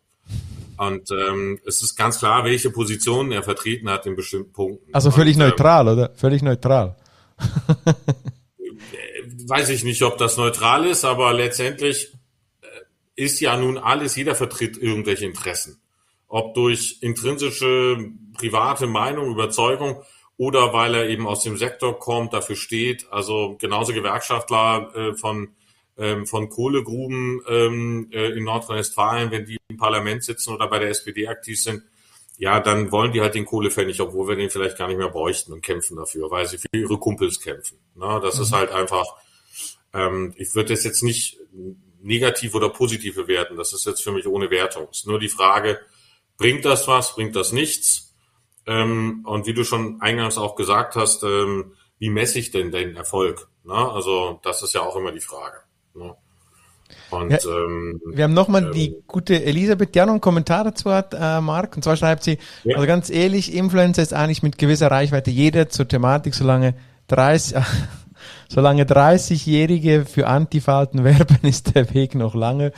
Und 0.77 1.11
ähm, 1.11 1.61
es 1.67 1.83
ist 1.83 1.97
ganz 1.97 2.19
klar, 2.19 2.45
welche 2.45 2.71
Positionen 2.71 3.33
er 3.33 3.43
vertreten 3.43 3.91
hat 3.91 4.07
in 4.07 4.17
bestimmten 4.17 4.53
Punkten. 4.53 4.95
Also 4.95 5.11
völlig 5.11 5.37
Und, 5.37 5.43
ähm, 5.43 5.49
neutral, 5.49 5.89
oder? 5.89 6.11
Völlig 6.15 6.43
neutral. 6.43 6.97
weiß 9.51 9.69
ich 9.71 9.85
nicht, 9.85 10.03
ob 10.03 10.17
das 10.17 10.37
neutral 10.37 10.87
ist, 10.87 11.05
aber 11.05 11.33
letztendlich 11.33 12.15
äh, 12.63 12.67
ist 13.17 13.41
ja 13.41 13.57
nun 13.57 13.77
alles, 13.77 14.17
jeder 14.17 14.35
vertritt 14.35 14.79
irgendwelche 14.79 15.27
Interessen. 15.27 15.81
Ob 16.29 16.55
durch 16.55 16.99
intrinsische 17.01 17.99
private 18.35 18.87
Meinung, 18.87 19.33
Überzeugung 19.33 20.03
oder 20.37 20.73
weil 20.73 20.95
er 20.95 21.09
eben 21.09 21.27
aus 21.27 21.43
dem 21.43 21.57
Sektor 21.57 21.99
kommt, 21.99 22.33
dafür 22.33 22.57
steht. 22.57 23.07
Also 23.11 23.57
genauso 23.59 23.93
Gewerkschaftler 23.93 24.91
äh, 24.95 25.15
von, 25.15 25.49
ähm, 25.99 26.27
von 26.27 26.49
Kohlegruben 26.49 27.43
ähm, 27.49 28.09
äh, 28.13 28.31
in 28.31 28.45
Nordrhein-Westfalen, 28.45 29.33
wenn 29.33 29.45
die 29.45 29.59
im 29.69 29.77
Parlament 29.77 30.23
sitzen 30.23 30.55
oder 30.55 30.69
bei 30.69 30.79
der 30.79 30.91
SPD 30.91 31.27
aktiv 31.27 31.61
sind, 31.61 31.83
ja, 32.39 32.59
dann 32.59 32.91
wollen 32.91 33.13
die 33.13 33.21
halt 33.21 33.35
den 33.35 33.45
Kohlepfennig, 33.45 34.01
obwohl 34.01 34.29
wir 34.29 34.37
den 34.37 34.49
vielleicht 34.49 34.79
gar 34.79 34.89
nicht 34.89 34.97
mehr 34.97 35.11
bräuchten 35.11 35.53
und 35.53 35.61
kämpfen 35.61 35.97
dafür, 35.97 36.31
weil 36.31 36.47
sie 36.47 36.57
für 36.57 36.69
ihre 36.73 36.99
Kumpels 36.99 37.39
kämpfen. 37.39 37.79
Na, 37.95 38.19
das 38.19 38.37
mhm. 38.37 38.43
ist 38.43 38.53
halt 38.53 38.73
einfach, 38.73 39.05
ähm, 39.93 40.33
ich 40.37 40.55
würde 40.55 40.75
das 40.75 40.85
jetzt 40.85 41.03
nicht 41.03 41.39
negativ 42.03 42.55
oder 42.55 42.71
positiv 42.71 43.17
bewerten. 43.17 43.57
Das 43.57 43.73
ist 43.73 43.87
jetzt 43.87 44.03
für 44.03 44.13
mich 44.13 44.27
ohne 44.27 44.51
Wertung. 44.51 44.89
Es 44.91 44.99
ist 44.99 45.07
nur 45.07 45.19
die 45.19 45.29
Frage, 45.29 45.79
bringt 46.37 46.65
das 46.65 46.89
was, 46.89 47.15
bringt 47.15 47.37
das 47.37 47.53
nichts? 47.53 48.15
Ähm, 48.67 49.25
und 49.27 49.47
wie 49.47 49.55
du 49.55 49.65
schon 49.65 50.01
eingangs 50.01 50.39
auch 50.39 50.57
gesagt 50.57 50.97
hast, 50.97 51.23
ähm, 51.23 51.73
wie 51.99 52.11
messe 52.11 52.39
ich 52.39 52.51
denn 52.51 52.71
den 52.71 52.97
Erfolg? 52.97 53.49
Na, 53.65 53.93
also 53.93 54.41
das 54.43 54.63
ist 54.63 54.75
ja 54.75 54.81
auch 54.81 54.97
immer 54.97 55.13
die 55.13 55.21
Frage. 55.21 55.59
Ne? 55.95 56.15
Und, 57.11 57.31
ja, 57.31 57.39
ähm, 57.45 58.01
wir 58.07 58.25
haben 58.25 58.35
nochmal 58.35 58.67
ähm, 58.67 58.73
die 58.73 58.97
gute 59.07 59.43
Elisabeth, 59.45 59.95
die 59.95 60.01
auch 60.01 60.07
noch 60.07 60.13
einen 60.13 60.21
Kommentar 60.21 60.65
dazu 60.65 60.91
hat, 60.91 61.15
äh, 61.15 61.41
Marc. 61.41 61.77
Und 61.77 61.83
zwar 61.83 61.97
schreibt 61.97 62.23
sie, 62.23 62.39
ja. 62.65 62.77
also 62.77 62.87
ganz 62.87 63.11
ehrlich, 63.11 63.55
Influencer 63.55 64.03
ist 64.03 64.15
eigentlich 64.15 64.43
mit 64.43 64.59
gewisser 64.59 64.91
Reichweite 64.91 65.31
jeder 65.31 65.69
zur 65.69 65.89
Thematik, 65.89 66.35
solange 66.35 66.75
30, 67.09 67.57
solange 68.49 68.85
30-Jährige 68.85 70.05
für 70.05 70.27
Antifalten 70.27 71.05
werben, 71.05 71.39
ist 71.43 71.75
der 71.75 71.93
Weg 71.95 72.15
noch 72.15 72.35
lange. 72.35 72.73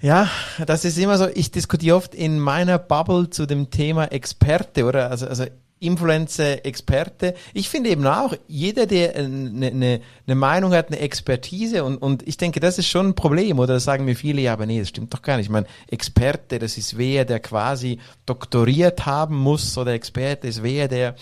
Ja, 0.00 0.30
das 0.64 0.84
ist 0.84 0.96
immer 0.96 1.18
so, 1.18 1.26
ich 1.34 1.50
diskutiere 1.50 1.96
oft 1.96 2.14
in 2.14 2.38
meiner 2.38 2.78
Bubble 2.78 3.30
zu 3.30 3.46
dem 3.46 3.70
Thema 3.70 4.04
Experte, 4.12 4.84
oder? 4.84 5.10
Also, 5.10 5.26
also 5.26 5.44
Influencer-Experte. 5.80 7.34
Ich 7.54 7.68
finde 7.68 7.90
eben 7.90 8.06
auch, 8.06 8.34
jeder, 8.46 8.86
der 8.86 9.16
eine, 9.16 9.66
eine, 9.68 10.00
eine 10.26 10.34
Meinung 10.34 10.72
hat, 10.72 10.88
eine 10.88 10.98
Expertise 10.98 11.84
und, 11.84 11.98
und 11.98 12.26
ich 12.26 12.36
denke, 12.36 12.60
das 12.60 12.78
ist 12.78 12.88
schon 12.88 13.08
ein 13.08 13.14
Problem, 13.14 13.58
oder 13.58 13.74
das 13.74 13.84
sagen 13.84 14.04
mir 14.04 14.16
viele, 14.16 14.40
ja, 14.40 14.52
aber 14.52 14.66
nee, 14.66 14.80
das 14.80 14.88
stimmt 14.88 15.14
doch 15.14 15.22
gar 15.22 15.36
nicht. 15.36 15.46
Ich 15.46 15.52
meine, 15.52 15.66
Experte, 15.88 16.58
das 16.58 16.78
ist 16.78 16.98
wer, 16.98 17.24
der 17.24 17.40
quasi 17.40 17.98
doktoriert 18.26 19.06
haben 19.06 19.36
muss, 19.36 19.78
oder 19.78 19.92
Experte 19.92 20.48
ist 20.48 20.62
wer, 20.62 20.88
der 20.88 21.14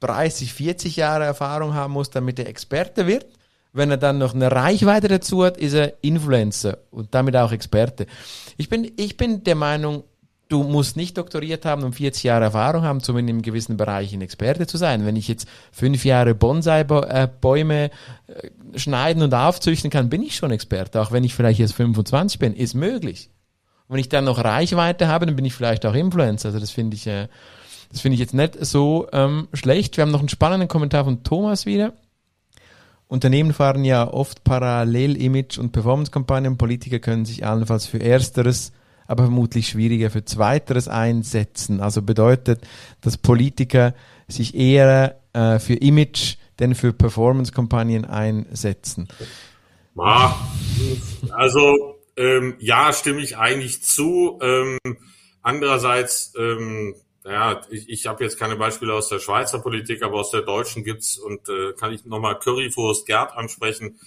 30, 0.00 0.52
40 0.52 0.96
Jahre 0.96 1.24
Erfahrung 1.24 1.74
haben 1.74 1.94
muss, 1.94 2.10
damit 2.10 2.38
er 2.38 2.48
Experte 2.48 3.06
wird. 3.06 3.26
Wenn 3.72 3.90
er 3.90 3.98
dann 3.98 4.18
noch 4.18 4.34
eine 4.34 4.50
Reichweite 4.50 5.08
dazu 5.08 5.44
hat, 5.44 5.58
ist 5.58 5.74
er 5.74 5.94
Influencer 6.02 6.78
und 6.90 7.14
damit 7.14 7.36
auch 7.36 7.52
Experte. 7.52 8.06
Ich 8.56 8.70
bin, 8.70 8.90
ich 8.96 9.18
bin 9.18 9.44
der 9.44 9.54
Meinung, 9.54 10.04
du 10.48 10.62
musst 10.62 10.96
nicht 10.96 11.18
doktoriert 11.18 11.64
haben 11.64 11.82
und 11.82 11.94
40 11.94 12.22
Jahre 12.22 12.44
Erfahrung 12.44 12.82
haben, 12.82 13.02
um 13.06 13.18
in 13.18 13.42
gewissen 13.42 13.76
Bereich 13.76 14.12
ein 14.12 14.22
Experte 14.22 14.66
zu 14.66 14.76
sein. 14.76 15.04
Wenn 15.04 15.16
ich 15.16 15.28
jetzt 15.28 15.48
fünf 15.72 16.04
Jahre 16.04 16.34
Bonsai-Bäume 16.34 17.90
äh, 18.28 18.78
schneiden 18.78 19.22
und 19.22 19.34
aufzüchten 19.34 19.90
kann, 19.90 20.08
bin 20.08 20.22
ich 20.22 20.36
schon 20.36 20.52
Experte. 20.52 21.00
Auch 21.00 21.12
wenn 21.12 21.24
ich 21.24 21.34
vielleicht 21.34 21.58
jetzt 21.58 21.74
25 21.74 22.38
bin, 22.38 22.54
ist 22.54 22.74
möglich. 22.74 23.30
Und 23.88 23.94
wenn 23.94 24.00
ich 24.00 24.08
dann 24.08 24.24
noch 24.24 24.42
Reichweite 24.42 25.08
habe, 25.08 25.26
dann 25.26 25.36
bin 25.36 25.44
ich 25.44 25.54
vielleicht 25.54 25.84
auch 25.84 25.94
Influencer. 25.94 26.48
Also 26.48 26.60
das 26.60 26.70
finde 26.70 26.96
ich, 26.96 27.06
äh, 27.06 27.28
das 27.90 28.00
finde 28.00 28.14
ich 28.14 28.20
jetzt 28.20 28.34
nicht 28.34 28.56
so 28.64 29.08
ähm, 29.12 29.48
schlecht. 29.52 29.96
Wir 29.96 30.02
haben 30.02 30.10
noch 30.10 30.20
einen 30.20 30.28
spannenden 30.28 30.68
Kommentar 30.68 31.04
von 31.04 31.22
Thomas 31.22 31.66
wieder. 31.66 31.92
Unternehmen 33.08 33.52
fahren 33.52 33.84
ja 33.84 34.12
oft 34.12 34.42
parallel 34.42 35.16
Image- 35.20 35.58
und 35.58 35.72
Performance-Kampagnen. 35.72 36.58
Politiker 36.58 36.98
können 36.98 37.24
sich 37.24 37.46
allenfalls 37.46 37.86
für 37.86 38.00
Ersteres 38.00 38.72
aber 39.06 39.24
vermutlich 39.24 39.68
schwieriger 39.68 40.10
für 40.10 40.24
Zweiteres 40.24 40.88
einsetzen. 40.88 41.80
Also 41.80 42.02
bedeutet, 42.02 42.66
dass 43.00 43.16
Politiker 43.16 43.94
sich 44.28 44.54
eher 44.54 45.20
äh, 45.32 45.58
für 45.58 45.74
Image 45.74 46.36
denn 46.58 46.74
für 46.74 46.92
Performance-Kampagnen 46.92 48.06
einsetzen. 48.06 49.08
Also 51.30 51.96
ähm, 52.16 52.54
ja, 52.58 52.92
stimme 52.92 53.20
ich 53.20 53.36
eigentlich 53.36 53.82
zu. 53.82 54.38
Ähm, 54.40 54.78
andererseits, 55.42 56.32
ähm, 56.38 56.94
ja, 57.26 57.60
ich, 57.70 57.88
ich 57.88 58.06
habe 58.06 58.24
jetzt 58.24 58.38
keine 58.38 58.56
Beispiele 58.56 58.94
aus 58.94 59.08
der 59.08 59.18
Schweizer 59.18 59.58
Politik, 59.58 60.02
aber 60.02 60.20
aus 60.20 60.30
der 60.30 60.42
deutschen 60.42 60.84
gibt's 60.84 61.18
und 61.18 61.48
äh, 61.48 61.72
kann 61.72 61.92
ich 61.92 62.04
nochmal 62.04 62.38
Currywurst 62.38 63.06
Gerd 63.06 63.32
ansprechen 63.32 63.98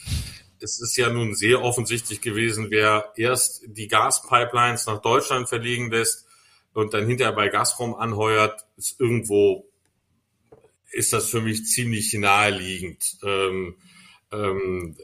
es 0.61 0.79
ist 0.81 0.97
ja 0.97 1.09
nun 1.09 1.35
sehr 1.35 1.61
offensichtlich 1.61 2.21
gewesen, 2.21 2.67
wer 2.69 3.13
erst 3.15 3.63
die 3.65 3.87
Gaspipelines 3.87 4.85
nach 4.85 5.01
Deutschland 5.01 5.47
verlegen 5.47 5.89
lässt 5.89 6.27
und 6.73 6.93
dann 6.93 7.07
hinterher 7.07 7.33
bei 7.33 7.49
Gazprom 7.49 7.95
anheuert, 7.95 8.65
ist 8.77 8.99
irgendwo, 8.99 9.65
ist 10.91 11.13
das 11.13 11.29
für 11.29 11.41
mich 11.41 11.65
ziemlich 11.65 12.13
naheliegend. 12.13 13.17
Ähm, 13.23 13.75
ähm, 14.31 14.97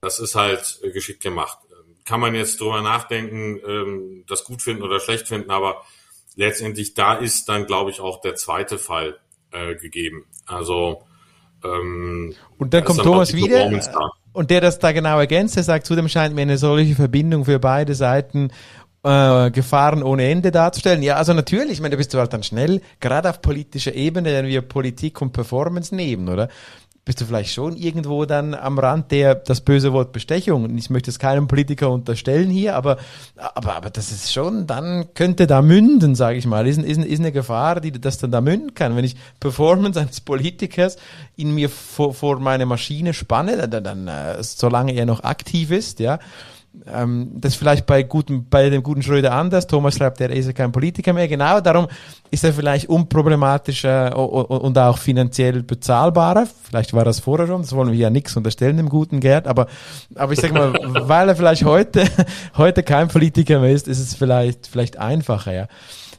das 0.00 0.20
ist 0.20 0.34
halt 0.34 0.80
geschickt 0.82 1.22
gemacht. 1.22 1.58
Kann 2.04 2.20
man 2.20 2.34
jetzt 2.34 2.60
drüber 2.60 2.82
nachdenken, 2.82 3.60
ähm, 3.66 4.24
das 4.26 4.44
gut 4.44 4.62
finden 4.62 4.82
oder 4.82 5.00
schlecht 5.00 5.28
finden, 5.28 5.50
aber 5.50 5.84
letztendlich 6.36 6.94
da 6.94 7.14
ist 7.14 7.48
dann, 7.48 7.66
glaube 7.66 7.90
ich, 7.90 8.00
auch 8.00 8.20
der 8.20 8.34
zweite 8.34 8.78
Fall 8.78 9.16
äh, 9.52 9.74
gegeben. 9.76 10.26
Also 10.46 11.02
ähm, 11.64 12.34
und 12.58 12.74
dann 12.74 12.84
kommt 12.84 13.00
Thomas 13.00 13.34
wieder 13.34 13.70
und 14.32 14.50
der 14.50 14.60
das 14.60 14.80
da 14.80 14.92
genau 14.92 15.18
ergänzt, 15.18 15.56
der 15.56 15.62
sagt, 15.62 15.86
zudem 15.86 16.08
scheint 16.08 16.34
mir 16.34 16.42
eine 16.42 16.58
solche 16.58 16.96
Verbindung 16.96 17.44
für 17.44 17.60
beide 17.60 17.94
Seiten 17.94 18.50
äh, 19.04 19.50
Gefahren 19.50 20.02
ohne 20.02 20.28
Ende 20.28 20.50
darzustellen. 20.50 21.02
Ja, 21.02 21.16
also 21.16 21.32
natürlich, 21.34 21.74
ich 21.74 21.80
meine, 21.80 21.92
da 21.92 21.98
bist 21.98 22.12
du 22.14 22.18
halt 22.18 22.32
dann 22.32 22.42
schnell, 22.42 22.80
gerade 23.00 23.30
auf 23.30 23.40
politischer 23.42 23.94
Ebene, 23.94 24.32
wenn 24.32 24.46
wir 24.46 24.62
Politik 24.62 25.22
und 25.22 25.32
Performance 25.32 25.94
nehmen, 25.94 26.28
oder? 26.28 26.48
Bist 27.04 27.20
du 27.20 27.26
vielleicht 27.26 27.52
schon 27.52 27.76
irgendwo 27.76 28.24
dann 28.24 28.54
am 28.54 28.78
Rand 28.78 29.10
der, 29.10 29.34
das 29.34 29.60
böse 29.60 29.92
Wort 29.92 30.12
Bestechung. 30.12 30.76
Ich 30.78 30.88
möchte 30.88 31.10
es 31.10 31.18
keinem 31.18 31.48
Politiker 31.48 31.90
unterstellen 31.90 32.48
hier, 32.48 32.76
aber, 32.76 32.96
aber, 33.36 33.76
aber 33.76 33.90
das 33.90 34.10
ist 34.10 34.32
schon, 34.32 34.66
dann 34.66 35.12
könnte 35.12 35.46
da 35.46 35.60
münden, 35.60 36.14
sage 36.14 36.38
ich 36.38 36.46
mal. 36.46 36.66
Ist, 36.66 36.78
ist, 36.78 36.98
ist 36.98 37.20
eine 37.20 37.32
Gefahr, 37.32 37.80
die 37.80 37.92
das 37.92 38.18
dann 38.18 38.30
da 38.30 38.40
münden 38.40 38.72
kann. 38.74 38.96
Wenn 38.96 39.04
ich 39.04 39.16
Performance 39.38 40.00
eines 40.00 40.22
Politikers 40.22 40.96
in 41.36 41.54
mir 41.54 41.68
vor, 41.68 42.14
vor 42.14 42.40
meine 42.40 42.64
Maschine 42.64 43.12
spanne, 43.12 43.68
dann, 43.68 43.84
dann, 43.84 44.08
äh, 44.08 44.42
solange 44.42 44.92
er 44.92 45.04
noch 45.04 45.24
aktiv 45.24 45.70
ist, 45.70 46.00
ja, 46.00 46.18
Ähm, 46.86 47.30
das 47.34 47.52
ist 47.52 47.58
vielleicht 47.58 47.86
bei, 47.86 48.02
guten, 48.02 48.48
bei 48.48 48.68
dem 48.68 48.82
guten 48.82 49.02
Schröder 49.02 49.32
anders. 49.32 49.66
Thomas 49.66 49.96
schreibt, 49.96 50.20
er 50.20 50.30
ist 50.30 50.46
ja 50.46 50.52
kein 50.52 50.72
Politiker 50.72 51.12
mehr. 51.12 51.28
Genau, 51.28 51.60
darum 51.60 51.86
ist 52.30 52.44
er 52.44 52.52
vielleicht 52.52 52.88
unproblematischer 52.88 54.16
und 54.16 54.76
auch 54.76 54.98
finanziell 54.98 55.62
bezahlbarer. 55.62 56.46
Vielleicht 56.64 56.92
war 56.92 57.04
das 57.04 57.20
vorher 57.20 57.46
schon, 57.46 57.62
das 57.62 57.74
wollen 57.74 57.92
wir 57.92 57.98
ja 57.98 58.10
nichts 58.10 58.36
unterstellen 58.36 58.76
dem 58.76 58.88
guten 58.88 59.20
Gerd, 59.20 59.46
aber, 59.46 59.66
aber 60.14 60.32
ich 60.32 60.40
sag 60.40 60.52
mal, 60.52 60.72
weil 61.08 61.28
er 61.28 61.36
vielleicht 61.36 61.64
heute, 61.64 62.04
heute 62.56 62.82
kein 62.82 63.08
Politiker 63.08 63.60
mehr 63.60 63.72
ist, 63.72 63.88
ist 63.88 64.00
es 64.00 64.14
vielleicht, 64.14 64.66
vielleicht 64.66 64.98
einfacher, 64.98 65.52
ja. 65.52 65.66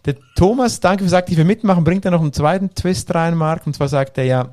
Der 0.06 0.16
Thomas, 0.36 0.80
danke 0.80 1.04
fürs 1.04 1.14
aktive 1.14 1.44
Mitmachen, 1.44 1.84
bringt 1.84 2.06
er 2.06 2.12
noch 2.12 2.22
einen 2.22 2.34
zweiten 2.34 2.74
Twist 2.74 3.14
rein, 3.14 3.36
Mark, 3.36 3.66
und 3.66 3.76
zwar 3.76 3.88
sagt 3.88 4.18
er 4.18 4.26
ja, 4.26 4.50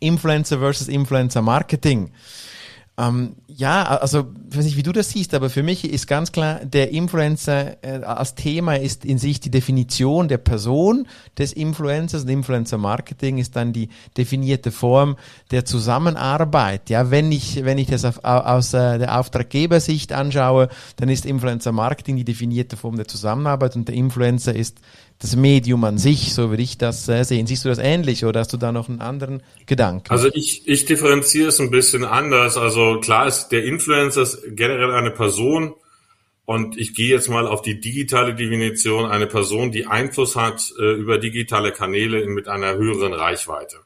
Influencer 0.00 0.58
versus 0.58 0.88
Influencer 0.88 1.42
Marketing. 1.42 2.10
Ähm, 2.98 3.36
ja, 3.46 3.84
also 3.84 4.26
ich 4.50 4.56
weiß 4.56 4.64
nicht, 4.64 4.76
wie 4.78 4.82
du 4.82 4.92
das 4.92 5.10
siehst, 5.10 5.34
aber 5.34 5.50
für 5.50 5.62
mich 5.62 5.84
ist 5.84 6.06
ganz 6.06 6.32
klar, 6.32 6.60
der 6.64 6.92
Influencer 6.92 7.76
äh, 7.84 8.02
als 8.02 8.34
Thema 8.34 8.78
ist 8.78 9.04
in 9.04 9.18
sich 9.18 9.38
die 9.38 9.50
Definition 9.50 10.28
der 10.28 10.38
Person 10.38 11.06
des 11.36 11.52
Influencers 11.52 12.22
und 12.22 12.30
Influencer 12.30 12.78
Marketing 12.78 13.36
ist 13.36 13.54
dann 13.54 13.74
die 13.74 13.90
definierte 14.16 14.72
Form 14.72 15.16
der 15.50 15.66
Zusammenarbeit. 15.66 16.88
Ja, 16.88 17.10
wenn 17.10 17.30
ich 17.32 17.64
wenn 17.64 17.76
ich 17.76 17.88
das 17.88 18.06
auf, 18.06 18.24
aus 18.24 18.72
äh, 18.72 18.98
der 18.98 19.20
Auftraggebersicht 19.20 20.14
anschaue, 20.14 20.68
dann 20.96 21.10
ist 21.10 21.26
Influencer 21.26 21.72
Marketing 21.72 22.16
die 22.16 22.24
definierte 22.24 22.78
Form 22.78 22.96
der 22.96 23.08
Zusammenarbeit 23.08 23.76
und 23.76 23.88
der 23.88 23.94
Influencer 23.94 24.54
ist 24.54 24.78
das 25.18 25.34
Medium 25.34 25.82
an 25.84 25.98
sich, 25.98 26.34
so 26.34 26.50
würde 26.50 26.62
ich 26.62 26.78
das 26.78 27.08
äh, 27.08 27.24
sehen. 27.24 27.46
Siehst 27.46 27.64
du 27.64 27.68
das 27.68 27.78
ähnlich 27.78 28.24
oder 28.24 28.40
hast 28.40 28.52
du 28.52 28.56
da 28.56 28.72
noch 28.72 28.88
einen 28.88 29.00
anderen 29.00 29.42
Gedanken? 29.64 30.10
Also 30.10 30.28
ich, 30.32 30.68
ich 30.68 30.84
differenziere 30.84 31.48
es 31.48 31.60
ein 31.60 31.70
bisschen 31.70 32.04
anders. 32.04 32.56
Also 32.56 33.00
klar 33.00 33.26
ist, 33.26 33.48
der 33.48 33.64
Influencer 33.64 34.22
ist 34.22 34.42
generell 34.50 34.92
eine 34.92 35.10
Person 35.10 35.74
und 36.44 36.78
ich 36.78 36.94
gehe 36.94 37.08
jetzt 37.08 37.28
mal 37.28 37.46
auf 37.46 37.62
die 37.62 37.80
digitale 37.80 38.34
Definition, 38.34 39.06
eine 39.06 39.26
Person, 39.26 39.72
die 39.72 39.86
Einfluss 39.86 40.36
hat 40.36 40.72
äh, 40.78 40.92
über 40.92 41.18
digitale 41.18 41.72
Kanäle 41.72 42.26
mit 42.26 42.46
einer 42.46 42.74
höheren 42.74 43.14
Reichweite. 43.14 43.78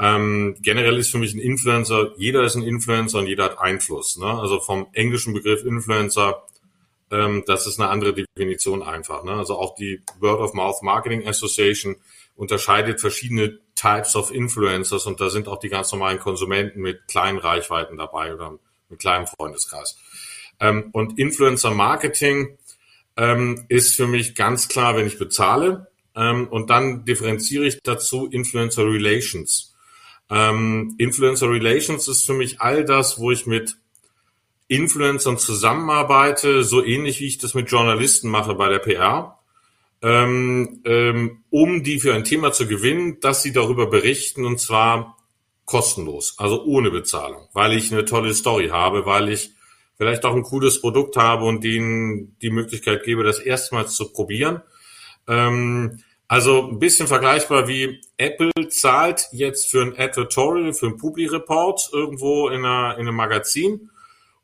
Ähm, 0.00 0.56
generell 0.60 0.98
ist 0.98 1.10
für 1.10 1.18
mich 1.18 1.34
ein 1.34 1.40
Influencer, 1.40 2.12
jeder 2.16 2.42
ist 2.42 2.56
ein 2.56 2.62
Influencer 2.62 3.18
und 3.18 3.26
jeder 3.26 3.44
hat 3.44 3.58
Einfluss. 3.60 4.18
Ne? 4.18 4.26
Also 4.26 4.58
vom 4.58 4.88
englischen 4.94 5.32
Begriff 5.32 5.64
Influencer 5.64 6.42
ähm, 7.10 7.42
das 7.46 7.66
ist 7.66 7.80
eine 7.80 7.88
andere 7.88 8.14
Definition 8.14 8.82
einfach. 8.82 9.24
Ne? 9.24 9.32
Also 9.32 9.58
auch 9.58 9.74
die 9.74 10.02
Word 10.18 10.40
of 10.40 10.54
Mouth 10.54 10.82
Marketing 10.82 11.26
Association 11.26 11.96
unterscheidet 12.36 13.00
verschiedene 13.00 13.58
Types 13.74 14.16
of 14.16 14.30
Influencers 14.30 15.06
und 15.06 15.20
da 15.20 15.30
sind 15.30 15.48
auch 15.48 15.58
die 15.58 15.68
ganz 15.68 15.92
normalen 15.92 16.18
Konsumenten 16.18 16.80
mit 16.80 17.06
kleinen 17.08 17.38
Reichweiten 17.38 17.96
dabei 17.96 18.34
oder 18.34 18.58
mit 18.88 18.98
kleinem 18.98 19.26
Freundeskreis. 19.26 19.98
Ähm, 20.60 20.90
und 20.92 21.18
Influencer 21.18 21.70
Marketing 21.70 22.58
ähm, 23.16 23.64
ist 23.68 23.96
für 23.96 24.06
mich 24.06 24.34
ganz 24.34 24.68
klar, 24.68 24.96
wenn 24.96 25.06
ich 25.06 25.18
bezahle. 25.18 25.88
Ähm, 26.14 26.48
und 26.48 26.70
dann 26.70 27.04
differenziere 27.04 27.66
ich 27.66 27.78
dazu 27.82 28.26
Influencer 28.26 28.84
Relations. 28.84 29.74
Ähm, 30.28 30.94
Influencer 30.98 31.50
Relations 31.50 32.06
ist 32.08 32.26
für 32.26 32.34
mich 32.34 32.60
all 32.60 32.84
das, 32.84 33.18
wo 33.18 33.30
ich 33.30 33.46
mit 33.46 33.76
Influencern 34.70 35.36
zusammenarbeite, 35.36 36.62
so 36.62 36.84
ähnlich 36.84 37.20
wie 37.20 37.26
ich 37.26 37.38
das 37.38 37.54
mit 37.54 37.70
Journalisten 37.70 38.28
mache 38.28 38.54
bei 38.54 38.68
der 38.68 38.78
PR, 38.78 39.38
ähm, 40.00 40.80
ähm, 40.84 41.42
um 41.50 41.82
die 41.82 41.98
für 41.98 42.14
ein 42.14 42.22
Thema 42.22 42.52
zu 42.52 42.68
gewinnen, 42.68 43.18
dass 43.20 43.42
sie 43.42 43.52
darüber 43.52 43.86
berichten 43.88 44.44
und 44.44 44.60
zwar 44.60 45.16
kostenlos, 45.64 46.36
also 46.38 46.64
ohne 46.64 46.92
Bezahlung, 46.92 47.48
weil 47.52 47.72
ich 47.72 47.92
eine 47.92 48.04
tolle 48.04 48.32
Story 48.32 48.68
habe, 48.68 49.06
weil 49.06 49.28
ich 49.30 49.50
vielleicht 49.96 50.24
auch 50.24 50.36
ein 50.36 50.44
cooles 50.44 50.80
Produkt 50.80 51.16
habe 51.16 51.46
und 51.46 51.64
denen 51.64 52.36
die 52.40 52.50
Möglichkeit 52.50 53.02
gebe, 53.02 53.24
das 53.24 53.40
erstmals 53.40 53.96
zu 53.96 54.12
probieren. 54.12 54.62
Ähm, 55.26 55.98
also 56.28 56.68
ein 56.68 56.78
bisschen 56.78 57.08
vergleichbar 57.08 57.66
wie 57.66 58.00
Apple 58.16 58.52
zahlt 58.68 59.26
jetzt 59.32 59.68
für 59.68 59.82
ein 59.82 59.98
Advertorial, 59.98 60.74
für 60.74 60.86
ein 60.86 60.96
Publi-Report 60.96 61.90
irgendwo 61.92 62.48
in, 62.48 62.64
einer, 62.64 62.94
in 62.94 63.08
einem 63.08 63.16
Magazin 63.16 63.90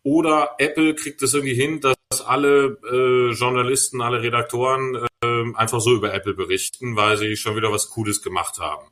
oder 0.07 0.54
Apple 0.59 0.94
kriegt 0.94 1.20
es 1.22 1.34
irgendwie 1.34 1.57
hin, 1.57 1.80
dass 1.80 2.20
alle 2.24 2.78
äh, 2.88 3.32
Journalisten, 3.32 4.00
alle 4.00 4.22
Redaktoren 4.22 4.94
äh, 4.94 5.54
einfach 5.57 5.80
so 5.80 5.96
über 5.96 6.14
Apple 6.14 6.34
berichten, 6.34 6.94
weil 6.94 7.16
sie 7.16 7.36
schon 7.36 7.57
wieder 7.57 7.72
was 7.72 7.90
Cooles 7.90 8.22
gemacht 8.22 8.61
haben. 8.61 8.86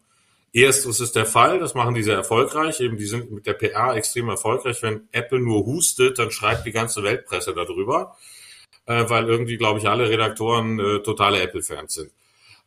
Erstens 0.53 0.99
ist 0.99 1.15
der 1.15 1.25
Fall, 1.25 1.61
das 1.61 1.75
machen 1.75 1.95
die 1.95 2.03
sehr 2.03 2.17
erfolgreich, 2.17 2.81
eben 2.81 2.97
die 2.97 3.07
sind 3.07 3.31
mit 3.31 3.47
der 3.47 3.53
PR 3.53 3.95
extrem 3.95 4.29
erfolgreich. 4.29 4.83
Wenn 4.83 5.09
Apple 5.13 5.39
nur 5.39 5.65
hustet, 5.65 6.19
dann 6.19 6.33
schreibt 6.33 6.67
die 6.67 6.73
ganze 6.73 7.05
Weltpresse 7.05 7.55
darüber, 7.55 8.17
äh, 8.87 9.09
weil 9.09 9.29
irgendwie, 9.29 9.57
glaube 9.57 9.79
ich, 9.79 9.89
alle 9.89 10.11
Redaktoren 10.11 10.81
äh, 10.81 10.99
totale 11.05 11.41
Apple-Fans 11.41 11.95
sind. 11.95 12.11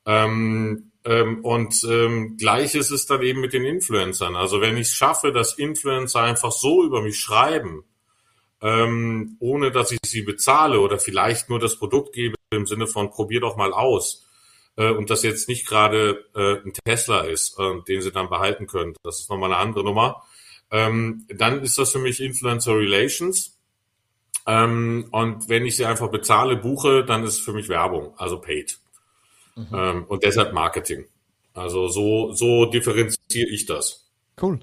Ähm, 0.05 0.93
ähm, 1.03 1.43
und 1.43 1.83
ähm, 1.83 2.37
gleich 2.37 2.75
ist 2.75 2.91
es 2.91 3.07
dann 3.07 3.23
eben 3.23 3.41
mit 3.41 3.51
den 3.51 3.65
Influencern. 3.65 4.37
Also 4.37 4.61
wenn 4.61 4.77
ich 4.77 4.87
es 4.87 4.93
schaffe, 4.93 5.33
dass 5.33 5.57
Influencer 5.57 6.21
einfach 6.21 6.53
so 6.53 6.85
über 6.85 7.01
mich 7.01 7.19
schreiben, 7.19 7.83
ähm, 8.61 9.37
ohne 9.39 9.71
dass 9.71 9.91
ich 9.91 9.99
sie 10.05 10.21
bezahle 10.21 10.79
oder 10.79 10.99
vielleicht 10.99 11.49
nur 11.49 11.59
das 11.59 11.77
Produkt 11.77 12.13
gebe 12.13 12.35
im 12.51 12.65
Sinne 12.65 12.87
von 12.87 13.11
probier 13.11 13.41
doch 13.41 13.55
mal 13.55 13.73
aus 13.73 14.25
äh, 14.77 14.89
und 14.89 15.09
das 15.09 15.23
jetzt 15.23 15.47
nicht 15.47 15.67
gerade 15.67 16.25
äh, 16.35 16.55
ein 16.65 16.73
Tesla 16.85 17.21
ist, 17.21 17.59
äh, 17.59 17.81
den 17.87 18.01
sie 18.01 18.11
dann 18.11 18.29
behalten 18.29 18.67
können, 18.67 18.95
das 19.03 19.19
ist 19.19 19.29
nochmal 19.29 19.51
eine 19.51 19.61
andere 19.61 19.83
Nummer, 19.83 20.23
ähm, 20.71 21.25
dann 21.29 21.61
ist 21.61 21.77
das 21.77 21.91
für 21.91 21.99
mich 21.99 22.19
Influencer 22.19 22.75
Relations. 22.75 23.57
Ähm, 24.45 25.09
und 25.11 25.49
wenn 25.49 25.65
ich 25.65 25.75
sie 25.75 25.85
einfach 25.85 26.09
bezahle, 26.09 26.55
buche, 26.55 27.03
dann 27.03 27.23
ist 27.23 27.35
es 27.35 27.39
für 27.39 27.53
mich 27.53 27.67
Werbung, 27.67 28.13
also 28.17 28.39
paid. 28.39 28.79
Mhm. 29.55 29.67
Ähm, 29.73 30.05
und 30.05 30.23
deshalb 30.23 30.53
Marketing. 30.53 31.05
Also 31.53 31.87
so, 31.87 32.31
so 32.33 32.65
differenziere 32.65 33.49
ich 33.49 33.65
das. 33.65 34.06
Cool. 34.39 34.59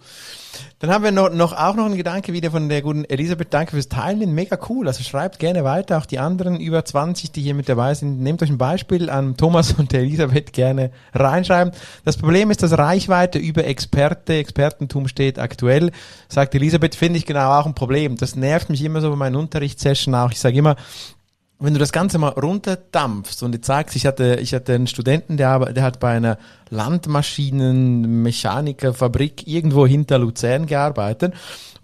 Dann 0.78 0.90
haben 0.90 1.02
wir 1.02 1.10
noch, 1.10 1.32
noch 1.32 1.52
auch 1.52 1.74
noch 1.74 1.86
einen 1.86 1.96
Gedanke 1.96 2.32
wieder 2.32 2.52
von 2.52 2.68
der 2.68 2.80
guten 2.80 3.04
Elisabeth. 3.06 3.52
Danke 3.52 3.72
fürs 3.72 3.88
Teilen. 3.88 4.32
Mega 4.32 4.56
cool. 4.68 4.86
Also 4.86 5.02
schreibt 5.02 5.40
gerne 5.40 5.64
weiter. 5.64 5.98
Auch 5.98 6.06
die 6.06 6.20
anderen 6.20 6.60
über 6.60 6.84
20, 6.84 7.32
die 7.32 7.42
hier 7.42 7.54
mit 7.54 7.68
dabei 7.68 7.92
sind. 7.94 8.20
Nehmt 8.20 8.40
euch 8.44 8.50
ein 8.50 8.58
Beispiel 8.58 9.10
an 9.10 9.36
Thomas 9.36 9.72
und 9.72 9.92
Elisabeth 9.92 10.52
gerne 10.52 10.92
reinschreiben. 11.12 11.74
Das 12.04 12.16
Problem 12.16 12.52
ist, 12.52 12.62
dass 12.62 12.78
Reichweite 12.78 13.40
über 13.40 13.64
Experte, 13.64 14.34
Expertentum 14.34 15.08
steht 15.08 15.40
aktuell. 15.40 15.90
Sagt 16.28 16.54
Elisabeth, 16.54 16.94
finde 16.94 17.18
ich 17.18 17.26
genau 17.26 17.58
auch 17.58 17.66
ein 17.66 17.74
Problem. 17.74 18.16
Das 18.16 18.36
nervt 18.36 18.70
mich 18.70 18.80
immer 18.84 19.00
so 19.00 19.10
bei 19.10 19.16
meinen 19.16 19.34
Unterrichtssessionen 19.34 20.20
auch. 20.20 20.30
Ich 20.30 20.38
sage 20.38 20.56
immer, 20.56 20.76
wenn 21.58 21.72
du 21.72 21.80
das 21.80 21.92
Ganze 21.92 22.18
mal 22.18 22.28
runterdampfst 22.28 23.42
und 23.42 23.54
jetzt 23.54 23.66
sagst, 23.66 23.96
ich 23.96 24.06
hatte, 24.06 24.38
ich 24.40 24.54
hatte 24.54 24.74
einen 24.74 24.86
Studenten, 24.86 25.36
der, 25.36 25.58
der 25.72 25.82
hat 25.82 25.98
bei 25.98 26.16
einer 26.16 26.38
Landmaschinenmechanikerfabrik 26.70 29.46
irgendwo 29.46 29.86
hinter 29.86 30.18
Luzern 30.18 30.66
gearbeitet 30.66 31.34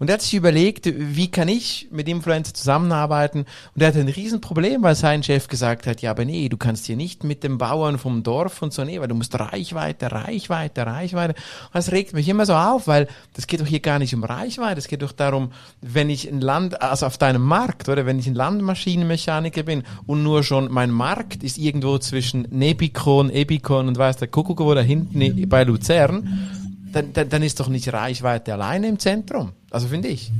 und 0.01 0.09
er 0.09 0.15
hat 0.15 0.23
sich 0.23 0.33
überlegt, 0.33 0.91
wie 0.91 1.29
kann 1.29 1.47
ich 1.47 1.87
mit 1.91 2.09
Influencer 2.09 2.55
zusammenarbeiten? 2.55 3.45
Und 3.75 3.81
er 3.83 3.89
hatte 3.89 3.99
ein 3.99 4.07
Riesenproblem, 4.07 4.81
weil 4.81 4.95
sein 4.95 5.21
Chef 5.21 5.47
gesagt 5.47 5.85
hat, 5.85 6.01
ja, 6.01 6.09
aber 6.09 6.25
nee, 6.25 6.49
du 6.49 6.57
kannst 6.57 6.87
hier 6.87 6.95
nicht 6.95 7.23
mit 7.23 7.43
dem 7.43 7.59
Bauern 7.59 7.99
vom 7.99 8.23
Dorf 8.23 8.63
und 8.63 8.73
so, 8.73 8.83
nee, 8.83 8.99
weil 8.99 9.09
du 9.09 9.13
musst 9.13 9.39
Reichweite, 9.39 10.11
Reichweite, 10.11 10.87
Reichweite. 10.87 11.35
Und 11.35 11.75
das 11.75 11.91
regt 11.91 12.13
mich 12.13 12.27
immer 12.27 12.47
so 12.47 12.55
auf, 12.55 12.87
weil 12.87 13.09
das 13.35 13.45
geht 13.45 13.61
doch 13.61 13.67
hier 13.67 13.79
gar 13.79 13.99
nicht 13.99 14.15
um 14.15 14.23
Reichweite, 14.23 14.79
es 14.79 14.87
geht 14.87 15.03
doch 15.03 15.11
darum, 15.11 15.51
wenn 15.81 16.09
ich 16.09 16.27
ein 16.27 16.41
Land, 16.41 16.81
also 16.81 17.05
auf 17.05 17.19
deinem 17.19 17.43
Markt, 17.43 17.87
oder 17.87 18.07
wenn 18.07 18.17
ich 18.17 18.25
ein 18.25 18.33
Landmaschinenmechaniker 18.33 19.61
bin 19.61 19.83
und 20.07 20.23
nur 20.23 20.41
schon 20.41 20.71
mein 20.71 20.89
Markt 20.89 21.43
ist 21.43 21.59
irgendwo 21.59 21.99
zwischen 21.99 22.47
Nebikon, 22.49 23.29
Ebikon 23.29 23.87
und 23.87 23.99
weiß 23.99 24.17
der 24.17 24.29
Kuckuck 24.29 24.61
wo 24.61 24.70
da 24.75 24.81
hinten 24.81 25.47
bei 25.49 25.63
Luzern, 25.63 26.49
dann, 26.91 27.13
dann, 27.13 27.29
dann 27.29 27.43
ist 27.43 27.59
doch 27.59 27.67
nicht 27.67 27.91
Reichweite 27.91 28.53
alleine 28.53 28.87
im 28.87 28.99
Zentrum. 28.99 29.53
Also 29.69 29.87
finde 29.87 30.09
ich. 30.09 30.31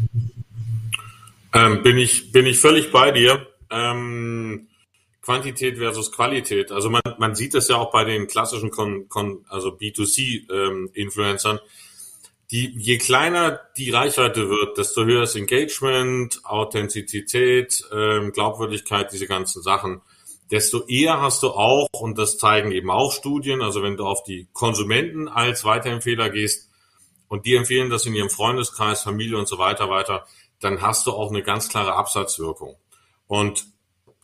Ähm, 1.53 1.83
bin 1.83 1.97
ich. 1.97 2.31
Bin 2.31 2.45
ich 2.45 2.59
völlig 2.59 2.91
bei 2.91 3.11
dir. 3.11 3.47
Ähm, 3.69 4.67
Quantität 5.21 5.77
versus 5.77 6.11
Qualität. 6.11 6.71
Also 6.71 6.89
man, 6.89 7.01
man 7.19 7.35
sieht 7.35 7.53
das 7.53 7.67
ja 7.67 7.77
auch 7.77 7.91
bei 7.91 8.03
den 8.03 8.27
klassischen 8.27 8.71
Kon, 8.71 9.07
Kon, 9.07 9.45
also 9.49 9.69
B2C-Influencern. 9.69 11.57
Ähm, 11.57 11.63
je 12.49 12.97
kleiner 12.97 13.61
die 13.77 13.91
Reichweite 13.91 14.49
wird, 14.49 14.77
desto 14.77 15.05
höher 15.05 15.23
ist 15.23 15.35
Engagement, 15.35 16.41
Authentizität, 16.43 17.83
ähm, 17.93 18.31
Glaubwürdigkeit, 18.33 19.13
diese 19.13 19.27
ganzen 19.27 19.61
Sachen 19.61 20.01
desto 20.51 20.85
eher 20.85 21.21
hast 21.21 21.43
du 21.43 21.51
auch, 21.51 21.87
und 21.93 22.17
das 22.17 22.37
zeigen 22.37 22.71
eben 22.71 22.91
auch 22.91 23.13
Studien, 23.13 23.61
also 23.61 23.81
wenn 23.81 23.97
du 23.97 24.05
auf 24.05 24.23
die 24.23 24.47
Konsumenten 24.51 25.27
als 25.29 25.63
Weiterempfehler 25.63 26.29
gehst 26.29 26.69
und 27.29 27.45
die 27.45 27.55
empfehlen 27.55 27.89
das 27.89 28.05
in 28.05 28.13
ihrem 28.13 28.29
Freundeskreis, 28.29 29.03
Familie 29.03 29.37
und 29.37 29.47
so 29.47 29.57
weiter 29.57 29.89
weiter, 29.89 30.27
dann 30.59 30.81
hast 30.81 31.07
du 31.07 31.11
auch 31.11 31.29
eine 31.29 31.41
ganz 31.41 31.69
klare 31.69 31.95
Absatzwirkung. 31.95 32.75
Und 33.27 33.65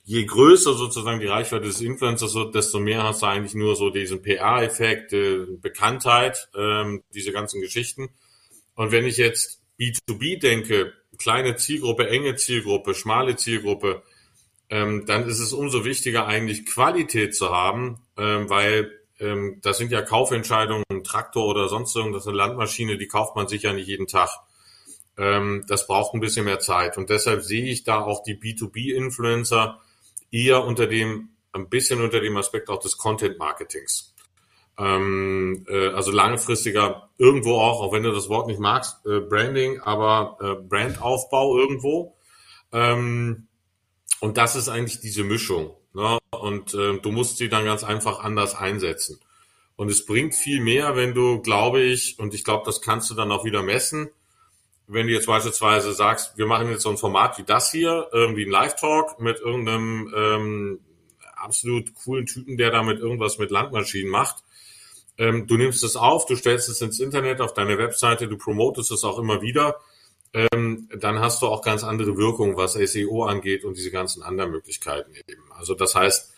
je 0.03 0.25
größer 0.25 0.73
sozusagen 0.73 1.19
die 1.19 1.27
Reichweite 1.27 1.65
des 1.65 1.81
Influencers 1.81 2.35
wird, 2.35 2.55
desto 2.55 2.79
mehr 2.79 3.03
hast 3.03 3.21
du 3.21 3.25
eigentlich 3.25 3.55
nur 3.55 3.75
so 3.75 3.89
diesen 3.89 4.21
PR-Effekt, 4.21 5.13
äh, 5.13 5.45
Bekanntheit, 5.61 6.49
ähm, 6.55 7.03
diese 7.13 7.31
ganzen 7.31 7.61
Geschichten. 7.61 8.09
Und 8.75 8.91
wenn 8.91 9.05
ich 9.05 9.17
jetzt 9.17 9.61
B2B 9.79 10.39
denke, 10.39 10.93
kleine 11.17 11.55
Zielgruppe, 11.55 12.09
enge 12.09 12.35
Zielgruppe, 12.35 12.93
schmale 12.93 13.35
Zielgruppe, 13.35 14.03
ähm, 14.69 15.05
dann 15.05 15.27
ist 15.27 15.39
es 15.39 15.53
umso 15.53 15.85
wichtiger 15.85 16.27
eigentlich 16.27 16.65
Qualität 16.65 17.35
zu 17.35 17.49
haben, 17.49 18.01
ähm, 18.17 18.49
weil 18.49 18.91
ähm, 19.19 19.59
das 19.61 19.77
sind 19.77 19.91
ja 19.91 20.01
Kaufentscheidungen, 20.01 20.83
ein 20.91 21.03
Traktor 21.03 21.47
oder 21.47 21.69
sonst 21.69 21.95
irgendwas, 21.95 22.27
eine 22.27 22.37
Landmaschine, 22.37 22.97
die 22.97 23.07
kauft 23.07 23.35
man 23.35 23.47
sich 23.47 23.63
ja 23.63 23.73
nicht 23.73 23.87
jeden 23.87 24.07
Tag. 24.07 24.29
Ähm, 25.17 25.63
das 25.67 25.87
braucht 25.87 26.13
ein 26.13 26.19
bisschen 26.19 26.45
mehr 26.45 26.59
Zeit 26.59 26.97
und 26.97 27.09
deshalb 27.09 27.43
sehe 27.43 27.65
ich 27.65 27.83
da 27.83 28.01
auch 28.01 28.23
die 28.23 28.35
B2B-Influencer 28.35 29.79
eher 30.31 30.63
unter 30.63 30.87
dem, 30.87 31.29
ein 31.53 31.69
bisschen 31.69 32.01
unter 32.01 32.19
dem 32.19 32.37
Aspekt 32.37 32.69
auch 32.69 32.79
des 32.79 32.97
Content-Marketings. 32.97 34.13
Ähm, 34.77 35.65
äh, 35.67 35.87
also 35.87 36.11
langfristiger 36.11 37.09
irgendwo 37.17 37.55
auch, 37.55 37.81
auch 37.81 37.93
wenn 37.93 38.03
du 38.03 38.11
das 38.11 38.29
Wort 38.29 38.47
nicht 38.47 38.59
magst, 38.59 39.03
äh, 39.07 39.21
Branding, 39.21 39.79
aber 39.79 40.37
äh, 40.39 40.61
Brandaufbau 40.61 41.57
irgendwo. 41.57 42.15
Ähm, 42.71 43.47
und 44.19 44.37
das 44.37 44.55
ist 44.55 44.69
eigentlich 44.69 44.99
diese 44.99 45.23
Mischung. 45.23 45.75
Ne? 45.93 46.17
Und 46.31 46.73
äh, 46.73 46.99
du 46.99 47.11
musst 47.11 47.37
sie 47.37 47.49
dann 47.49 47.65
ganz 47.65 47.83
einfach 47.83 48.23
anders 48.23 48.55
einsetzen. 48.55 49.19
Und 49.75 49.89
es 49.89 50.05
bringt 50.05 50.33
viel 50.33 50.59
mehr, 50.59 50.95
wenn 50.95 51.13
du, 51.13 51.41
glaube 51.41 51.81
ich, 51.81 52.17
und 52.19 52.33
ich 52.33 52.43
glaube, 52.43 52.63
das 52.65 52.81
kannst 52.81 53.09
du 53.09 53.13
dann 53.13 53.31
auch 53.31 53.45
wieder 53.45 53.61
messen, 53.61 54.09
wenn 54.87 55.07
du 55.07 55.13
jetzt 55.13 55.27
beispielsweise 55.27 55.93
sagst, 55.93 56.37
wir 56.37 56.47
machen 56.47 56.69
jetzt 56.69 56.83
so 56.83 56.89
ein 56.89 56.97
Format 56.97 57.37
wie 57.37 57.43
das 57.43 57.71
hier, 57.71 58.07
irgendwie 58.11 58.45
ein 58.45 58.51
Live-Talk 58.51 59.19
mit 59.19 59.39
irgendeinem 59.39 60.13
ähm, 60.15 60.79
absolut 61.35 61.93
coolen 61.93 62.25
Typen, 62.25 62.57
der 62.57 62.71
damit 62.71 62.99
irgendwas 62.99 63.37
mit 63.37 63.51
Landmaschinen 63.51 64.09
macht, 64.09 64.43
ähm, 65.17 65.47
du 65.47 65.57
nimmst 65.57 65.83
es 65.83 65.95
auf, 65.95 66.25
du 66.25 66.35
stellst 66.35 66.69
es 66.69 66.81
ins 66.81 66.99
Internet, 66.99 67.41
auf 67.41 67.53
deine 67.53 67.77
Webseite, 67.77 68.27
du 68.27 68.37
promotest 68.37 68.91
es 68.91 69.03
auch 69.03 69.17
immer 69.17 69.41
wieder, 69.41 69.77
ähm, 70.33 70.89
dann 70.99 71.19
hast 71.19 71.41
du 71.41 71.47
auch 71.47 71.61
ganz 71.61 71.83
andere 71.83 72.17
Wirkungen, 72.17 72.57
was 72.57 72.73
SEO 72.73 73.23
angeht 73.23 73.63
und 73.63 73.77
diese 73.77 73.91
ganzen 73.91 74.23
anderen 74.23 74.51
Möglichkeiten 74.51 75.13
eben. 75.27 75.43
Also 75.57 75.73
das 75.73 75.95
heißt, 75.95 76.33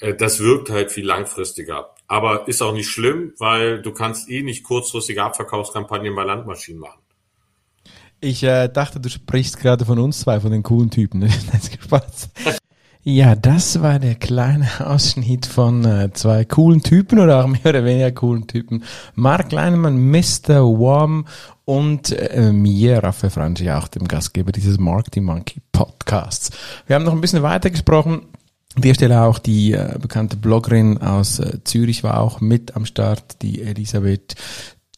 äh, 0.00 0.14
das 0.14 0.40
wirkt 0.40 0.70
halt 0.70 0.90
viel 0.90 1.06
langfristiger. 1.06 1.94
Aber 2.06 2.48
ist 2.48 2.62
auch 2.62 2.72
nicht 2.72 2.88
schlimm, 2.88 3.34
weil 3.38 3.82
du 3.82 3.92
kannst 3.92 4.28
eh 4.28 4.42
nicht 4.42 4.64
kurzfristige 4.64 5.22
Abverkaufskampagnen 5.22 6.14
bei 6.14 6.24
Landmaschinen 6.24 6.80
machen. 6.80 7.00
Ich 8.20 8.42
äh, 8.42 8.68
dachte, 8.68 9.00
du 9.00 9.08
sprichst 9.08 9.58
gerade 9.58 9.84
von 9.86 9.98
uns 9.98 10.20
zwei, 10.20 10.40
von 10.40 10.52
den 10.52 10.62
coolen 10.62 10.90
Typen. 10.90 11.30
Spaß. 11.90 12.30
Ja, 13.02 13.34
das 13.34 13.80
war 13.80 13.98
der 13.98 14.14
kleine 14.14 14.68
Ausschnitt 14.86 15.46
von 15.46 15.84
äh, 15.86 16.10
zwei 16.12 16.44
coolen 16.44 16.82
Typen 16.82 17.18
oder 17.18 17.42
auch 17.42 17.48
mehr 17.48 17.64
oder 17.64 17.84
weniger 17.84 18.12
coolen 18.12 18.46
Typen. 18.46 18.84
Mark 19.14 19.52
Leinemann, 19.52 20.10
Mr. 20.10 20.62
Warm 20.64 21.26
und 21.64 22.12
äh, 22.12 22.52
mir, 22.52 23.02
Raphael 23.02 23.30
Franchi, 23.30 23.70
auch 23.70 23.88
dem 23.88 24.06
Gastgeber 24.06 24.52
dieses 24.52 24.78
Marketing 24.78 25.24
Monkey 25.24 25.62
Podcasts. 25.72 26.50
Wir 26.86 26.96
haben 26.96 27.04
noch 27.04 27.14
ein 27.14 27.22
bisschen 27.22 27.42
weiter 27.42 27.70
gesprochen. 27.70 28.26
An 28.76 28.82
der 28.82 28.94
Stelle 28.94 29.22
auch 29.22 29.38
die 29.38 29.72
äh, 29.72 29.96
bekannte 29.98 30.36
Bloggerin 30.36 30.98
aus 30.98 31.38
äh, 31.38 31.64
Zürich 31.64 32.04
war 32.04 32.20
auch 32.20 32.42
mit 32.42 32.76
am 32.76 32.84
Start, 32.84 33.40
die 33.40 33.62
Elisabeth 33.62 34.34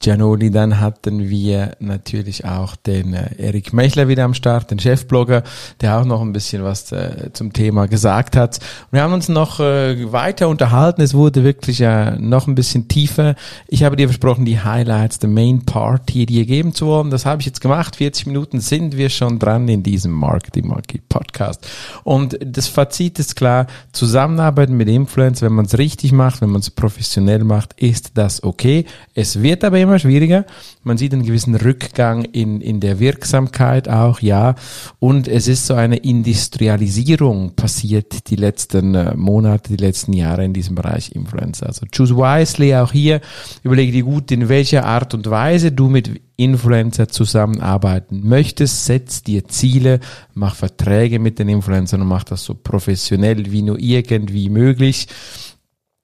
Gianoli. 0.02 0.50
Dann 0.50 0.80
hatten 0.80 1.30
wir 1.30 1.76
natürlich 1.80 2.44
auch 2.44 2.76
den 2.76 3.14
äh, 3.14 3.34
Erik 3.38 3.72
Mechler 3.72 4.08
wieder 4.08 4.24
am 4.24 4.34
Start, 4.34 4.70
den 4.70 4.78
Chefblogger, 4.78 5.42
der 5.80 5.98
auch 5.98 6.04
noch 6.04 6.20
ein 6.20 6.32
bisschen 6.32 6.62
was 6.62 6.92
äh, 6.92 7.30
zum 7.32 7.52
Thema 7.52 7.86
gesagt 7.86 8.36
hat. 8.36 8.58
wir 8.90 9.02
haben 9.02 9.14
uns 9.14 9.28
noch 9.28 9.60
äh, 9.60 10.12
weiter 10.12 10.48
unterhalten. 10.48 11.00
Es 11.00 11.14
wurde 11.14 11.44
wirklich 11.44 11.80
äh, 11.80 12.18
noch 12.18 12.46
ein 12.46 12.54
bisschen 12.54 12.88
tiefer. 12.88 13.36
Ich 13.68 13.84
habe 13.84 13.96
dir 13.96 14.08
versprochen, 14.08 14.44
die 14.44 14.60
Highlights, 14.60 15.18
the 15.20 15.28
Main 15.28 15.64
Part 15.64 16.10
hier 16.10 16.26
dir 16.26 16.44
geben 16.44 16.74
zu 16.74 16.86
wollen. 16.86 17.10
Das 17.10 17.24
habe 17.24 17.40
ich 17.40 17.46
jetzt 17.46 17.60
gemacht. 17.60 17.96
40 17.96 18.26
Minuten 18.26 18.60
sind 18.60 18.96
wir 18.96 19.08
schon 19.08 19.38
dran 19.38 19.68
in 19.68 19.82
diesem 19.82 20.12
Marketing 20.12 20.66
Monkey 20.66 21.00
Podcast. 21.08 21.66
Und 22.02 22.38
das 22.44 22.66
Fazit 22.66 23.18
ist 23.18 23.36
klar, 23.36 23.66
Zusammenarbeiten 23.92 24.76
mit 24.76 24.88
Influence, 24.88 25.42
wenn 25.42 25.52
man 25.52 25.66
es 25.66 25.78
richtig 25.78 26.12
macht, 26.12 26.40
wenn 26.40 26.50
man 26.50 26.60
es 26.60 26.70
professionell 26.70 27.44
macht, 27.44 27.74
ist 27.80 28.12
das 28.14 28.42
okay. 28.42 28.84
Es 29.14 29.42
wird 29.42 29.62
aber 29.64 29.78
immer 29.78 29.91
immer 29.92 29.98
schwieriger. 29.98 30.46
Man 30.84 30.96
sieht 30.96 31.12
einen 31.12 31.22
gewissen 31.22 31.54
Rückgang 31.54 32.24
in, 32.24 32.62
in 32.62 32.80
der 32.80 32.98
Wirksamkeit 32.98 33.90
auch, 33.90 34.20
ja. 34.20 34.54
Und 34.98 35.28
es 35.28 35.48
ist 35.48 35.66
so 35.66 35.74
eine 35.74 35.96
Industrialisierung 35.96 37.54
passiert 37.54 38.30
die 38.30 38.36
letzten 38.36 38.94
äh, 38.94 39.14
Monate, 39.14 39.68
die 39.68 39.82
letzten 39.82 40.14
Jahre 40.14 40.44
in 40.44 40.54
diesem 40.54 40.74
Bereich 40.74 41.12
Influencer. 41.12 41.66
Also 41.66 41.84
choose 41.94 42.16
wisely 42.16 42.74
auch 42.74 42.92
hier. 42.92 43.20
Überlege 43.62 43.92
dir 43.92 44.04
gut, 44.04 44.30
in 44.32 44.48
welcher 44.48 44.86
Art 44.86 45.12
und 45.12 45.28
Weise 45.28 45.72
du 45.72 45.90
mit 45.90 46.22
Influencer 46.36 47.08
zusammenarbeiten 47.08 48.26
möchtest, 48.26 48.86
setz 48.86 49.22
dir 49.22 49.46
Ziele, 49.46 50.00
mach 50.32 50.54
Verträge 50.54 51.18
mit 51.18 51.38
den 51.38 51.50
Influencern 51.50 52.00
und 52.00 52.08
mach 52.08 52.24
das 52.24 52.44
so 52.44 52.54
professionell 52.54 53.52
wie 53.52 53.62
nur 53.62 53.78
irgendwie 53.78 54.48
möglich. 54.48 55.06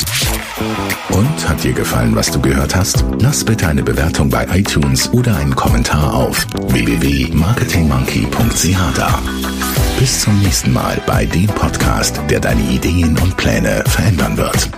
Und 1.09 1.49
hat 1.49 1.63
dir 1.63 1.73
gefallen, 1.73 2.15
was 2.15 2.29
du 2.31 2.39
gehört 2.39 2.75
hast? 2.75 3.03
Lass 3.19 3.43
bitte 3.43 3.67
eine 3.67 3.81
Bewertung 3.83 4.29
bei 4.29 4.45
iTunes 4.51 5.11
oder 5.11 5.35
einen 5.37 5.55
Kommentar 5.55 6.13
auf 6.13 6.45
www.marketingmonkey.ch 6.67 8.77
da. 8.95 9.19
Bis 9.99 10.21
zum 10.21 10.39
nächsten 10.41 10.71
Mal 10.71 11.01
bei 11.05 11.25
dem 11.25 11.47
Podcast, 11.47 12.21
der 12.29 12.39
deine 12.39 12.61
Ideen 12.69 13.17
und 13.19 13.35
Pläne 13.37 13.83
verändern 13.87 14.37
wird. 14.37 14.69